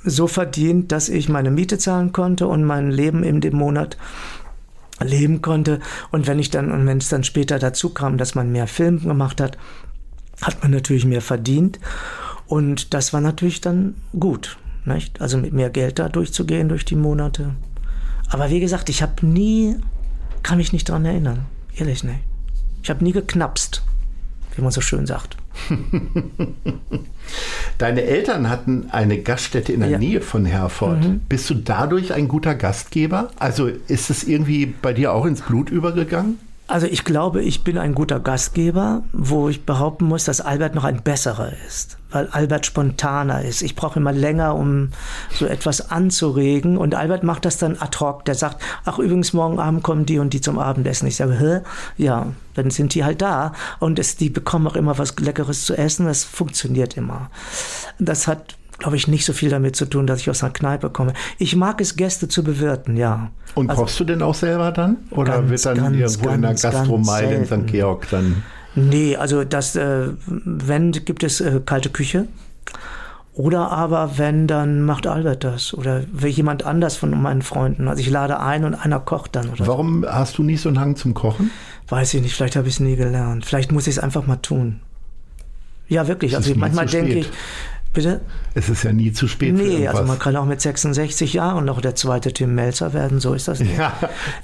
so 0.04 0.28
verdient, 0.28 0.92
dass 0.92 1.08
ich 1.08 1.30
meine 1.30 1.52
Miete 1.52 1.78
zahlen 1.78 2.12
konnte 2.12 2.48
und 2.48 2.66
mein 2.66 2.92
Leben 2.92 3.24
in 3.24 3.40
dem 3.42 3.56
Monat 3.56 3.98
leben 5.02 5.42
konnte. 5.42 5.80
Und 6.12 6.28
wenn 6.28 6.38
ich 6.38 6.50
dann, 6.50 6.72
und 6.72 6.86
wenn 6.86 6.98
es 6.98 7.10
dann 7.10 7.24
später 7.24 7.60
dazu 7.60 7.90
kam, 7.90 8.18
dass 8.18 8.36
man 8.36 8.52
mehr 8.52 8.68
Film 8.68 9.00
gemacht 9.00 9.40
hat, 9.40 9.58
hat 10.42 10.62
man 10.62 10.72
natürlich 10.72 11.06
mehr 11.06 11.22
verdient. 11.22 11.80
Und 12.46 12.94
das 12.94 13.14
war 13.14 13.22
natürlich 13.22 13.62
dann 13.62 13.96
gut. 14.20 14.58
Nicht? 14.86 15.20
Also 15.22 15.38
mit 15.38 15.54
mehr 15.54 15.70
Geld 15.70 16.00
da 16.00 16.10
durchzugehen 16.10 16.70
durch 16.70 16.86
die 16.86 16.96
Monate. 16.96 17.52
Aber 18.30 18.50
wie 18.50 18.60
gesagt, 18.60 18.90
ich 18.90 19.02
habe 19.02 19.26
nie, 19.26 19.76
kann 20.44 20.58
mich 20.58 20.74
nicht 20.74 20.90
daran 20.90 21.06
erinnern. 21.06 21.46
Ehrlich 21.76 22.04
nicht. 22.04 22.20
Ich 22.84 22.90
habe 22.90 23.04
nie 23.04 23.12
geknapst, 23.12 23.84
wie 24.56 24.62
man 24.62 24.72
so 24.72 24.82
schön 24.82 25.06
sagt. 25.06 25.38
Deine 27.78 28.04
Eltern 28.04 28.50
hatten 28.50 28.88
eine 28.92 29.20
Gaststätte 29.20 29.74
in 29.74 29.80
der 29.80 29.90
Ja. 29.90 29.98
Mhm. 29.98 30.04
Nähe 30.04 30.22
von 30.22 30.46
Herford. 30.46 31.28
Bist 31.30 31.50
du 31.50 31.56
dadurch 31.56 32.14
ein 32.14 32.28
guter 32.28 32.56
Gastgeber? 32.56 33.32
Also 33.38 33.68
ist 33.68 34.10
es 34.10 34.24
irgendwie 34.24 34.68
bei 34.82 34.94
dir 34.94 35.14
auch 35.14 35.26
ins 35.26 35.42
Blut 35.42 35.70
übergegangen? 35.70 36.40
Also 36.68 36.88
ich 36.88 37.04
glaube, 37.04 37.44
ich 37.44 37.64
bin 37.64 37.78
ein 37.78 37.94
guter 37.94 38.20
Gastgeber, 38.20 39.04
wo 39.14 39.50
ich 39.50 39.66
behaupten 39.66 40.06
muss, 40.06 40.24
dass 40.24 40.42
Albert 40.42 40.74
noch 40.74 40.84
ein 40.84 41.04
besserer 41.04 41.52
ist, 41.68 41.98
weil 42.10 42.28
Albert 42.30 42.66
spontaner 42.66 43.44
ist. 43.44 43.62
Ich 43.62 43.76
brauche 43.76 44.00
immer 44.00 44.12
länger, 44.12 44.56
um 44.56 44.90
so 45.30 45.46
etwas 45.46 45.92
anzuregen 45.92 46.78
und 46.78 46.96
Albert 46.96 47.24
macht 47.24 47.46
das 47.46 47.60
dann 47.60 47.78
ad 47.80 48.00
hoc. 48.00 48.26
Der 48.26 48.34
sagt, 48.34 48.64
ach 48.84 48.98
übrigens, 48.98 49.32
morgen 49.34 49.60
Abend 49.60 49.84
kommen 49.84 50.08
die 50.08 50.18
und 50.18 50.34
die 50.34 50.42
zum 50.42 50.58
Abendessen. 50.58 51.08
Ich 51.08 51.18
sage, 51.18 51.38
hä? 51.38 51.60
Ja, 51.98 52.28
dann 52.56 52.72
sind 52.72 52.96
die 52.96 53.04
halt 53.04 53.22
da 53.22 53.54
und 53.80 54.00
es, 54.00 54.16
die 54.16 54.32
bekommen 54.32 54.66
auch 54.66 54.76
immer 54.76 54.98
was 54.98 55.16
Leckeres 55.20 55.66
zu 55.66 55.78
essen. 55.78 56.08
Das 56.08 56.24
funktioniert 56.24 56.98
immer. 56.98 57.30
Das 58.00 58.28
hat 58.28 58.58
glaube 58.78 58.96
ich, 58.98 59.08
nicht 59.08 59.26
so 59.26 59.34
viel 59.34 59.50
damit 59.50 59.76
zu 59.76 59.86
tun, 59.86 60.06
dass 60.08 60.20
ich 60.22 60.30
aus 60.30 60.44
einer 60.44 60.54
Kneipe 60.54 60.90
komme. 60.90 61.14
Ich 61.38 61.56
mag 61.56 61.80
es, 61.82 61.96
Gäste 61.96 62.28
zu 62.28 62.44
bewirten, 62.44 62.98
ja. 62.98 63.32
Und 63.54 63.70
Also- 63.70 63.84
kochst 63.84 64.00
du 64.00 64.04
denn 64.04 64.22
auch 64.22 64.36
selber 64.36 64.72
dann? 64.72 64.98
Oder 65.12 65.38
Ganz, 65.38 65.50
wird 65.50 65.66
dann 65.66 65.78
ganz, 65.78 65.98
irgendwo 65.98 66.30
in 66.30 66.42
der 66.42 66.50
ganz, 66.52 66.62
ganz 66.62 66.76
Gastromeile 66.76 67.36
in. 67.36 67.46
St. 67.46 67.68
Georg 67.68 68.08
dann? 68.10 68.44
Nee, 68.76 69.16
also 69.16 69.44
das, 69.46 69.76
äh, 69.76 70.08
wenn 70.28 70.92
gibt 70.92 71.24
es 71.24 71.40
äh, 71.40 71.62
kalte 71.66 71.90
Küche. 71.90 72.28
Oder 73.34 73.70
aber 73.70 74.18
wenn, 74.18 74.48
dann 74.48 74.82
macht 74.82 75.08
Albert 75.08 75.44
das. 75.44 75.74
Oder 75.74 76.04
jemand 76.26 76.64
anders 76.64 76.96
von 76.96 77.12
meinen 77.22 77.42
Freunden. 77.42 77.88
Also 77.90 78.00
ich 78.02 78.10
lade 78.10 78.40
ein 78.40 78.64
und 78.64 78.76
einer 78.76 79.00
kocht 79.02 79.36
dann. 79.36 79.50
Warum 79.58 80.06
hast 80.08 80.38
du 80.38 80.44
nicht 80.44 80.62
so 80.62 80.70
einen 80.70 80.80
Hang 80.80 80.96
zum 80.96 81.14
Kochen? 81.14 81.52
Weiß 81.90 82.14
ich 82.14 82.22
nicht, 82.22 82.34
vielleicht 82.34 82.56
habe 82.56 82.68
ich 82.68 82.76
es 82.76 82.80
nie 82.80 82.96
gelernt. 82.96 83.46
Vielleicht 83.46 83.72
muss 83.74 83.88
ich 83.88 83.98
es 83.98 84.00
einfach 84.00 84.26
mal 84.26 84.38
tun. 84.38 84.80
Ja, 85.88 86.08
wirklich. 86.08 86.36
Also 86.36 86.54
manchmal 86.56 86.86
denke 86.88 87.14
ich, 87.14 87.30
bitte? 87.96 88.22
Es 88.54 88.70
ist 88.70 88.84
ja 88.84 88.94
nie 88.94 89.12
zu 89.12 89.28
spät 89.28 89.54
Nee, 89.56 89.88
also 89.88 90.04
man 90.04 90.20
kann 90.20 90.36
auch 90.36 90.46
mit 90.46 90.62
66 90.62 91.34
Jahren 91.34 91.66
noch 91.66 91.82
der 91.82 91.96
zweite 91.96 92.32
Tim 92.32 92.54
Melzer 92.54 92.94
werden, 92.94 93.20
so 93.20 93.34
ist 93.34 93.48
das 93.48 93.60
nicht. 93.60 93.78
ja, 93.78 93.94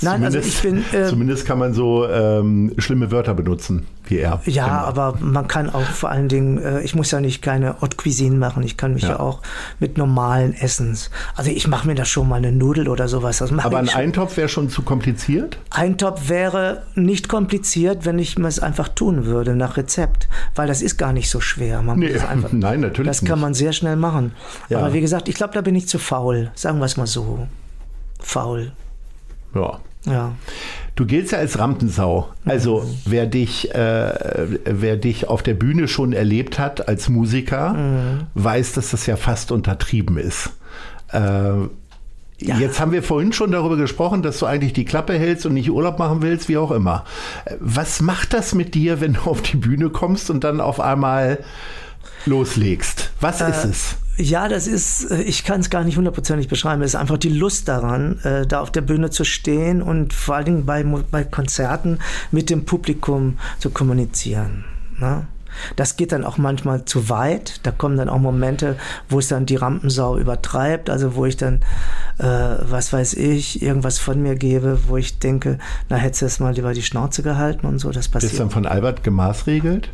Nein, 0.02 0.24
also 0.24 0.40
zumindest, 0.40 0.48
ich 0.48 0.62
bin, 0.92 1.00
äh, 1.00 1.06
zumindest 1.08 1.46
kann 1.46 1.60
man 1.60 1.74
so 1.74 2.08
ähm, 2.08 2.74
schlimme 2.78 3.12
Wörter 3.12 3.36
benutzen, 3.36 3.86
er. 4.18 4.42
Ja, 4.46 4.66
Immer. 4.68 4.78
aber 4.86 5.18
man 5.20 5.48
kann 5.48 5.70
auch 5.70 5.82
vor 5.84 6.10
allen 6.10 6.28
Dingen, 6.28 6.58
äh, 6.58 6.82
ich 6.82 6.96
muss 6.96 7.12
ja 7.12 7.20
nicht 7.22 7.42
keine 7.42 7.82
Haute 7.82 7.98
Cuisine 7.98 8.36
machen, 8.36 8.64
ich 8.64 8.78
kann 8.78 8.94
mich 8.94 9.04
ja, 9.04 9.10
Ja. 9.12 9.20
auch 9.20 9.42
mit 9.80 9.98
normalen 9.98 10.54
Essens. 10.54 11.10
Also 11.36 11.52
ich 11.52 11.68
mache 11.68 11.88
mir 11.88 11.96
da 11.96 12.06
schon 12.06 12.28
mal 12.30 12.36
eine 12.38 12.52
Nudel 12.52 12.88
oder 12.88 13.08
sowas. 13.08 13.38
Das 13.40 13.52
Aber 13.52 13.78
ein 13.80 13.88
schon. 13.88 14.02
Eintopf 14.02 14.38
wäre 14.38 14.50
schon 14.50 14.70
zu 14.70 14.82
kompliziert? 14.82 15.58
Eintopf 15.70 16.30
wäre 16.30 16.84
nicht 16.96 17.28
kompliziert, 17.30 18.06
wenn 18.06 18.20
ich 18.20 18.38
es 18.38 18.60
einfach 18.60 18.88
tun 18.90 19.26
würde 19.26 19.56
nach 19.56 19.78
Rezept, 19.78 20.28
weil 20.56 20.68
das 20.68 20.82
ist 20.82 20.98
gar 20.98 21.14
nicht 21.14 21.30
so 21.30 21.40
schwer. 21.42 21.82
Man 21.82 22.00
Nee, 22.00 22.18
einfach, 22.18 22.50
nein, 22.52 22.82
natürlich 22.82 23.08
Das 23.10 23.20
kann 23.20 23.36
nicht. 23.40 23.42
man 23.42 23.54
sehr 23.54 23.74
schnell 23.74 23.96
machen. 23.96 24.34
Ja. 24.70 24.80
Aber 24.80 24.94
wie 24.94 25.02
gesagt, 25.02 25.28
ich 25.30 25.36
glaube, 25.36 25.54
da 25.54 25.62
bin 25.62 25.76
ich 25.76 25.88
zu 25.88 26.00
faul. 26.00 26.52
Sagen 26.56 26.80
wir 26.80 26.86
es 26.86 26.98
mal 26.98 27.08
so. 27.08 27.48
Faul. 28.20 28.72
Ja. 29.56 29.80
Ja. 30.06 30.32
Du 30.96 31.06
giltst 31.06 31.32
ja 31.32 31.40
als 31.40 31.58
Rampensau. 31.58 32.30
Also 32.46 32.82
Mhm. 32.82 32.96
wer 33.06 33.26
dich, 33.26 33.74
äh, 33.74 34.14
wer 34.66 34.98
dich 34.98 35.28
auf 35.28 35.42
der 35.42 35.54
Bühne 35.54 35.88
schon 35.88 36.14
erlebt 36.14 36.60
hat 36.60 36.88
als 36.88 37.08
Musiker, 37.10 37.74
Mhm. 37.74 38.22
weiß, 38.36 38.74
dass 38.74 38.92
das 38.92 39.06
ja 39.06 39.16
fast 39.16 39.52
untertrieben 39.52 40.18
ist. 40.18 40.52
Äh, 41.12 41.52
Jetzt 42.44 42.80
haben 42.80 42.92
wir 42.92 43.04
vorhin 43.04 43.34
schon 43.34 43.52
darüber 43.52 43.78
gesprochen, 43.78 44.24
dass 44.24 44.40
du 44.40 44.48
eigentlich 44.48 44.74
die 44.74 44.84
Klappe 44.84 45.14
hältst 45.14 45.46
und 45.46 45.54
nicht 45.54 45.70
Urlaub 45.70 46.00
machen 46.00 46.24
willst, 46.24 46.50
wie 46.50 46.58
auch 46.58 46.72
immer. 46.72 47.06
Äh, 47.46 47.54
Was 47.60 48.02
macht 48.02 48.34
das 48.34 48.56
mit 48.56 48.74
dir, 48.74 49.00
wenn 49.00 49.14
du 49.14 49.20
auf 49.30 49.44
die 49.44 49.58
Bühne 49.58 49.92
kommst 49.92 50.32
und 50.32 50.44
dann 50.44 50.60
auf 50.60 50.80
einmal 50.80 51.38
loslegst? 52.26 53.12
Was 53.20 53.42
ist 53.42 53.64
es? 53.66 53.96
Ja, 54.22 54.48
das 54.48 54.68
ist, 54.68 55.10
äh, 55.10 55.22
ich 55.24 55.44
kann 55.44 55.62
es 55.62 55.70
gar 55.70 55.84
nicht 55.84 55.98
hundertprozentig 55.98 56.48
beschreiben. 56.48 56.82
Es 56.84 56.92
ist 56.92 57.00
einfach 57.00 57.18
die 57.18 57.30
Lust 57.30 57.68
daran, 57.68 58.20
äh, 58.20 58.46
da 58.46 58.62
auf 58.62 58.72
der 58.72 58.82
Bühne 58.82 59.10
zu 59.10 59.24
stehen 59.24 59.82
und 59.82 60.14
vor 60.14 60.36
allen 60.36 60.46
Dingen 60.46 60.66
bei, 60.66 60.84
bei 60.84 61.24
Konzerten 61.24 62.00
mit 62.32 62.50
dem 62.50 62.66
Publikum 62.66 63.38
zu 63.60 63.72
kommunizieren. 63.72 64.66
Ne? 65.00 65.26
Das 65.76 65.98
geht 65.98 66.12
dann 66.12 66.24
auch 66.24 66.38
manchmal 66.38 66.86
zu 66.86 67.10
weit. 67.10 67.60
Da 67.64 67.72
kommen 67.72 67.98
dann 67.98 68.10
auch 68.10 68.20
Momente, 68.20 68.78
wo 69.10 69.20
es 69.20 69.28
dann 69.28 69.46
die 69.46 69.56
Rampensau 69.56 70.18
übertreibt. 70.18 70.90
Also 70.90 71.16
wo 71.16 71.26
ich 71.26 71.36
dann, 71.36 71.62
äh, 72.20 72.26
was 72.26 72.94
weiß 72.94 73.16
ich, 73.16 73.62
irgendwas 73.62 73.98
von 73.98 74.22
mir 74.22 74.36
gebe, 74.36 74.80
wo 74.88 74.98
ich 74.98 75.20
denke, 75.20 75.58
na 75.90 75.98
hättest 75.98 76.22
du 76.22 76.26
jetzt 76.28 76.40
mal 76.40 76.54
lieber 76.54 76.74
die 76.74 76.84
Schnauze 76.84 77.24
gehalten 77.24 77.66
und 77.66 77.80
so. 77.80 77.90
Das 77.90 78.08
Bist 78.08 78.12
passiert. 78.12 78.40
dann 78.40 78.50
von 78.52 78.66
Albert 78.66 79.04
gemaßregelt? 79.04 79.90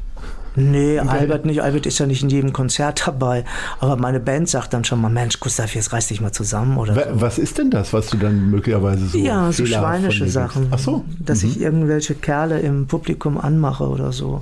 Nee, 0.58 1.00
Albert 1.00 1.46
nicht. 1.46 1.62
Albert 1.62 1.86
ist 1.86 2.00
ja 2.00 2.08
nicht 2.08 2.24
in 2.24 2.30
jedem 2.30 2.52
Konzert 2.52 3.06
dabei. 3.06 3.46
Aber 3.80 3.96
meine 3.96 4.20
Band 4.20 4.50
sagt 4.50 4.74
dann 4.74 4.84
schon 4.84 5.00
mal, 5.00 5.10
Mensch, 5.10 5.40
Gustav, 5.40 5.76
jetzt 5.76 5.94
reiß 5.94 6.08
dich 6.08 6.20
mal 6.20 6.32
zusammen 6.32 6.78
oder 6.78 6.96
so. 6.96 7.02
Was 7.14 7.38
ist 7.38 7.60
denn 7.60 7.70
das, 7.70 7.94
was 7.94 8.08
du 8.08 8.18
dann 8.18 8.50
möglicherweise 8.50 9.06
so 9.06 9.20
Ja, 9.20 9.52
so 9.52 9.68
schweinische 9.68 10.28
Sachen. 10.28 10.68
Ach 10.72 10.80
so. 10.80 11.06
Dass 11.20 11.44
ich 11.44 11.62
irgendwelche 11.62 12.16
Kerle 12.16 12.60
im 12.60 12.88
Publikum 12.88 13.38
anmache 13.38 13.88
oder 13.88 14.12
so. 14.12 14.42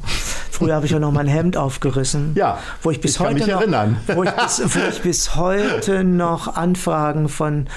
Früher 0.50 0.76
habe 0.76 0.86
ich 0.86 0.94
ja 0.94 1.00
noch 1.00 1.12
mein 1.12 1.28
Hemd 1.28 1.58
aufgerissen. 1.58 2.32
Ja, 2.36 2.60
wo 2.82 2.92
ich 2.92 3.02
bis 3.02 3.12
ich 3.12 3.18
kann 3.18 3.28
heute 3.28 3.36
mich 3.40 3.48
noch, 3.48 3.60
erinnern. 3.60 3.98
Wo 4.08 4.24
ich, 4.24 4.32
bis, 4.32 4.62
wo 4.64 4.80
ich 4.90 5.02
bis 5.02 5.36
heute 5.36 6.06
noch 6.06 6.56
Anfragen 6.56 7.28
von 7.28 7.68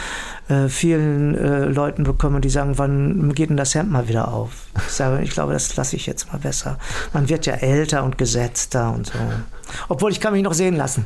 äh, 0.48 0.68
vielen 0.68 1.34
äh, 1.34 1.64
Leuten 1.66 2.04
bekomme, 2.04 2.40
die 2.40 2.48
sagen, 2.48 2.78
wann 2.78 3.34
geht 3.34 3.50
denn 3.50 3.56
das 3.56 3.74
Hemd 3.74 3.90
mal 3.90 4.08
wieder 4.08 4.32
auf? 4.32 4.66
Ich 4.76 4.92
sage, 4.92 5.22
ich 5.22 5.30
glaube, 5.30 5.52
das 5.52 5.76
lasse 5.76 5.96
ich 5.96 6.06
jetzt 6.06 6.32
mal 6.32 6.38
besser. 6.38 6.78
Man 7.12 7.28
wird 7.28 7.46
ja 7.46 7.54
älter 7.54 8.04
und 8.04 8.18
gesetzter 8.18 8.92
und 8.92 9.06
so. 9.06 9.18
Obwohl 9.88 10.10
ich 10.10 10.20
kann 10.20 10.32
mich 10.32 10.42
noch 10.42 10.54
sehen 10.54 10.76
lassen. 10.76 11.04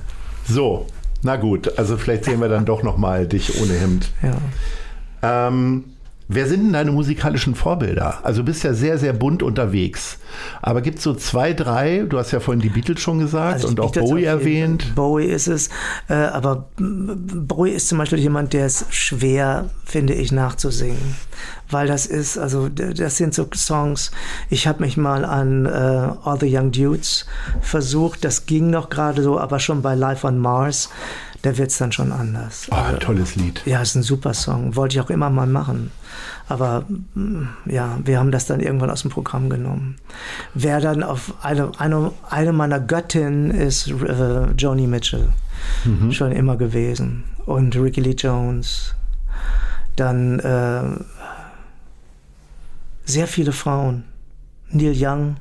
So, 0.49 0.87
na 1.23 1.37
gut, 1.37 1.79
also 1.79 1.97
vielleicht 1.97 2.25
sehen 2.25 2.41
wir 2.41 2.49
dann 2.49 2.65
doch 2.65 2.83
noch 2.83 2.97
mal 2.97 3.27
dich 3.27 3.61
ohne 3.61 3.75
Hemd. 3.75 4.11
Ja. 4.23 5.49
Ähm, 5.49 5.85
wer 6.35 6.47
sind 6.47 6.65
denn 6.65 6.73
deine 6.73 6.93
musikalischen 6.93 7.55
Vorbilder? 7.55 8.21
Also 8.25 8.43
du 8.43 8.47
bist 8.47 8.63
ja 8.65 8.75
sehr, 8.75 8.99
sehr 8.99 9.13
bunt 9.13 9.43
unterwegs. 9.43 10.19
Aber 10.61 10.81
gibt 10.81 10.99
es 10.99 11.05
so 11.05 11.15
zwei, 11.15 11.53
drei, 11.53 12.05
du 12.09 12.19
hast 12.19 12.31
ja 12.33 12.41
vorhin 12.41 12.61
die 12.61 12.69
Beatles 12.69 13.01
schon 13.01 13.19
gesagt 13.19 13.55
Also 13.55 13.69
und 13.69 13.81
auch 13.81 13.93
Bowie 13.93 14.25
erwähnt. 14.25 14.95
Bowie 14.95 15.27
ist 15.27 15.47
es, 15.47 15.69
äh, 16.09 16.15
aber 16.15 16.69
Bowie 16.79 17.71
ist 17.71 17.89
zum 17.89 17.99
Beispiel 17.99 18.19
jemand, 18.19 18.53
der 18.53 18.67
ist 18.67 18.87
schwer, 18.91 19.71
finde 19.85 20.15
ich, 20.15 20.33
nachzusingen. 20.33 21.17
Weil 21.71 21.87
das 21.87 22.07
ist, 22.07 22.39
also 22.39 22.69
das 22.69 23.17
sind 23.17 23.35
so 23.35 23.49
Songs, 23.55 24.11
ich 24.51 24.67
habe 24.67 24.83
mich 24.83 24.97
mal 24.97 25.25
an 25.25 25.67
äh, 25.67 25.69
All 25.69 26.39
the 26.39 26.55
Young 26.55 26.71
Dudes 26.71 27.27
versucht, 27.61 28.25
das 28.25 28.47
ging 28.47 28.71
noch 28.71 28.91
gerade 28.91 29.23
so, 29.23 29.39
aber 29.39 29.59
schon 29.59 29.83
bei 29.83 29.95
Life 29.95 30.27
on 30.27 30.39
Mars, 30.39 30.91
da 31.43 31.59
wird 31.59 31.71
es 31.71 31.79
dann 31.79 31.91
schon 31.91 32.13
anders. 32.13 32.69
Oh, 32.71 32.97
tolles 33.01 33.35
Lied. 33.35 33.63
Ja, 33.65 33.83
ist 33.83 33.97
ein 33.97 34.05
super 34.05 34.33
Song. 34.33 34.77
Wollte 34.77 34.97
ich 34.97 35.01
auch 35.01 35.11
immer 35.11 35.29
mal 35.29 35.49
machen. 35.49 35.91
Aber 36.49 36.85
mm, 37.15 37.49
ja, 37.67 37.99
wir 38.05 38.21
haben 38.21 38.31
das 38.31 38.47
dann 38.47 38.61
irgendwann 38.61 38.91
aus 38.91 39.03
dem 39.03 39.11
Programm 39.11 39.51
genommen. 39.51 39.97
Wer 40.55 40.81
dann 40.81 41.03
auf 41.03 41.35
eine, 41.43 41.73
eine, 41.79 42.13
eine 42.31 42.53
meiner 42.53 42.79
Göttinnen 42.79 43.51
ist 43.51 43.89
äh, 43.89 44.53
Joni 44.57 44.87
Mitchell. 44.87 45.29
Schon 46.11 46.33
immer 46.33 46.57
gewesen. 46.57 47.25
Und 47.47 47.77
Ricky 47.77 48.01
Lee 48.01 48.15
Jones. 48.17 48.95
Dann 49.97 50.39
äh, 50.41 50.83
sehr 53.05 53.27
viele 53.27 53.53
Frauen. 53.53 54.05
Neil 54.71 54.95
Young, 54.97 55.37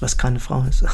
was 0.00 0.18
keine 0.18 0.40
Frau 0.40 0.64
ist. 0.68 0.84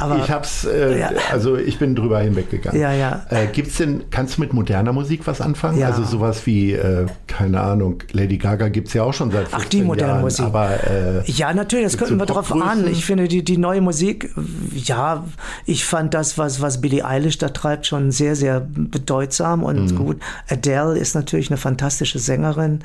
Aber 0.00 0.18
ich 0.22 0.30
hab's, 0.30 0.64
äh, 0.64 0.98
Ja. 1.00 1.10
also 1.32 1.56
ich 1.56 1.78
bin 1.78 1.94
drüber 1.96 2.20
hinweggegangen. 2.20 2.78
Ja, 2.80 2.92
ja. 2.92 3.24
Äh, 3.30 3.46
gibt's 3.48 3.78
denn, 3.78 4.04
kannst 4.10 4.36
du 4.36 4.42
mit 4.42 4.52
moderner 4.52 4.92
Musik 4.92 5.26
was 5.26 5.40
anfangen? 5.40 5.78
Ja. 5.78 5.88
Also 5.88 6.04
sowas 6.04 6.46
wie, 6.46 6.72
äh, 6.74 7.06
keine 7.26 7.60
Ahnung, 7.60 8.02
Lady 8.12 8.36
Gaga 8.36 8.68
gibt's 8.68 8.92
ja 8.92 9.02
auch 9.02 9.14
schon 9.14 9.30
seit 9.30 9.48
15 9.48 9.58
Ach, 9.60 9.64
die 9.68 9.82
moderne 9.82 10.12
Jahren, 10.12 10.22
Musik. 10.22 10.44
Aber 10.44 10.70
äh, 10.86 11.22
Ja, 11.30 11.52
natürlich, 11.54 11.86
das 11.86 11.98
könnten 11.98 12.14
so 12.14 12.20
wir 12.20 12.26
drauf 12.26 12.52
an. 12.52 12.86
Ich 12.86 13.04
finde, 13.04 13.28
die, 13.28 13.42
die 13.42 13.56
neue 13.56 13.80
Musik, 13.80 14.30
ja, 14.74 15.24
ich 15.64 15.84
fand 15.86 16.12
das, 16.14 16.36
was, 16.38 16.60
was 16.60 16.80
Billie 16.80 17.04
Eilish 17.04 17.38
da 17.38 17.48
treibt, 17.48 17.86
schon 17.86 18.12
sehr, 18.12 18.36
sehr 18.36 18.60
bedeutsam 18.60 19.64
und 19.64 19.96
gut. 19.96 20.18
Adele 20.48 20.98
ist 20.98 21.14
natürlich 21.14 21.50
eine 21.50 21.56
fantastische 21.56 22.18
Sängerin. 22.18 22.80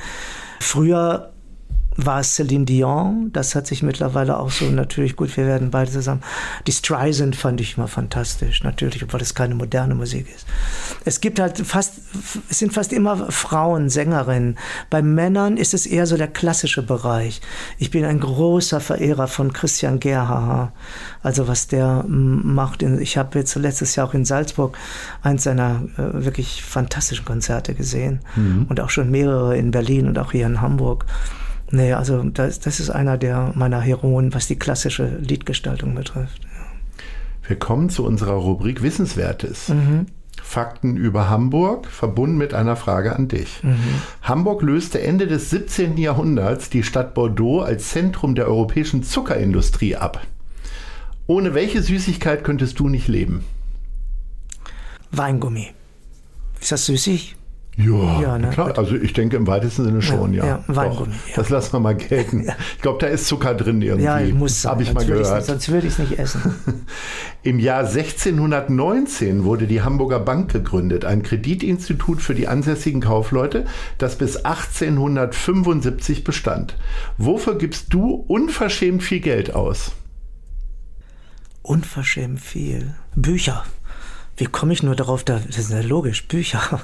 Früher 0.61 1.32
war 1.95 2.19
es 2.19 2.35
Celine 2.35 2.65
Dion, 2.65 3.29
das 3.33 3.55
hat 3.55 3.67
sich 3.67 3.83
mittlerweile 3.83 4.39
auch 4.39 4.51
so 4.51 4.65
natürlich 4.65 5.15
gut, 5.15 5.35
wir 5.37 5.45
werden 5.45 5.71
beide 5.71 5.91
zusammen. 5.91 6.21
Die 6.67 6.71
Streisand 6.71 7.35
fand 7.35 7.61
ich 7.61 7.77
immer 7.77 7.87
fantastisch, 7.87 8.63
natürlich, 8.63 9.03
obwohl 9.03 9.19
das 9.19 9.35
keine 9.35 9.55
moderne 9.55 9.95
Musik 9.95 10.27
ist. 10.33 10.45
Es 11.05 11.21
gibt 11.21 11.39
halt 11.39 11.59
fast, 11.59 11.95
es 12.49 12.59
sind 12.59 12.73
fast 12.73 12.93
immer 12.93 13.31
Frauen, 13.31 13.89
Sängerinnen. 13.89 14.57
Bei 14.89 15.01
Männern 15.01 15.57
ist 15.57 15.73
es 15.73 15.85
eher 15.85 16.07
so 16.07 16.17
der 16.17 16.27
klassische 16.27 16.83
Bereich. 16.83 17.41
Ich 17.77 17.91
bin 17.91 18.05
ein 18.05 18.19
großer 18.19 18.79
Verehrer 18.79 19.27
von 19.27 19.53
Christian 19.53 19.99
Gerhaher. 19.99 20.73
Also 21.21 21.47
was 21.47 21.67
der 21.67 22.03
macht. 22.07 22.83
Ich 22.83 23.17
habe 23.17 23.39
jetzt 23.39 23.55
letztes 23.55 23.95
Jahr 23.95 24.07
auch 24.07 24.13
in 24.13 24.25
Salzburg 24.25 24.77
eins 25.21 25.43
seiner 25.43 25.83
äh, 25.97 26.25
wirklich 26.25 26.63
fantastischen 26.63 27.25
Konzerte 27.25 27.73
gesehen 27.73 28.19
und 28.69 28.79
auch 28.79 28.89
schon 28.89 29.09
mehrere 29.11 29.57
in 29.57 29.71
Berlin 29.71 30.07
und 30.07 30.17
auch 30.19 30.31
hier 30.31 30.45
in 30.45 30.61
Hamburg. 30.61 31.05
Nee, 31.73 31.93
also 31.93 32.21
das, 32.21 32.59
das 32.59 32.79
ist 32.79 32.91
einer 32.91 33.17
der 33.17 33.51
meiner 33.55 33.81
Heroen, 33.81 34.31
was 34.31 34.45
die 34.45 34.57
klassische 34.57 35.17
Liedgestaltung 35.17 35.95
betrifft. 35.95 36.39
wir 37.47 37.57
kommen 37.57 37.89
zu 37.89 38.05
unserer 38.05 38.33
Rubrik 38.33 38.83
Wissenswertes. 38.83 39.71
Fakten 40.43 40.97
über 40.97 41.31
Hamburg, 41.31 41.87
verbunden 41.87 42.37
mit 42.37 42.53
einer 42.53 42.75
Frage 42.75 43.15
an 43.15 43.27
dich. 43.27 43.61
Hamburg 44.21 44.61
löste 44.61 45.01
Ende 45.01 45.25
des 45.25 45.49
17. 45.49 45.97
Jahrhunderts 45.97 46.69
die 46.69 46.83
Stadt 46.83 47.15
Bordeaux 47.15 47.61
als 47.61 47.89
Zentrum 47.89 48.35
der 48.35 48.45
europäischen 48.45 49.01
Zuckerindustrie 49.01 49.95
ab. 49.95 50.21
Ohne 51.25 51.55
welche 51.55 51.81
Süßigkeit 51.81 52.43
könntest 52.43 52.77
du 52.77 52.87
nicht 52.87 53.07
leben? 53.07 53.43
Weingummi. 55.09 55.71
Ist 56.61 56.71
das 56.71 56.85
süßig? 56.85 57.35
Ja, 57.75 58.21
Ja, 58.21 58.37
ne? 58.37 58.49
klar. 58.49 58.77
Also 58.77 58.95
ich 58.95 59.13
denke 59.13 59.35
im 59.35 59.47
weitesten 59.47 59.83
Sinne 59.85 60.01
schon, 60.01 60.33
ja. 60.33 60.45
Ja, 60.45 60.63
ja. 60.67 61.05
Das 61.35 61.49
lassen 61.49 61.73
wir 61.73 61.79
mal 61.79 61.95
gelten. 61.95 62.47
Ich 62.75 62.81
glaube, 62.81 62.99
da 62.99 63.07
ist 63.07 63.25
Zucker 63.27 63.55
drin 63.55 63.81
irgendwie. 63.81 64.05
Ja, 64.05 64.19
ich 64.19 64.33
muss 64.33 64.63
Habe 64.65 64.83
ich 64.83 64.89
sonst 64.89 64.95
mal 64.95 65.05
gehört. 65.07 65.35
Nicht, 65.35 65.45
sonst 65.47 65.69
würde 65.69 65.87
ich 65.87 65.93
es 65.93 65.99
nicht 65.99 66.19
essen. 66.19 66.53
Im 67.43 67.59
Jahr 67.59 67.87
1619 67.87 69.43
wurde 69.43 69.65
die 69.65 69.81
Hamburger 69.81 70.19
Bank 70.19 70.51
gegründet, 70.51 71.03
ein 71.03 71.23
Kreditinstitut 71.23 72.21
für 72.21 72.35
die 72.35 72.47
ansässigen 72.47 73.01
Kaufleute, 73.01 73.65
das 73.97 74.17
bis 74.17 74.37
1875 74.45 76.23
bestand. 76.23 76.77
Wofür 77.17 77.57
gibst 77.57 77.91
du 77.93 78.23
unverschämt 78.27 79.01
viel 79.01 79.19
Geld 79.19 79.55
aus? 79.55 79.93
Unverschämt 81.63 82.39
viel. 82.39 82.93
Bücher. 83.15 83.63
Wie 84.37 84.45
komme 84.45 84.73
ich 84.73 84.83
nur 84.83 84.95
darauf? 84.95 85.23
Da, 85.23 85.39
das 85.39 85.57
ist 85.57 85.71
ja 85.71 85.81
logisch, 85.81 86.27
Bücher. 86.27 86.81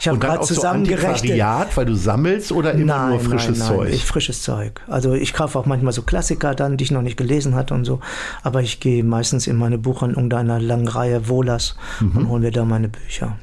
Ich 0.00 0.08
habe 0.08 0.18
gerade 0.18 0.44
so 0.44 0.54
zusammengerechnet. 0.54 1.10
Antiquariat, 1.10 1.76
weil 1.76 1.86
du 1.86 1.94
sammelst 1.94 2.52
oder 2.52 2.72
immer 2.72 3.08
nur 3.10 3.20
frisches 3.20 3.58
nein, 3.58 3.68
nein, 3.68 3.76
Zeug? 3.78 3.92
Ich, 3.94 4.04
frisches 4.04 4.42
Zeug. 4.42 4.80
Also 4.88 5.12
ich 5.14 5.32
kaufe 5.34 5.58
auch 5.58 5.66
manchmal 5.66 5.92
so 5.92 6.02
Klassiker 6.02 6.54
dann, 6.54 6.76
die 6.76 6.84
ich 6.84 6.90
noch 6.90 7.02
nicht 7.02 7.16
gelesen 7.16 7.54
hatte 7.54 7.74
und 7.74 7.84
so. 7.84 8.00
Aber 8.42 8.62
ich 8.62 8.80
gehe 8.80 9.04
meistens 9.04 9.46
in 9.46 9.56
meine 9.56 9.78
Buchhandlung 9.78 10.30
da 10.30 10.38
einer 10.38 10.58
langen 10.58 10.88
Reihe 10.88 11.28
Wohlers 11.28 11.76
Mhm. 12.00 12.16
und 12.16 12.28
hole 12.28 12.40
mir 12.40 12.50
da 12.50 12.64
meine 12.64 12.88
Bücher. 12.88 13.36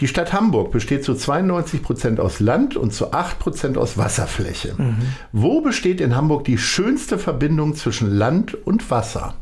Die 0.00 0.08
Stadt 0.08 0.32
Hamburg 0.32 0.72
besteht 0.72 1.04
zu 1.04 1.14
92 1.14 1.80
Prozent 1.82 2.18
aus 2.20 2.40
Land 2.40 2.76
und 2.76 2.92
zu 2.92 3.12
8 3.12 3.38
Prozent 3.38 3.78
aus 3.78 3.96
Wasserfläche. 3.96 4.74
Mhm. 4.76 4.96
Wo 5.32 5.60
besteht 5.60 6.00
in 6.00 6.16
Hamburg 6.16 6.44
die 6.44 6.58
schönste 6.58 7.16
Verbindung 7.18 7.76
zwischen 7.76 8.10
Land 8.10 8.54
und 8.66 8.90
Wasser? 8.90 9.34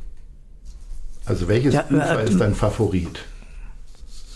Also 1.25 1.49
welches 1.49 1.75
Ja, 1.75 1.85
Ufer 1.91 2.21
äh, 2.21 2.29
ist 2.29 2.39
dein 2.39 2.55
Favorit? 2.55 3.21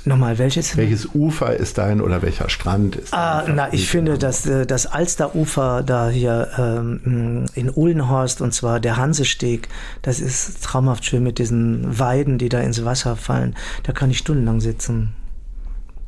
Nochmal, 0.06 0.38
welches? 0.38 0.76
Welches 0.76 1.14
Ufer 1.14 1.56
ist 1.56 1.78
dein 1.78 2.00
oder 2.00 2.22
welcher 2.22 2.48
Strand 2.48 2.94
ist 2.94 3.12
Ah, 3.12 3.42
dein 3.44 3.56
na, 3.56 3.72
ich 3.72 3.88
finde, 3.88 4.18
dass 4.18 4.46
äh, 4.46 4.64
das 4.64 4.86
Alsterufer 4.86 5.82
da 5.82 6.08
hier 6.08 6.48
ähm, 6.56 7.46
in 7.54 7.72
Uhlenhorst 7.74 8.40
und 8.40 8.54
zwar 8.54 8.78
der 8.78 8.96
Hansesteg, 8.96 9.68
das 10.02 10.20
ist 10.20 10.62
traumhaft 10.62 11.04
schön 11.04 11.24
mit 11.24 11.38
diesen 11.38 11.98
Weiden, 11.98 12.38
die 12.38 12.48
da 12.48 12.60
ins 12.60 12.84
Wasser 12.84 13.16
fallen. 13.16 13.56
Da 13.82 13.92
kann 13.92 14.10
ich 14.10 14.18
stundenlang 14.18 14.60
sitzen. 14.60 15.14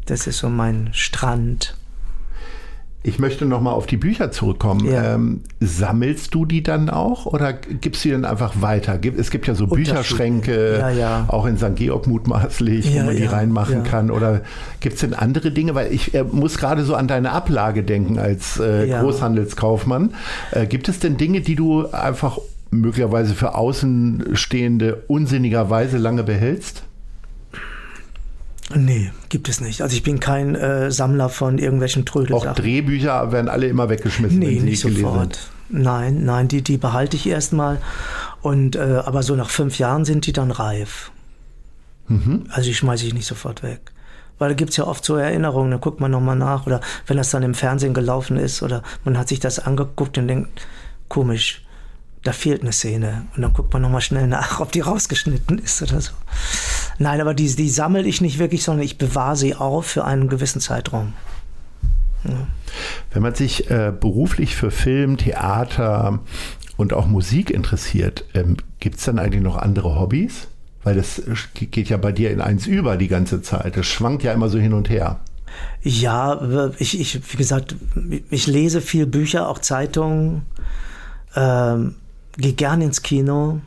Das 0.07 0.29
ist 0.29 0.39
so 0.39 0.49
mein 0.49 0.91
Strand. 0.93 1.77
Ich 3.05 3.21
möchte 3.21 3.47
noch 3.47 3.61
mal 3.61 3.71
auf 3.73 3.87
die 3.87 3.97
Bücher 3.97 4.33
zurückkommen. 4.33 4.85
Ja. 4.85 5.15
Ähm, 5.15 5.43
sammelst 5.61 6.35
du 6.35 6.45
die 6.45 6.65
dann 6.65 6.91
auch 6.91 7.27
oder 7.27 7.53
gibst 7.53 8.05
du 8.05 8.09
die 8.09 8.13
dann 8.13 8.25
einfach 8.25 8.61
weiter? 8.61 8.99
Es 9.17 9.31
gibt 9.31 9.47
ja 9.47 9.55
so 9.55 9.69
Bücherschränke, 9.69 10.79
Ja, 10.81 10.91
ja. 10.91 11.25
auch 11.29 11.47
in 11.47 11.57
St. 11.57 11.77
Georg 11.77 12.09
mutmaßlich, 12.09 12.93
wo 12.93 13.05
man 13.05 13.17
die 13.17 13.25
reinmachen 13.25 13.85
kann. 13.85 14.11
Oder 14.11 14.41
gibt 14.81 14.97
es 14.97 15.01
denn 15.01 15.15
andere 15.15 15.53
Dinge? 15.53 15.77
Weil 15.77 15.93
ich 15.93 16.13
äh, 16.13 16.25
muss 16.25 16.59
gerade 16.59 16.85
so 16.85 16.97
an 16.97 17.07
deine 17.07 17.31
Ablage 17.31 17.85
denken 17.85 18.19
als 18.19 18.59
äh. 18.59 18.89
Großhandelskaufmann. 18.89 20.15
Äh, 20.51 20.67
gibt 20.67 20.89
es 20.89 20.99
denn 20.99 21.17
Dinge, 21.17 21.41
die 21.41 21.55
du 21.55 21.89
einfach 21.91 22.39
möglicherweise 22.71 23.35
für 23.35 23.55
Außenstehende 23.55 25.05
unsinnigerweise 25.07 25.99
lange 25.99 26.25
behältst? 26.25 26.83
Nee, 28.75 29.13
gibt 29.31 29.49
es 29.49 29.61
nicht. 29.61 29.81
Also 29.83 29.97
ich 29.97 30.03
bin 30.03 30.21
kein 30.21 30.55
äh, 30.55 30.91
Sammler 30.91 31.29
von 31.31 31.59
irgendwelchen 31.59 32.03
Auch 32.03 32.07
Trödelsachen. 32.13 32.55
Drehbücher 32.55 33.33
werden 33.33 33.49
alle 33.49 33.67
immer 33.67 33.89
weggeschmissen, 33.89 34.39
Nee, 34.39 34.47
wenn 34.49 34.61
sie 34.61 34.65
nicht 34.67 34.81
sofort. 34.81 35.37
sind. 35.37 35.83
Nein, 35.85 36.25
nein, 36.25 36.49
die, 36.49 36.63
die 36.63 36.77
behalte 36.77 37.17
ich 37.17 37.27
erstmal. 37.27 37.81
Und 38.43 38.77
äh, 38.77 39.03
aber 39.05 39.23
so 39.23 39.35
nach 39.37 39.51
fünf 39.51 39.79
Jahren 39.79 40.05
sind 40.05 40.27
die 40.27 40.33
dann 40.33 40.51
reif. 40.51 41.11
Mhm. 42.09 42.45
Also 42.51 42.69
die 42.69 42.75
schmeiße 42.75 43.07
ich 43.07 43.15
nicht 43.15 43.27
sofort 43.27 43.63
weg. 43.63 43.81
Weil 44.39 44.51
da 44.51 44.55
gibt's 44.55 44.77
ja 44.77 44.85
oft 44.87 45.05
so 45.05 45.17
Erinnerungen, 45.17 45.71
da 45.73 45.79
guckt 45.79 46.01
man 46.01 46.11
nochmal 46.11 46.37
nach. 46.37 46.67
Oder 46.67 46.81
wenn 47.07 47.17
das 47.17 47.31
dann 47.31 47.43
im 47.43 47.55
Fernsehen 47.55 47.95
gelaufen 47.95 48.37
ist 48.37 48.63
oder 48.63 48.83
man 49.05 49.19
hat 49.19 49.29
sich 49.29 49.41
das 49.41 49.59
angeguckt 49.59 50.17
und 50.19 50.29
denkt, 50.29 50.67
komisch, 51.09 51.65
da 52.23 52.33
fehlt 52.33 52.63
eine 52.63 52.73
Szene. 52.73 53.27
Und 53.35 53.43
dann 53.43 53.53
guckt 53.53 53.73
man 53.73 53.83
nochmal 53.83 54.01
schnell 54.03 54.27
nach, 54.27 54.61
ob 54.61 54.73
die 54.73 54.81
rausgeschnitten 54.81 55.59
ist 55.59 55.83
oder 55.83 56.01
so. 56.01 56.13
Nein, 56.99 57.21
aber 57.21 57.35
die, 57.35 57.55
die 57.55 57.71
sammle 57.71 58.03
ich 58.03 58.21
nicht 58.21 58.39
wirklich, 58.39 58.65
sondern 58.65 58.85
ich 58.85 58.99
bewahre 58.99 59.37
sie 59.37 59.55
auf 59.55 59.87
für 59.87 60.05
einen 60.05 60.29
gewissen 60.29 60.61
Zeitraum. 60.61 61.13
Ja. 62.25 62.47
Wenn 63.13 63.23
man 63.23 63.35
sich 63.35 63.71
äh, 63.71 63.93
beruflich 63.99 64.57
für 64.57 64.71
Film, 64.71 65.17
Theater 65.17 66.21
und 66.77 66.93
auch 66.93 67.07
Musik 67.07 67.51
interessiert, 67.51 68.25
ähm, 68.35 68.57
gibt 68.81 68.99
es 68.99 69.05
dann 69.05 69.19
eigentlich 69.19 69.43
noch 69.43 69.57
andere 69.57 69.99
Hobbys? 69.99 70.49
Weil 70.83 70.97
das 70.97 71.23
geht 71.55 71.89
ja 71.89 71.97
bei 71.97 72.13
dir 72.13 72.31
in 72.31 72.41
eins 72.41 72.67
über 72.67 72.97
die 72.97 73.09
ganze 73.09 73.43
Zeit. 73.43 73.77
Das 73.77 73.87
schwankt 73.87 74.23
ja 74.23 74.33
immer 74.33 74.49
so 74.49 74.59
hin 74.59 74.73
und 74.73 74.89
her. 74.89 75.21
Ja, 75.83 76.71
ich, 76.79 77.01
ich 77.01 77.33
wie 77.33 77.37
gesagt, 77.37 77.75
ich 78.31 78.47
lese 78.47 78.81
viel 78.81 79.07
Bücher, 79.07 79.49
auch 79.49 79.59
Zeitungen, 79.59 80.43
ähm, 81.35 81.97
gehe 82.37 82.53
gern 82.53 82.81
ins 82.81 83.03
Kino, 83.03 83.61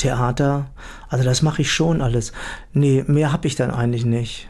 Theater. 0.00 0.66
Also 1.08 1.24
das 1.24 1.42
mache 1.42 1.62
ich 1.62 1.70
schon 1.70 2.00
alles. 2.00 2.32
Nee, 2.72 3.04
mehr 3.06 3.32
habe 3.32 3.46
ich 3.46 3.54
dann 3.54 3.70
eigentlich 3.70 4.04
nicht. 4.04 4.48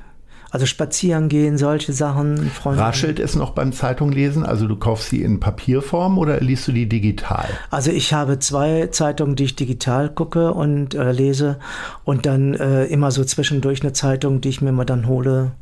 Also 0.53 0.66
spazieren 0.66 1.28
gehen, 1.28 1.59
solche 1.59 1.92
Sachen. 1.92 2.51
Freunde. 2.51 2.82
Raschelt 2.82 3.20
es 3.20 3.36
noch 3.36 3.51
beim 3.51 3.72
Zeitunglesen? 3.72 4.44
Also 4.44 4.66
du 4.66 4.74
kaufst 4.74 5.11
sie 5.11 5.22
in 5.22 5.38
Papierform 5.38 6.18
oder 6.18 6.40
liest 6.40 6.66
du 6.66 6.72
die 6.72 6.88
digital? 6.88 7.46
Also 7.70 7.92
ich 7.92 8.12
habe 8.12 8.40
zwei 8.40 8.88
Zeitungen, 8.88 9.36
die 9.36 9.44
ich 9.44 9.55
digital 9.55 10.09
gucke 10.09 10.53
und 10.53 10.94
äh, 10.94 11.12
lese 11.12 11.61
und 12.05 12.26
dann 12.26 12.55
äh, 12.55 12.86
immer 12.86 13.12
so 13.12 13.24
zwischendurch 13.24 13.82
eine 13.82 13.92
Zeitung, 13.92 14.40
die 14.40 14.48
ich 14.48 14.61
mir 14.61 14.72
mal 14.72 14.84
dann 14.84 15.07
hole, 15.07 15.53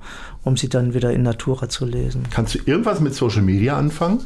um 0.42 0.56
sie 0.56 0.70
dann 0.70 0.94
wieder 0.94 1.12
in 1.12 1.22
Natura 1.22 1.68
zu 1.68 1.84
lesen. 1.84 2.22
Kannst 2.30 2.54
du 2.54 2.58
irgendwas 2.64 3.00
mit 3.00 3.14
Social 3.14 3.42
Media 3.42 3.76
anfangen? 3.76 4.20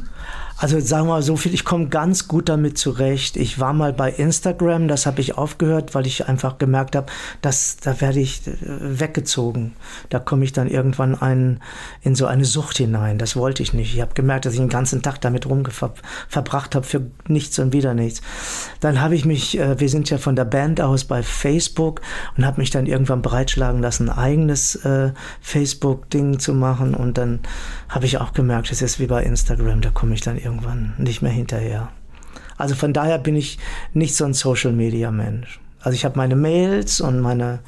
Also 0.63 0.79
sagen 0.79 1.07
wir 1.07 1.15
mal 1.15 1.21
so 1.21 1.35
viel, 1.35 1.53
ich 1.53 1.65
komme 1.65 1.87
ganz 1.87 2.29
gut 2.29 2.47
damit 2.47 2.77
zurecht. 2.77 3.35
Ich 3.35 3.59
war 3.59 3.73
mal 3.73 3.91
bei 3.91 4.09
Instagram, 4.09 4.87
das 4.87 5.05
habe 5.05 5.19
ich 5.19 5.37
aufgehört, 5.37 5.93
weil 5.93 6.07
ich 6.07 6.29
einfach 6.29 6.57
gemerkt 6.57 6.95
habe, 6.95 7.07
dass 7.41 7.75
da 7.75 7.99
werde 7.99 8.21
ich 8.21 8.47
äh, 8.47 8.53
weggezogen. 8.79 9.73
Da 10.07 10.19
komme 10.19 10.45
ich 10.45 10.53
dann 10.53 10.69
irgendwann 10.69 11.21
ein, 11.21 11.59
in 12.01 12.15
so 12.15 12.27
eine 12.27 12.45
Sucht 12.45 12.77
hinein. 12.77 13.17
Das 13.17 13.35
wollte 13.35 13.61
ich 13.61 13.73
nicht. 13.73 13.93
Ich 13.93 13.99
habe 13.99 14.13
gemerkt, 14.13 14.45
dass 14.45 14.53
ich 14.53 14.59
den 14.61 14.69
ganzen 14.69 15.01
Tag 15.01 15.19
damit 15.19 15.45
rumverbracht 15.47 16.75
habe 16.75 16.85
für 16.85 17.01
nichts 17.27 17.59
und 17.59 17.73
wieder 17.73 17.93
nichts. 17.93 18.21
Dann 18.79 19.01
habe 19.01 19.15
ich 19.15 19.25
mich, 19.25 19.59
äh, 19.59 19.81
wir 19.81 19.89
sind 19.89 20.09
ja 20.11 20.17
von 20.17 20.37
der 20.37 20.45
Band 20.45 20.79
aus 20.79 21.03
bei 21.03 21.23
Facebook 21.23 21.99
und 22.37 22.45
habe 22.45 22.61
mich 22.61 22.69
dann 22.69 22.85
irgendwann 22.85 23.21
bereitschlagen 23.21 23.81
lassen, 23.81 24.07
ein 24.07 24.17
eigenes 24.17 24.75
äh, 24.75 25.11
Facebook-Ding 25.41 26.39
zu 26.39 26.53
machen. 26.53 26.95
Und 26.95 27.17
dann 27.17 27.41
habe 27.89 28.05
ich 28.05 28.17
auch 28.17 28.31
gemerkt, 28.31 28.71
es 28.71 28.81
ist 28.81 29.01
wie 29.01 29.07
bei 29.07 29.23
Instagram, 29.23 29.81
da 29.81 29.89
komme 29.89 30.13
ich 30.13 30.21
dann 30.21 30.37
irgendwann 30.37 30.52
nicht 30.97 31.21
mehr 31.21 31.31
hinterher. 31.31 31.89
Also 32.57 32.75
von 32.75 32.93
daher 32.93 33.17
bin 33.17 33.35
ich 33.35 33.59
nicht 33.93 34.15
so 34.15 34.25
ein 34.25 34.33
Social-Media-Mensch. 34.33 35.59
Also 35.81 35.95
ich 35.95 36.05
habe 36.05 36.17
meine 36.17 36.35
Mails 36.35 37.01
und 37.01 37.19
meine, 37.19 37.59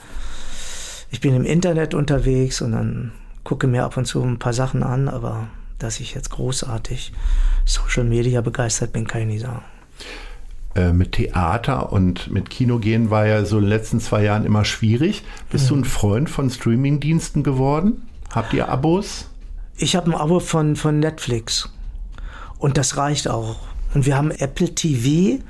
ich 1.11 1.21
bin 1.21 1.35
im 1.35 1.45
Internet 1.45 1.93
unterwegs 1.93 2.61
und 2.61 2.71
dann 2.71 3.11
gucke 3.43 3.67
mir 3.67 3.83
ab 3.83 3.97
und 3.97 4.05
zu 4.05 4.21
ein 4.23 4.39
paar 4.39 4.53
Sachen 4.53 4.83
an, 4.83 5.07
aber 5.09 5.47
dass 5.79 5.99
ich 5.99 6.13
jetzt 6.13 6.29
großartig 6.29 7.13
Social 7.65 8.05
Media 8.05 8.41
begeistert 8.41 8.93
bin, 8.93 9.07
kann 9.07 9.21
ich 9.21 9.27
nicht 9.27 9.41
sagen. 9.41 9.63
Äh, 10.75 10.93
mit 10.93 11.13
Theater 11.13 11.91
und 11.93 12.31
mit 12.31 12.49
Kino 12.49 12.79
gehen 12.79 13.09
war 13.09 13.25
ja 13.25 13.45
so 13.45 13.57
in 13.57 13.63
den 13.63 13.69
letzten 13.69 13.99
zwei 13.99 14.23
Jahren 14.23 14.45
immer 14.45 14.65
schwierig. 14.65 15.23
Bist 15.49 15.65
mhm. 15.65 15.69
du 15.69 15.75
ein 15.81 15.85
Freund 15.85 16.29
von 16.29 16.49
Streamingdiensten 16.49 17.43
geworden? 17.43 18.03
Habt 18.33 18.53
ihr 18.53 18.67
Abos? 18.67 19.29
Ich 19.77 19.95
habe 19.95 20.11
ein 20.11 20.15
Abo 20.15 20.39
von, 20.39 20.75
von 20.75 20.99
Netflix. 20.99 21.69
Und 22.57 22.77
das 22.77 22.97
reicht 22.97 23.27
auch. 23.27 23.57
Und 23.93 24.05
wir 24.05 24.17
haben 24.17 24.31
Apple 24.31 24.75
TV, 24.75 25.41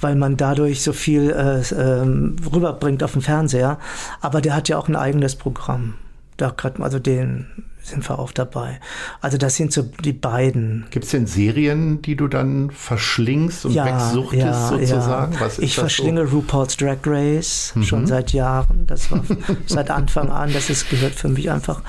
weil 0.00 0.14
man 0.14 0.36
dadurch 0.36 0.82
so 0.82 0.92
viel 0.92 1.30
äh, 1.30 1.60
äh, 1.60 2.52
rüberbringt 2.52 3.02
auf 3.02 3.12
dem 3.12 3.22
Fernseher. 3.22 3.78
Aber 4.20 4.40
der 4.40 4.54
hat 4.54 4.68
ja 4.68 4.78
auch 4.78 4.88
ein 4.88 4.96
eigenes 4.96 5.36
Programm. 5.36 5.94
Da 6.36 6.50
gerade 6.50 6.82
also 6.82 6.98
den 6.98 7.46
sind 7.88 8.08
wir 8.08 8.18
auch 8.18 8.32
dabei. 8.32 8.80
Also 9.20 9.38
das 9.38 9.56
sind 9.56 9.72
so 9.72 9.82
die 9.82 10.12
beiden. 10.12 10.86
Gibt 10.90 11.06
es 11.06 11.10
denn 11.10 11.26
Serien, 11.26 12.02
die 12.02 12.16
du 12.16 12.28
dann 12.28 12.70
verschlingst 12.70 13.64
und 13.64 13.72
ja, 13.72 13.86
wegsuchtest 13.86 14.42
ja, 14.42 14.68
sozusagen? 14.68 15.32
Ja. 15.32 15.48
ich 15.58 15.74
verschlinge 15.74 16.26
so? 16.26 16.36
RuPaul's 16.36 16.76
Drag 16.76 16.98
Race 17.06 17.72
mhm. 17.74 17.82
schon 17.82 18.06
seit 18.06 18.32
Jahren. 18.32 18.86
Das 18.86 19.10
war 19.10 19.24
seit 19.66 19.90
Anfang 19.90 20.30
an. 20.30 20.52
Das 20.52 20.70
ist, 20.70 20.90
gehört 20.90 21.14
für 21.14 21.28
mich 21.28 21.50
einfach. 21.50 21.82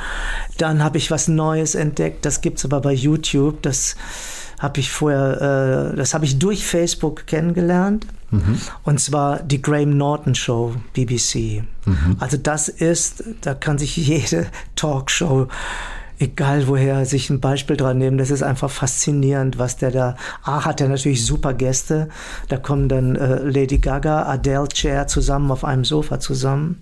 Dann 0.58 0.84
habe 0.84 0.98
ich 0.98 1.12
was 1.12 1.28
Neues 1.28 1.76
entdeckt. 1.76 2.26
Das 2.26 2.42
gibt 2.42 2.60
es 2.60 2.66
aber 2.66 2.82
bei 2.82 2.94
YouTube. 2.94 3.62
Das 3.62 3.96
habe 4.60 4.80
ich 4.80 4.92
vorher, 4.92 5.92
äh, 5.94 5.98
das 5.98 6.14
habe 6.14 6.26
ich 6.26 6.38
durch 6.38 6.66
Facebook 6.66 7.26
kennengelernt. 7.26 8.06
Mhm. 8.32 8.60
Und 8.84 9.00
zwar 9.00 9.40
die 9.42 9.62
Graham 9.62 9.98
Norton 9.98 10.36
Show, 10.36 10.76
BBC. 10.94 11.64
Mhm. 11.86 12.18
Also 12.20 12.38
das 12.38 12.70
ist, 12.70 13.24
da 13.42 13.56
kann 13.56 13.78
sich 13.80 13.98
jede 13.98 14.48
Talkshow 14.76 15.48
egal 16.20 16.68
woher 16.68 17.06
sich 17.06 17.30
ein 17.30 17.40
Beispiel 17.40 17.78
dran 17.78 17.98
nehmen. 17.98 18.18
Das 18.18 18.30
ist 18.30 18.44
einfach 18.44 18.70
faszinierend, 18.70 19.58
was 19.58 19.78
der 19.78 19.92
da. 19.92 20.16
A 20.44 20.66
hat 20.66 20.82
er 20.82 20.90
natürlich 20.90 21.26
super 21.26 21.54
Gäste. 21.54 22.10
Da 22.50 22.58
kommen 22.58 22.90
dann 22.90 23.16
äh, 23.16 23.38
Lady 23.44 23.78
Gaga, 23.78 24.24
Adele 24.24 24.68
Chair 24.68 25.08
zusammen 25.08 25.50
auf 25.50 25.64
einem 25.64 25.86
Sofa 25.86 26.20
zusammen. 26.20 26.82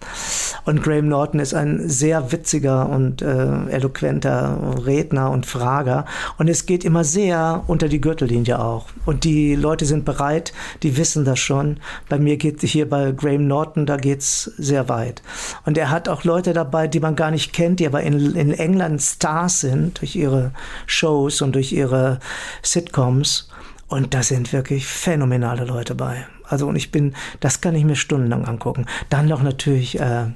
Und 0.65 0.83
Graham 0.83 1.07
Norton 1.07 1.39
ist 1.39 1.53
ein 1.53 1.87
sehr 1.87 2.31
witziger 2.31 2.89
und 2.89 3.21
äh, 3.21 3.69
eloquenter 3.69 4.83
Redner 4.85 5.29
und 5.31 5.45
Frager. 5.45 6.05
Und 6.37 6.49
es 6.49 6.65
geht 6.65 6.83
immer 6.83 7.03
sehr 7.03 7.63
unter 7.67 7.87
die 7.87 8.01
Gürtellinie 8.01 8.59
auch. 8.59 8.87
Und 9.05 9.23
die 9.23 9.55
Leute 9.55 9.85
sind 9.85 10.03
bereit, 10.03 10.51
die 10.81 10.97
wissen 10.97 11.25
das 11.25 11.39
schon. 11.39 11.79
Bei 12.09 12.17
mir 12.17 12.37
geht 12.37 12.61
hier 12.61 12.89
bei 12.89 13.11
Graham 13.11 13.47
Norton, 13.47 13.85
da 13.85 13.97
geht's 13.97 14.51
sehr 14.57 14.89
weit. 14.89 15.21
Und 15.65 15.77
er 15.77 15.91
hat 15.91 16.09
auch 16.09 16.23
Leute 16.23 16.53
dabei, 16.53 16.87
die 16.87 16.99
man 16.99 17.15
gar 17.15 17.29
nicht 17.29 17.53
kennt, 17.53 17.79
die 17.79 17.85
aber 17.85 18.01
in, 18.01 18.35
in 18.35 18.51
England 18.51 19.01
Stars 19.27 19.59
sind 19.59 19.99
durch 19.99 20.15
ihre 20.15 20.51
Shows 20.85 21.41
und 21.41 21.53
durch 21.53 21.73
ihre 21.73 22.19
Sitcoms. 22.63 23.49
Und 23.89 24.13
da 24.13 24.23
sind 24.23 24.53
wirklich 24.53 24.85
phänomenale 24.85 25.65
Leute 25.65 25.95
bei. 25.95 26.25
Also 26.45 26.67
und 26.67 26.77
ich 26.77 26.91
bin, 26.91 27.13
das 27.41 27.59
kann 27.59 27.75
ich 27.75 27.83
mir 27.83 27.97
stundenlang 27.97 28.45
angucken. 28.45 28.85
Dann 29.09 29.27
noch 29.27 29.43
natürlich, 29.43 29.99
äh, 29.99 30.27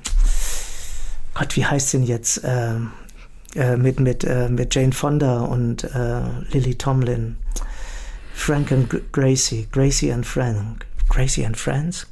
Gott, 1.34 1.56
wie 1.56 1.66
heißt 1.66 1.94
denn 1.94 2.04
jetzt? 2.04 2.44
Äh, 2.44 2.76
äh, 3.56 3.78
mit, 3.78 4.02
mit, 4.02 4.26
äh, 4.26 4.50
mit 4.50 4.76
Jane 4.76 4.92
Fonda 4.92 5.40
und 5.40 5.86
äh, 5.86 6.22
Lily 6.52 6.76
Tomlin. 6.76 7.38
Frank 8.34 8.74
and 8.74 8.90
Gracie. 9.14 9.68
Gracie 9.72 10.12
and 10.12 10.26
Frank. 10.26 10.86
Gracie 11.08 11.46
and 11.46 11.58
Friends? 11.58 12.06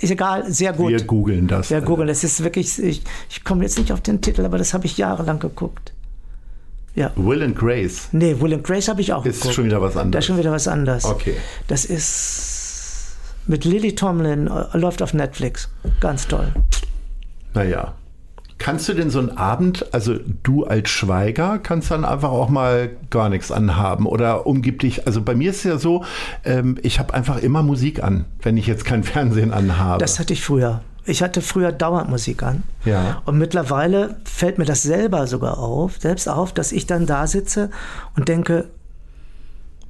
Ist 0.00 0.10
egal, 0.10 0.50
sehr 0.52 0.72
gut. 0.72 0.90
Wir 0.90 1.02
googeln 1.02 1.48
das. 1.48 1.70
Wir 1.70 1.80
googeln, 1.80 2.08
das 2.08 2.24
ist 2.24 2.42
wirklich, 2.42 2.78
ich, 2.82 3.02
ich 3.30 3.44
komme 3.44 3.62
jetzt 3.62 3.78
nicht 3.78 3.92
auf 3.92 4.00
den 4.00 4.20
Titel, 4.20 4.44
aber 4.44 4.58
das 4.58 4.74
habe 4.74 4.86
ich 4.86 4.96
jahrelang 4.96 5.38
geguckt. 5.38 5.92
Ja. 6.94 7.10
Will 7.16 7.42
and 7.42 7.56
Grace. 7.56 8.08
Nee, 8.12 8.38
Will 8.40 8.52
and 8.52 8.64
Grace 8.64 8.88
habe 8.88 9.00
ich 9.00 9.12
auch 9.12 9.24
ist 9.24 9.36
geguckt. 9.36 9.50
Ist 9.50 9.54
schon 9.54 9.64
wieder 9.64 9.80
was 9.80 9.96
anderes. 9.96 10.12
Das 10.12 10.18
ist 10.24 10.26
schon 10.26 10.38
wieder 10.38 10.52
was 10.52 10.68
anderes. 10.68 11.04
Okay. 11.04 11.36
Das 11.68 11.84
ist 11.84 13.16
mit 13.46 13.64
Lily 13.64 13.94
Tomlin, 13.94 14.46
äh, 14.46 14.76
läuft 14.76 15.02
auf 15.02 15.14
Netflix. 15.14 15.68
Ganz 16.00 16.28
toll. 16.28 16.52
Naja, 17.54 17.94
Kannst 18.62 18.88
du 18.88 18.94
denn 18.94 19.10
so 19.10 19.18
einen 19.18 19.36
Abend, 19.36 19.92
also 19.92 20.14
du 20.44 20.64
als 20.64 20.88
Schweiger, 20.88 21.58
kannst 21.58 21.90
dann 21.90 22.04
einfach 22.04 22.30
auch 22.30 22.48
mal 22.48 22.90
gar 23.10 23.28
nichts 23.28 23.50
anhaben 23.50 24.06
oder 24.06 24.46
umgibt 24.46 24.84
dich, 24.84 25.04
also 25.04 25.20
bei 25.20 25.34
mir 25.34 25.50
ist 25.50 25.58
es 25.58 25.64
ja 25.64 25.78
so, 25.78 26.04
ähm, 26.44 26.78
ich 26.82 27.00
habe 27.00 27.12
einfach 27.12 27.38
immer 27.38 27.64
Musik 27.64 28.04
an, 28.04 28.26
wenn 28.40 28.56
ich 28.56 28.68
jetzt 28.68 28.84
kein 28.84 29.02
Fernsehen 29.02 29.52
anhabe. 29.52 29.98
Das 29.98 30.20
hatte 30.20 30.32
ich 30.32 30.44
früher. 30.44 30.80
Ich 31.04 31.24
hatte 31.24 31.42
früher 31.42 31.72
dauernd 31.72 32.08
Musik 32.08 32.44
an. 32.44 32.62
Ja. 32.84 33.20
Und 33.24 33.36
mittlerweile 33.36 34.20
fällt 34.24 34.58
mir 34.58 34.64
das 34.64 34.82
selber 34.82 35.26
sogar 35.26 35.58
auf, 35.58 35.98
selbst 35.98 36.28
auf, 36.28 36.52
dass 36.52 36.70
ich 36.70 36.86
dann 36.86 37.06
da 37.06 37.26
sitze 37.26 37.70
und 38.14 38.28
denke, 38.28 38.68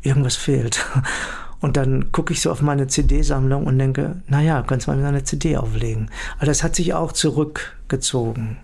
irgendwas 0.00 0.36
fehlt. 0.36 0.82
Und 1.62 1.76
dann 1.78 2.12
gucke 2.12 2.32
ich 2.32 2.42
so 2.42 2.50
auf 2.50 2.60
meine 2.60 2.88
CD-Sammlung 2.88 3.64
und 3.64 3.78
denke, 3.78 4.16
naja, 4.26 4.62
kannst 4.66 4.86
du 4.86 4.90
mal 4.90 5.02
eine 5.02 5.24
CD 5.24 5.56
auflegen. 5.56 6.10
Aber 6.36 6.46
das 6.46 6.62
hat 6.62 6.74
sich 6.74 6.92
auch 6.92 7.12
zurückgezogen. 7.12 8.58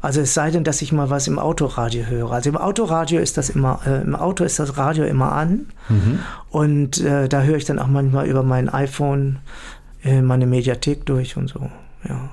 Also 0.00 0.22
es 0.22 0.32
sei 0.32 0.50
denn, 0.50 0.64
dass 0.64 0.80
ich 0.80 0.92
mal 0.92 1.10
was 1.10 1.28
im 1.28 1.38
Autoradio 1.38 2.06
höre. 2.06 2.32
Also 2.32 2.48
im 2.48 2.56
Autoradio 2.56 3.20
ist 3.20 3.36
das 3.36 3.50
immer, 3.50 3.80
äh, 3.86 4.00
im 4.00 4.16
Auto 4.16 4.44
ist 4.44 4.58
das 4.58 4.78
Radio 4.78 5.04
immer 5.04 5.32
an. 5.32 5.66
Mhm. 5.90 6.20
Und 6.48 7.00
äh, 7.00 7.28
da 7.28 7.42
höre 7.42 7.58
ich 7.58 7.66
dann 7.66 7.78
auch 7.78 7.86
manchmal 7.86 8.26
über 8.26 8.42
mein 8.42 8.70
iPhone 8.70 9.40
äh, 10.02 10.22
meine 10.22 10.46
Mediathek 10.46 11.04
durch 11.04 11.36
und 11.36 11.48
so. 11.48 11.70
Ja. 12.08 12.30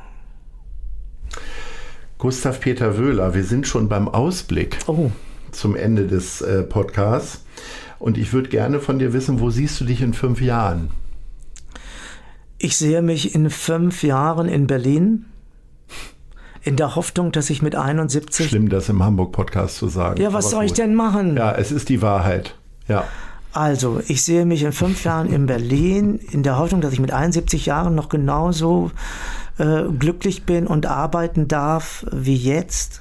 Gustav 2.18 2.62
Peter 2.62 2.98
Wöhler, 2.98 3.34
wir 3.34 3.44
sind 3.44 3.68
schon 3.68 3.90
beim 3.90 4.08
Ausblick 4.08 4.78
oh. 4.88 5.12
zum 5.52 5.76
Ende 5.76 6.08
des 6.08 6.42
äh, 6.42 6.64
Podcasts. 6.64 7.44
Und 8.00 8.18
ich 8.18 8.34
würde 8.34 8.50
gerne 8.50 8.80
von 8.80 9.00
dir 9.00 9.14
wissen, 9.14 9.40
wo 9.40 9.50
siehst 9.50 9.80
du 9.82 9.86
dich 9.86 10.02
in 10.02 10.14
fünf 10.14 10.42
Jahren? 10.42 10.92
Ich 12.60 12.78
sehe 12.78 13.02
mich 13.02 13.36
in 13.36 13.50
fünf 13.50 14.04
Jahren 14.04 14.50
in 14.50 14.68
Berlin. 14.68 15.26
In 16.64 16.76
der 16.76 16.96
Hoffnung, 16.96 17.32
dass 17.32 17.50
ich 17.50 17.62
mit 17.62 17.76
71. 17.76 18.48
Schlimm, 18.50 18.68
das 18.68 18.90
im 18.90 19.02
Hamburg-Podcast 19.04 19.78
zu 19.78 19.88
sagen. 19.88 20.22
Ja, 20.22 20.34
was 20.34 20.50
soll 20.50 20.62
gut. 20.62 20.72
ich 20.72 20.74
denn 20.74 20.96
machen? 20.96 21.38
Ja, 21.38 21.54
es 21.54 21.72
ist 21.72 21.88
die 21.88 22.02
Wahrheit. 22.02 22.56
Ja. 22.88 23.06
Also, 23.54 24.02
ich 24.08 24.24
sehe 24.24 24.46
mich 24.46 24.64
in 24.64 24.74
fünf 24.74 25.04
Jahren 25.04 25.32
in 25.32 25.46
Berlin 25.46 26.20
in 26.32 26.44
der 26.44 26.58
Hoffnung, 26.58 26.82
dass 26.82 26.94
ich 26.94 27.00
mit 27.00 27.12
71 27.12 27.68
Jahren 27.68 27.96
noch 27.96 28.10
genauso 28.10 28.92
äh, 29.58 29.84
glücklich 29.98 30.46
bin 30.46 30.68
und 30.68 30.86
arbeiten 30.86 31.48
darf 31.48 32.06
wie 32.12 32.36
jetzt. 32.36 33.00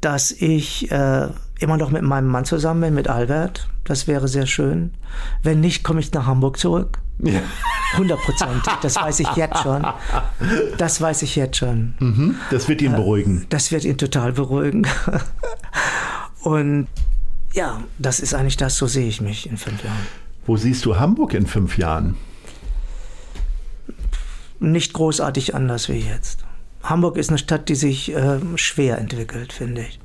Dass 0.00 0.30
ich 0.30 0.90
äh, 0.92 1.28
immer 1.58 1.76
noch 1.76 1.90
mit 1.90 2.02
meinem 2.02 2.28
Mann 2.28 2.44
zusammen 2.44 2.80
bin, 2.80 2.94
mit 2.94 3.08
Albert. 3.08 3.68
Das 3.84 4.06
wäre 4.06 4.28
sehr 4.28 4.46
schön. 4.46 4.92
Wenn 5.42 5.60
nicht, 5.60 5.82
komme 5.82 6.00
ich 6.00 6.12
nach 6.12 6.26
Hamburg 6.26 6.58
zurück. 6.58 6.98
Ja. 7.18 7.40
100 7.94 8.20
Prozent. 8.20 8.62
Das 8.82 8.96
weiß 8.96 9.20
ich 9.20 9.30
jetzt 9.36 9.58
schon. 9.62 9.86
Das 10.76 11.00
weiß 11.00 11.22
ich 11.22 11.36
jetzt 11.36 11.56
schon. 11.56 11.94
Mhm. 11.98 12.34
Das 12.50 12.68
wird 12.68 12.82
ihn 12.82 12.92
beruhigen. 12.92 13.46
Das 13.48 13.72
wird 13.72 13.84
ihn 13.84 13.96
total 13.96 14.32
beruhigen. 14.32 14.86
Und 16.42 16.88
ja, 17.54 17.82
das 17.98 18.20
ist 18.20 18.34
eigentlich 18.34 18.58
das, 18.58 18.76
so 18.76 18.86
sehe 18.86 19.08
ich 19.08 19.20
mich 19.20 19.48
in 19.48 19.56
fünf 19.56 19.82
Jahren. 19.82 20.06
Wo 20.44 20.56
siehst 20.56 20.84
du 20.84 20.98
Hamburg 20.98 21.32
in 21.34 21.46
fünf 21.46 21.78
Jahren? 21.78 22.16
Nicht 24.60 24.92
großartig 24.92 25.54
anders 25.54 25.88
wie 25.88 25.98
jetzt. 25.98 26.44
Hamburg 26.82 27.16
ist 27.16 27.30
eine 27.30 27.38
Stadt, 27.38 27.68
die 27.68 27.74
sich 27.74 28.14
äh, 28.14 28.38
schwer 28.56 28.98
entwickelt, 28.98 29.52
finde 29.52 29.82
ich. 29.82 29.98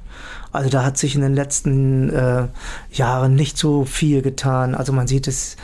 Also 0.52 0.70
da 0.70 0.84
hat 0.84 0.98
sich 0.98 1.16
in 1.16 1.22
den 1.22 1.36
letzten 1.36 2.10
äh, 2.10 2.48
Jahren 2.92 3.36
nicht 3.36 3.58
so 3.58 3.86
viel 3.86 4.22
getan. 4.22 4.76
Also 4.76 4.92
man 4.94 5.08
sieht 5.08 5.28
es 5.28 5.58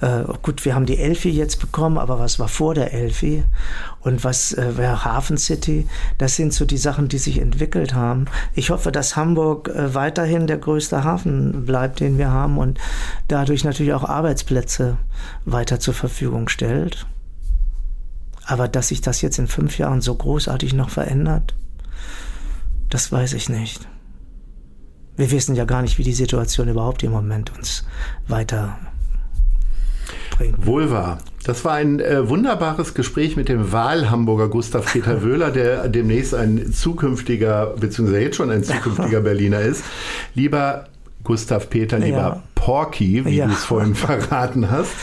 äh, 0.00 0.22
gut, 0.42 0.64
wir 0.64 0.74
haben 0.74 0.86
die 0.86 0.98
Elfi 0.98 1.30
jetzt 1.30 1.60
bekommen, 1.60 1.98
aber 1.98 2.18
was 2.18 2.38
war 2.38 2.48
vor 2.48 2.74
der 2.74 2.92
Elfi? 2.92 3.42
Und 4.00 4.22
was 4.22 4.52
äh, 4.52 4.76
wäre 4.76 5.04
Hafen 5.04 5.38
City? 5.38 5.88
Das 6.18 6.36
sind 6.36 6.52
so 6.52 6.64
die 6.64 6.78
Sachen, 6.78 7.08
die 7.08 7.18
sich 7.18 7.40
entwickelt 7.40 7.94
haben. 7.94 8.26
Ich 8.54 8.70
hoffe, 8.70 8.92
dass 8.92 9.16
Hamburg 9.16 9.68
äh, 9.68 9.94
weiterhin 9.94 10.46
der 10.46 10.58
größte 10.58 11.02
Hafen 11.02 11.66
bleibt, 11.66 12.00
den 12.00 12.16
wir 12.16 12.30
haben 12.30 12.58
und 12.58 12.78
dadurch 13.26 13.64
natürlich 13.64 13.92
auch 13.92 14.04
Arbeitsplätze 14.04 14.98
weiter 15.44 15.80
zur 15.80 15.94
Verfügung 15.94 16.48
stellt. 16.48 17.06
Aber 18.46 18.68
dass 18.68 18.88
sich 18.88 19.00
das 19.00 19.20
jetzt 19.20 19.38
in 19.38 19.48
fünf 19.48 19.78
Jahren 19.78 20.00
so 20.00 20.14
großartig 20.14 20.74
noch 20.74 20.90
verändert, 20.90 21.54
das 22.88 23.12
weiß 23.12 23.34
ich 23.34 23.48
nicht. 23.48 23.86
Wir 25.18 25.30
wissen 25.32 25.56
ja 25.56 25.64
gar 25.64 25.82
nicht, 25.82 25.98
wie 25.98 26.04
die 26.04 26.12
Situation 26.12 26.68
überhaupt 26.68 27.02
im 27.02 27.10
Moment 27.10 27.52
uns 27.58 27.84
weiter 28.28 28.78
bringt. 30.30 30.64
Wohl 30.64 30.92
wahr. 30.92 31.18
Das 31.44 31.64
war 31.64 31.74
ein 31.74 31.98
äh, 31.98 32.28
wunderbares 32.28 32.94
Gespräch 32.94 33.36
mit 33.36 33.48
dem 33.48 33.72
Wahlhamburger 33.72 34.48
Gustav 34.48 34.92
Peter 34.92 35.22
Wöhler, 35.24 35.50
der 35.50 35.88
demnächst 35.88 36.34
ein 36.34 36.72
zukünftiger, 36.72 37.74
beziehungsweise 37.78 38.22
jetzt 38.22 38.36
schon 38.36 38.50
ein 38.50 38.62
zukünftiger 38.62 39.20
Berliner 39.22 39.60
ist. 39.60 39.84
Lieber 40.34 40.86
Gustav 41.24 41.68
Peter, 41.68 41.98
lieber 41.98 42.16
ja. 42.16 42.42
Porky, 42.54 43.24
wie 43.24 43.36
ja. 43.36 43.46
du 43.46 43.52
es 43.52 43.64
vorhin 43.64 43.94
verraten 43.96 44.70
hast. 44.70 44.94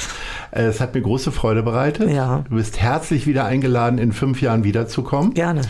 Äh, 0.52 0.64
es 0.64 0.80
hat 0.80 0.96
mir 0.96 1.02
große 1.02 1.34
Freude 1.34 1.62
bereitet. 1.62 2.10
Ja. 2.10 2.46
Du 2.50 2.56
bist 2.56 2.80
herzlich 2.80 3.28
wieder 3.28 3.44
eingeladen, 3.44 4.00
in 4.00 4.14
fünf 4.14 4.42
Jahren 4.42 4.64
wiederzukommen. 4.64 5.34
Gerne. 5.34 5.62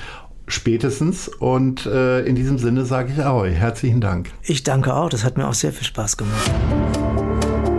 Spätestens. 0.48 1.28
Und 1.28 1.86
äh, 1.86 2.22
in 2.22 2.36
diesem 2.36 2.58
Sinne 2.58 2.86
sage 2.86 3.14
ich 3.14 3.24
Ahoi. 3.24 3.52
Herzlichen 3.52 4.02
Dank. 4.02 4.30
Ich 4.44 4.64
danke 4.64 4.94
auch. 4.94 5.10
Das 5.10 5.24
hat 5.24 5.38
mir 5.38 5.48
auch 5.48 5.54
sehr 5.54 5.74
viel 5.74 5.86
Spaß 5.86 6.18
gemacht. 6.18 6.52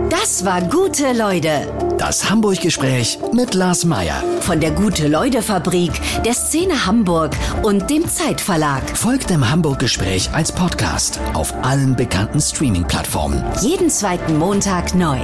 Das 0.09 0.43
war 0.45 0.61
Gute 0.61 1.13
Leute. 1.13 1.71
Das 1.97 2.29
Hamburg-Gespräch 2.29 3.17
mit 3.33 3.53
Lars 3.53 3.85
Meier. 3.85 4.21
Von 4.41 4.59
der 4.59 4.71
Gute-Leute-Fabrik, 4.71 5.91
der 6.25 6.33
Szene 6.33 6.85
Hamburg 6.85 7.31
und 7.63 7.89
dem 7.89 8.07
Zeitverlag. 8.07 8.83
Folgt 8.95 9.29
dem 9.29 9.49
Hamburg-Gespräch 9.49 10.29
als 10.33 10.51
Podcast 10.51 11.19
auf 11.33 11.53
allen 11.63 11.95
bekannten 11.95 12.39
Streaming-Plattformen. 12.39 13.43
Jeden 13.61 13.89
zweiten 13.89 14.37
Montag 14.37 14.93
neu. 14.93 15.19